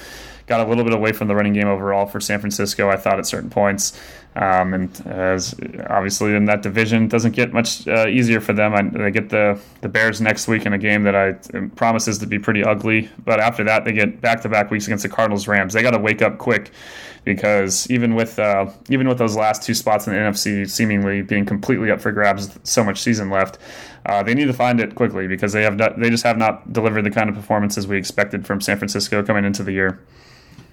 got 0.50 0.66
a 0.66 0.68
little 0.68 0.84
bit 0.84 0.94
away 0.94 1.14
from 1.14 1.28
the 1.28 1.36
running 1.36 1.54
game 1.54 1.68
overall 1.68 2.08
for 2.08 2.20
San 2.20 2.40
Francisco. 2.40 2.90
I 2.90 2.98
thought 2.98 3.20
at 3.20 3.28
certain 3.28 3.50
points, 3.50 3.98
um, 4.36 4.74
and 4.74 5.08
as 5.08 5.56
obviously 5.90 6.36
in 6.36 6.46
that 6.46 6.64
division 6.64 7.08
doesn't 7.08 7.34
get 7.34 7.54
much 7.54 7.88
uh, 7.88 8.08
easier 8.08 8.42
for 8.42 8.52
them. 8.52 8.74
I, 8.74 8.82
they 8.82 9.12
get 9.12 9.30
the 9.30 9.62
the 9.82 9.88
Bears 9.88 10.20
next 10.20 10.48
week 10.48 10.66
in 10.66 10.74
a 10.74 10.78
game 10.78 11.04
that 11.04 11.16
I 11.16 11.34
promises 11.76 12.18
to 12.18 12.26
be 12.26 12.40
pretty 12.40 12.64
ugly. 12.64 13.10
But 13.24 13.40
after 13.40 13.64
that, 13.64 13.86
they 13.86 13.94
get 13.94 14.20
back 14.20 14.42
to 14.42 14.50
back 14.50 14.72
weeks 14.72 14.88
against 14.88 15.04
the 15.04 15.10
Cardinals, 15.10 15.48
Rams. 15.48 15.74
They 15.74 15.84
got 15.84 15.92
to 15.92 16.00
wake 16.00 16.22
up 16.22 16.40
quick 16.40 16.72
because 17.24 17.90
even 17.92 18.16
with 18.16 18.40
uh, 18.40 18.72
even 18.90 19.08
with 19.08 19.20
those 19.20 19.38
last 19.38 19.62
two 19.62 19.76
spots 19.76 20.08
in 20.08 20.14
the 20.14 20.20
NFC 20.20 20.68
seemingly 20.68 21.22
being 21.22 21.46
completely 21.46 21.92
up 21.92 22.02
for 22.02 22.12
grabs, 22.12 22.58
so 22.64 22.84
much 22.84 23.00
season 23.00 23.30
left. 23.30 23.60
Uh, 24.06 24.24
they 24.24 24.34
need 24.34 24.46
to 24.46 24.54
find 24.54 24.80
it 24.80 24.96
quickly 24.96 25.28
because 25.28 25.54
they 25.54 25.62
have 25.62 25.76
not, 25.76 26.00
they 26.00 26.10
just 26.10 26.24
have 26.24 26.38
not 26.38 26.72
delivered 26.72 27.04
the 27.04 27.12
kind 27.12 27.30
of 27.30 27.36
performances 27.36 27.86
we 27.86 27.98
expected 27.98 28.48
from 28.48 28.62
San 28.62 28.78
Francisco 28.78 29.22
coming 29.22 29.46
into 29.46 29.62
the 29.62 29.74
year. 29.74 30.00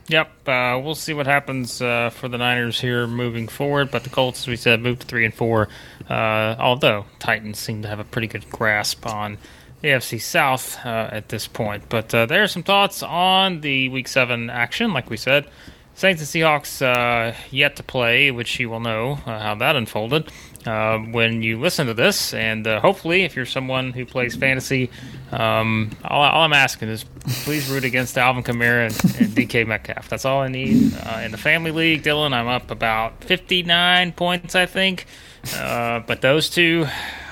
Yep, 0.09 0.49
uh, 0.49 0.81
we'll 0.83 0.95
see 0.95 1.14
what 1.14 1.27
happens 1.27 1.83
uh, 1.83 2.11
for 2.11 2.29
the 2.29 2.38
Niners 2.38 2.81
here 2.81 3.09
moving 3.09 3.49
forward. 3.49 3.90
But 3.90 4.05
the 4.05 4.11
Colts, 4.11 4.42
as 4.42 4.49
we 4.49 4.57
said, 4.57 4.81
moved 4.81 5.01
to 5.01 5.07
three 5.07 5.25
and 5.25 5.35
four. 5.35 5.69
Uh, 6.09 6.55
although 6.59 7.07
Titans 7.19 7.59
seem 7.59 7.83
to 7.83 7.88
have 7.88 7.99
a 7.99 8.05
pretty 8.05 8.29
good 8.29 8.49
grasp 8.51 9.05
on 9.05 9.38
the 9.81 9.88
AFC 9.88 10.21
South 10.21 10.79
uh, 10.87 11.09
at 11.11 11.29
this 11.29 11.49
point. 11.49 11.88
But 11.88 12.14
uh, 12.14 12.27
there 12.27 12.42
are 12.42 12.49
some 12.49 12.62
thoughts 12.62 13.03
on 13.03 13.62
the 13.62 13.88
Week 13.88 14.07
Seven 14.07 14.49
action. 14.49 14.92
Like 14.92 15.11
we 15.11 15.16
said, 15.16 15.49
Saints 15.95 16.23
and 16.23 16.29
Seahawks 16.29 16.83
uh, 16.83 17.35
yet 17.51 17.75
to 17.77 17.83
play, 17.83 18.31
which 18.31 18.61
you 18.61 18.71
will 18.71 18.81
know 18.81 19.16
how 19.16 19.57
that 19.57 19.75
unfolded. 19.75 20.31
Uh, 20.66 20.98
when 20.98 21.42
you 21.42 21.61
listen 21.61 21.87
to 21.87 21.94
this. 21.94 22.35
And 22.35 22.66
uh, 22.66 22.81
hopefully, 22.81 23.22
if 23.22 23.37
you're 23.37 23.46
someone 23.46 23.92
who 23.92 24.05
plays 24.05 24.35
fantasy, 24.35 24.90
um, 25.31 25.90
all, 26.05 26.22
all, 26.22 26.42
I'm 26.42 26.52
asking 26.52 26.88
is 26.88 27.05
please 27.44 27.68
root 27.68 27.85
against 27.85 28.18
Alvin 28.18 28.42
Kamara 28.42 28.87
and, 28.87 29.20
and 29.20 29.37
DK 29.37 29.66
Metcalf. 29.66 30.09
That's 30.09 30.24
all 30.24 30.40
I 30.40 30.48
need. 30.48 30.94
Uh, 30.94 31.20
in 31.24 31.31
the 31.31 31.38
family 31.38 31.70
league, 31.70 32.02
Dylan, 32.02 32.33
I'm 32.33 32.48
up 32.48 32.70
about 32.70 33.22
59 33.24 34.12
points, 34.12 34.55
I 34.55 34.66
think. 34.66 35.07
Uh, 35.55 36.00
but 36.00 36.20
those 36.20 36.50
two, 36.50 36.87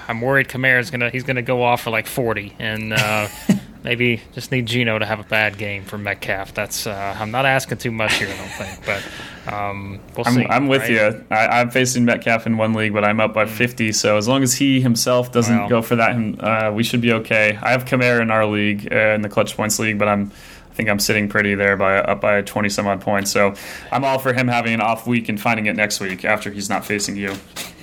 I'm 0.07 0.21
worried 0.21 0.49
Kamara's 0.49 0.91
gonna 0.91 1.11
he's 1.11 1.25
gonna 1.25 1.43
go 1.43 1.63
off 1.63 1.83
for 1.83 1.91
like 1.91 2.07
40 2.07 2.55
and. 2.59 2.93
Uh, 2.93 3.29
maybe 3.85 4.23
just 4.33 4.51
need 4.51 4.67
Geno 4.67 4.99
to 4.99 5.07
have 5.07 5.21
a 5.21 5.25
bad 5.25 5.59
game 5.59 5.85
for 5.85 5.99
Metcalf. 5.99 6.55
That's 6.55 6.87
uh, 6.87 7.17
I'm 7.21 7.31
not 7.31 7.47
asking 7.47 7.79
too 7.79 7.93
much 7.93 8.15
here, 8.15 8.29
I 8.29 8.37
don't 8.37 8.49
think, 8.49 8.87
but 8.87 9.53
um, 9.53 10.01
we'll 10.17 10.27
I'm, 10.27 10.35
see. 10.35 10.47
I'm 10.47 10.67
with 10.67 10.83
right? 10.83 10.91
you. 10.91 11.25
I, 11.31 11.61
am 11.61 11.71
facing 11.71 12.05
Metcalf 12.05 12.47
in 12.47 12.57
one 12.57 12.73
league, 12.73 12.95
but 12.95 13.05
I'm 13.05 13.21
up 13.21 13.35
by 13.35 13.47
50. 13.47 13.93
So 13.93 14.17
as 14.17 14.27
long 14.27 14.43
as 14.43 14.55
he 14.55 14.81
himself 14.81 15.31
doesn't 15.31 15.57
Well. 15.57 15.69
go 15.69 15.83
for 15.83 15.97
that, 15.97 16.17
uh, 16.41 16.73
we 16.73 16.83
should 16.83 17.03
be 17.03 17.13
okay. 17.13 17.59
I 17.63 17.71
have 17.71 17.85
Kamara 17.85 18.23
in 18.23 18.31
our 18.31 18.47
league, 18.47 18.89
uh, 18.91 19.15
in 19.15 19.23
the 19.23 19.29
clutch 19.29 19.57
points 19.57 19.79
league, 19.79 19.99
but 19.99 20.09
I'm. 20.09 20.33
I 20.75 20.77
think 20.77 20.89
I'm 20.89 20.99
sitting 20.99 21.29
pretty 21.29 21.55
there 21.55 21.77
by 21.77 21.99
up 21.99 22.21
by 22.21 22.43
20 22.43 22.69
some 22.69 22.89
odd 22.89 23.01
points. 23.01 23.31
So 23.31 23.55
I'm 23.93 24.05
all 24.05 24.19
for 24.19 24.33
him 24.33 24.49
having 24.49 24.75
an 24.75 24.81
off 24.81 25.07
week 25.07 25.29
and 25.29 25.41
finding 25.41 25.67
it 25.67 25.77
next 25.77 26.01
week 26.01 26.25
after 26.25 26.51
he's 26.51 26.69
not 26.69 26.85
facing 26.85 27.15
you. 27.15 27.33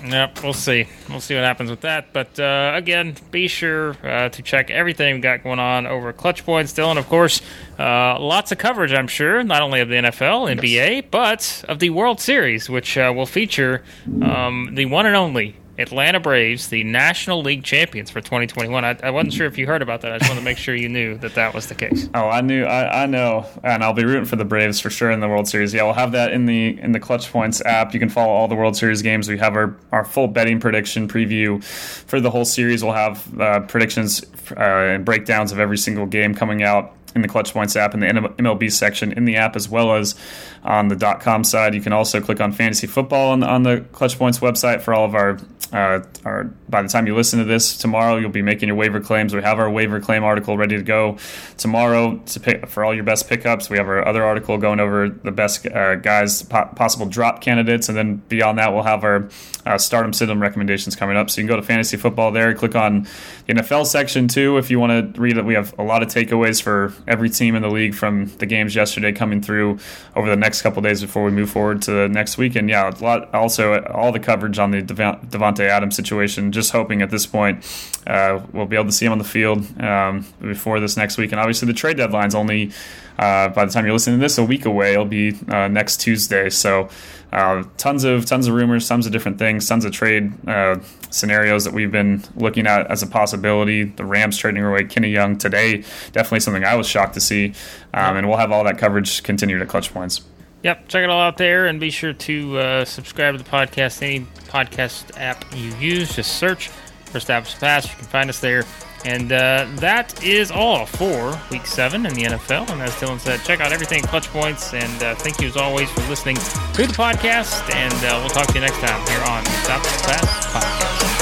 Yep, 0.05 0.43
we'll 0.43 0.51
see. 0.51 0.87
We'll 1.07 1.21
see 1.21 1.35
what 1.35 1.45
happens 1.45 1.69
with 1.69 1.81
that. 1.81 2.11
But 2.11 2.37
uh, 2.37 2.73
again, 2.75 3.15
be 3.31 3.47
sure 3.47 3.95
uh, 4.03 4.27
to 4.27 4.41
check 4.41 4.69
everything 4.69 5.15
we 5.15 5.21
got 5.21 5.41
going 5.41 5.59
on 5.59 5.87
over 5.87 6.11
Clutch 6.11 6.43
Points, 6.43 6.73
Dylan. 6.73 6.97
Of 6.97 7.07
course, 7.07 7.41
uh, 7.79 8.19
lots 8.19 8.51
of 8.51 8.57
coverage, 8.57 8.91
I'm 8.91 9.07
sure, 9.07 9.41
not 9.41 9.61
only 9.61 9.79
of 9.79 9.87
the 9.87 9.95
NFL, 9.95 10.59
NBA, 10.59 11.11
but 11.11 11.63
of 11.69 11.79
the 11.79 11.91
World 11.91 12.19
Series, 12.19 12.69
which 12.69 12.97
uh, 12.97 13.13
will 13.15 13.25
feature 13.25 13.83
um, 14.21 14.71
the 14.73 14.85
one 14.85 15.05
and 15.05 15.15
only 15.15 15.55
Atlanta 15.81 16.19
Braves, 16.19 16.69
the 16.69 16.83
National 16.83 17.41
League 17.41 17.63
champions 17.63 18.09
for 18.09 18.21
2021. 18.21 18.85
I, 18.85 18.97
I 19.03 19.09
wasn't 19.09 19.33
sure 19.33 19.47
if 19.47 19.57
you 19.57 19.67
heard 19.67 19.81
about 19.81 20.01
that. 20.01 20.11
I 20.11 20.17
just 20.17 20.29
wanted 20.29 20.41
to 20.41 20.45
make 20.45 20.57
sure 20.57 20.75
you 20.75 20.89
knew 20.89 21.17
that 21.17 21.35
that 21.35 21.53
was 21.53 21.67
the 21.67 21.75
case. 21.75 22.09
Oh, 22.13 22.29
I 22.29 22.41
knew, 22.41 22.63
I, 22.63 23.03
I 23.03 23.05
know, 23.05 23.45
and 23.63 23.83
I'll 23.83 23.93
be 23.93 24.05
rooting 24.05 24.25
for 24.25 24.35
the 24.35 24.45
Braves 24.45 24.79
for 24.79 24.89
sure 24.89 25.11
in 25.11 25.19
the 25.19 25.27
World 25.27 25.47
Series. 25.47 25.73
Yeah, 25.73 25.83
we'll 25.83 25.93
have 25.93 26.11
that 26.13 26.31
in 26.31 26.45
the 26.45 26.79
in 26.79 26.91
the 26.91 26.99
Clutch 26.99 27.31
Points 27.31 27.61
app. 27.65 27.93
You 27.93 27.99
can 27.99 28.09
follow 28.09 28.31
all 28.31 28.47
the 28.47 28.55
World 28.55 28.77
Series 28.77 29.01
games. 29.01 29.27
We 29.27 29.37
have 29.37 29.55
our, 29.55 29.75
our 29.91 30.05
full 30.05 30.27
betting 30.27 30.59
prediction 30.59 31.07
preview 31.07 31.63
for 31.63 32.19
the 32.19 32.31
whole 32.31 32.45
series. 32.45 32.83
We'll 32.83 32.93
have 32.93 33.39
uh, 33.39 33.61
predictions 33.61 34.23
uh, 34.51 34.61
and 34.61 35.05
breakdowns 35.05 35.51
of 35.51 35.59
every 35.59 35.77
single 35.77 36.05
game 36.05 36.35
coming 36.35 36.63
out 36.63 36.93
in 37.15 37.21
the 37.21 37.27
Clutch 37.27 37.53
Points 37.53 37.75
app 37.75 37.93
in 37.93 37.99
the 37.99 38.07
MLB 38.07 38.71
section 38.71 39.11
in 39.11 39.25
the 39.25 39.35
app 39.35 39.55
as 39.55 39.67
well 39.69 39.95
as 39.95 40.15
on 40.63 40.87
the 40.87 41.17
.com 41.19 41.43
side. 41.43 41.73
You 41.73 41.81
can 41.81 41.93
also 41.93 42.21
click 42.21 42.39
on 42.39 42.51
fantasy 42.51 42.87
football 42.87 43.31
on, 43.31 43.43
on 43.43 43.63
the 43.63 43.85
Clutch 43.91 44.17
Points 44.17 44.39
website 44.39 44.81
for 44.81 44.93
all 44.93 45.05
of 45.05 45.15
our 45.15 45.37
uh, 45.73 46.01
our. 46.25 46.45
By 46.69 46.81
the 46.81 46.87
time 46.87 47.07
you 47.07 47.15
listen 47.15 47.39
to 47.39 47.45
this 47.45 47.77
tomorrow, 47.77 48.17
you'll 48.17 48.29
be 48.29 48.41
making 48.41 48.67
your 48.67 48.75
waiver 48.75 48.99
claims. 48.99 49.33
We 49.33 49.41
have 49.41 49.59
our 49.59 49.69
waiver 49.69 49.99
claim 49.99 50.23
article 50.23 50.57
ready 50.57 50.77
to 50.77 50.83
go 50.83 51.17
tomorrow 51.57 52.17
to 52.17 52.39
pick 52.39 52.67
for 52.67 52.83
all 52.83 52.93
your 52.93 53.03
best 53.03 53.27
pickups. 53.29 53.69
We 53.69 53.77
have 53.77 53.87
our 53.87 54.05
other 54.05 54.23
article 54.23 54.57
going 54.57 54.79
over 54.79 55.09
the 55.09 55.31
best 55.31 55.65
uh, 55.67 55.95
guys 55.95 56.43
po- 56.43 56.69
possible 56.75 57.05
drop 57.05 57.41
candidates, 57.41 57.89
and 57.89 57.97
then 57.97 58.17
beyond 58.27 58.57
that, 58.57 58.73
we'll 58.73 58.83
have 58.83 59.03
our 59.03 59.29
uh, 59.65 59.77
start 59.77 60.05
'em 60.05 60.13
sit 60.13 60.29
'em 60.29 60.41
recommendations 60.41 60.95
coming 60.95 61.17
up. 61.17 61.29
So 61.29 61.41
you 61.41 61.47
can 61.47 61.55
go 61.55 61.59
to 61.59 61.65
fantasy 61.65 61.97
football 61.97 62.31
there, 62.31 62.53
click 62.53 62.75
on 62.75 63.07
the 63.47 63.53
NFL 63.53 63.85
section 63.85 64.27
too 64.27 64.57
if 64.57 64.69
you 64.69 64.79
want 64.79 65.15
to 65.15 65.21
read 65.21 65.37
it. 65.37 65.45
We 65.45 65.53
have 65.53 65.77
a 65.77 65.83
lot 65.83 66.03
of 66.03 66.09
takeaways 66.09 66.61
for 66.61 66.93
every 67.07 67.29
team 67.29 67.55
in 67.55 67.61
the 67.61 67.69
league 67.69 67.95
from 67.95 68.27
the 68.37 68.45
games 68.45 68.75
yesterday 68.75 69.11
coming 69.11 69.41
through 69.41 69.79
over 70.15 70.29
the 70.29 70.35
next 70.35 70.61
couple 70.61 70.81
days 70.81 71.01
before 71.01 71.23
we 71.23 71.31
move 71.31 71.49
forward 71.49 71.81
to 71.83 72.07
next 72.09 72.37
week. 72.37 72.55
And 72.55 72.69
yeah, 72.69 72.89
a 72.89 73.03
lot 73.03 73.33
also 73.33 73.81
all 73.83 74.11
the 74.11 74.19
coverage 74.19 74.59
on 74.59 74.71
the 74.71 74.81
Davante 74.81 75.67
Adams 75.67 75.95
situation. 75.95 76.51
Just 76.51 76.71
hoping 76.71 77.01
at 77.01 77.09
this 77.09 77.25
point 77.25 77.65
uh, 78.07 78.41
we'll 78.53 78.65
be 78.65 78.75
able 78.75 78.85
to 78.85 78.91
see 78.91 79.05
him 79.05 79.11
on 79.11 79.17
the 79.17 79.23
field 79.23 79.65
um, 79.81 80.25
before 80.41 80.79
this 80.79 80.97
next 80.97 81.17
week. 81.17 81.31
And 81.31 81.39
obviously 81.39 81.67
the 81.67 81.73
trade 81.73 81.97
deadline's 81.97 82.35
only 82.35 82.71
uh, 83.19 83.49
by 83.49 83.65
the 83.65 83.71
time 83.71 83.85
you're 83.85 83.93
listening 83.93 84.19
to 84.19 84.23
this 84.23 84.37
a 84.37 84.43
week 84.43 84.65
away. 84.65 84.93
It'll 84.93 85.05
be 85.05 85.37
uh, 85.47 85.67
next 85.67 85.97
Tuesday. 85.97 86.49
So. 86.49 86.89
Uh, 87.31 87.63
tons 87.77 88.03
of 88.03 88.25
tons 88.25 88.47
of 88.47 88.53
rumors, 88.53 88.87
tons 88.87 89.05
of 89.05 89.11
different 89.11 89.37
things, 89.39 89.67
tons 89.67 89.85
of 89.85 89.91
trade 89.91 90.33
uh, 90.47 90.77
scenarios 91.09 91.63
that 91.63 91.73
we've 91.73 91.91
been 91.91 92.21
looking 92.35 92.67
at 92.67 92.89
as 92.91 93.01
a 93.01 93.07
possibility. 93.07 93.85
The 93.85 94.03
Rams 94.03 94.37
trading 94.37 94.63
away 94.63 94.83
Kenny 94.83 95.09
Young 95.09 95.37
today, 95.37 95.83
definitely 96.11 96.41
something 96.41 96.65
I 96.65 96.75
was 96.75 96.87
shocked 96.87 97.13
to 97.13 97.21
see, 97.21 97.53
um, 97.93 98.17
and 98.17 98.27
we'll 98.27 98.37
have 98.37 98.51
all 98.51 98.63
that 98.65 98.77
coverage 98.77 99.23
continued 99.23 99.61
at 99.61 99.69
Clutch 99.69 99.93
Points. 99.93 100.21
Yep, 100.63 100.89
check 100.89 101.03
it 101.03 101.09
all 101.09 101.21
out 101.21 101.37
there, 101.37 101.65
and 101.65 101.79
be 101.79 101.89
sure 101.89 102.13
to 102.13 102.57
uh, 102.59 102.85
subscribe 102.85 103.35
to 103.37 103.43
the 103.43 103.49
podcast. 103.49 104.01
Any 104.01 104.25
podcast 104.47 105.17
app 105.17 105.45
you 105.55 105.73
use, 105.75 106.15
just 106.15 106.37
search 106.37 106.67
for 107.05 107.17
Established 107.17 107.59
Pass. 107.59 107.89
You 107.89 107.95
can 107.95 108.05
find 108.07 108.29
us 108.29 108.39
there. 108.39 108.63
And 109.05 109.31
uh, 109.31 109.67
that 109.75 110.23
is 110.23 110.51
all 110.51 110.85
for 110.85 111.39
week 111.49 111.65
seven 111.65 112.05
in 112.05 112.13
the 112.13 112.23
NFL. 112.23 112.69
And 112.69 112.81
as 112.81 112.91
Dylan 112.91 113.19
said, 113.19 113.41
check 113.43 113.59
out 113.59 113.71
everything 113.71 114.03
Clutch 114.03 114.27
Points. 114.27 114.73
And 114.73 115.03
uh, 115.03 115.15
thank 115.15 115.41
you 115.41 115.47
as 115.47 115.57
always 115.57 115.89
for 115.91 116.01
listening 116.01 116.35
to 116.35 116.87
the 116.87 116.93
podcast. 116.93 117.73
And 117.73 117.93
uh, 118.05 118.19
we'll 118.19 118.29
talk 118.29 118.47
to 118.47 118.53
you 118.53 118.61
next 118.61 118.79
time 118.79 119.07
here 119.07 119.21
on 119.21 119.45
Stop 119.63 119.83
Pass 119.83 120.45
Podcast. 120.47 121.21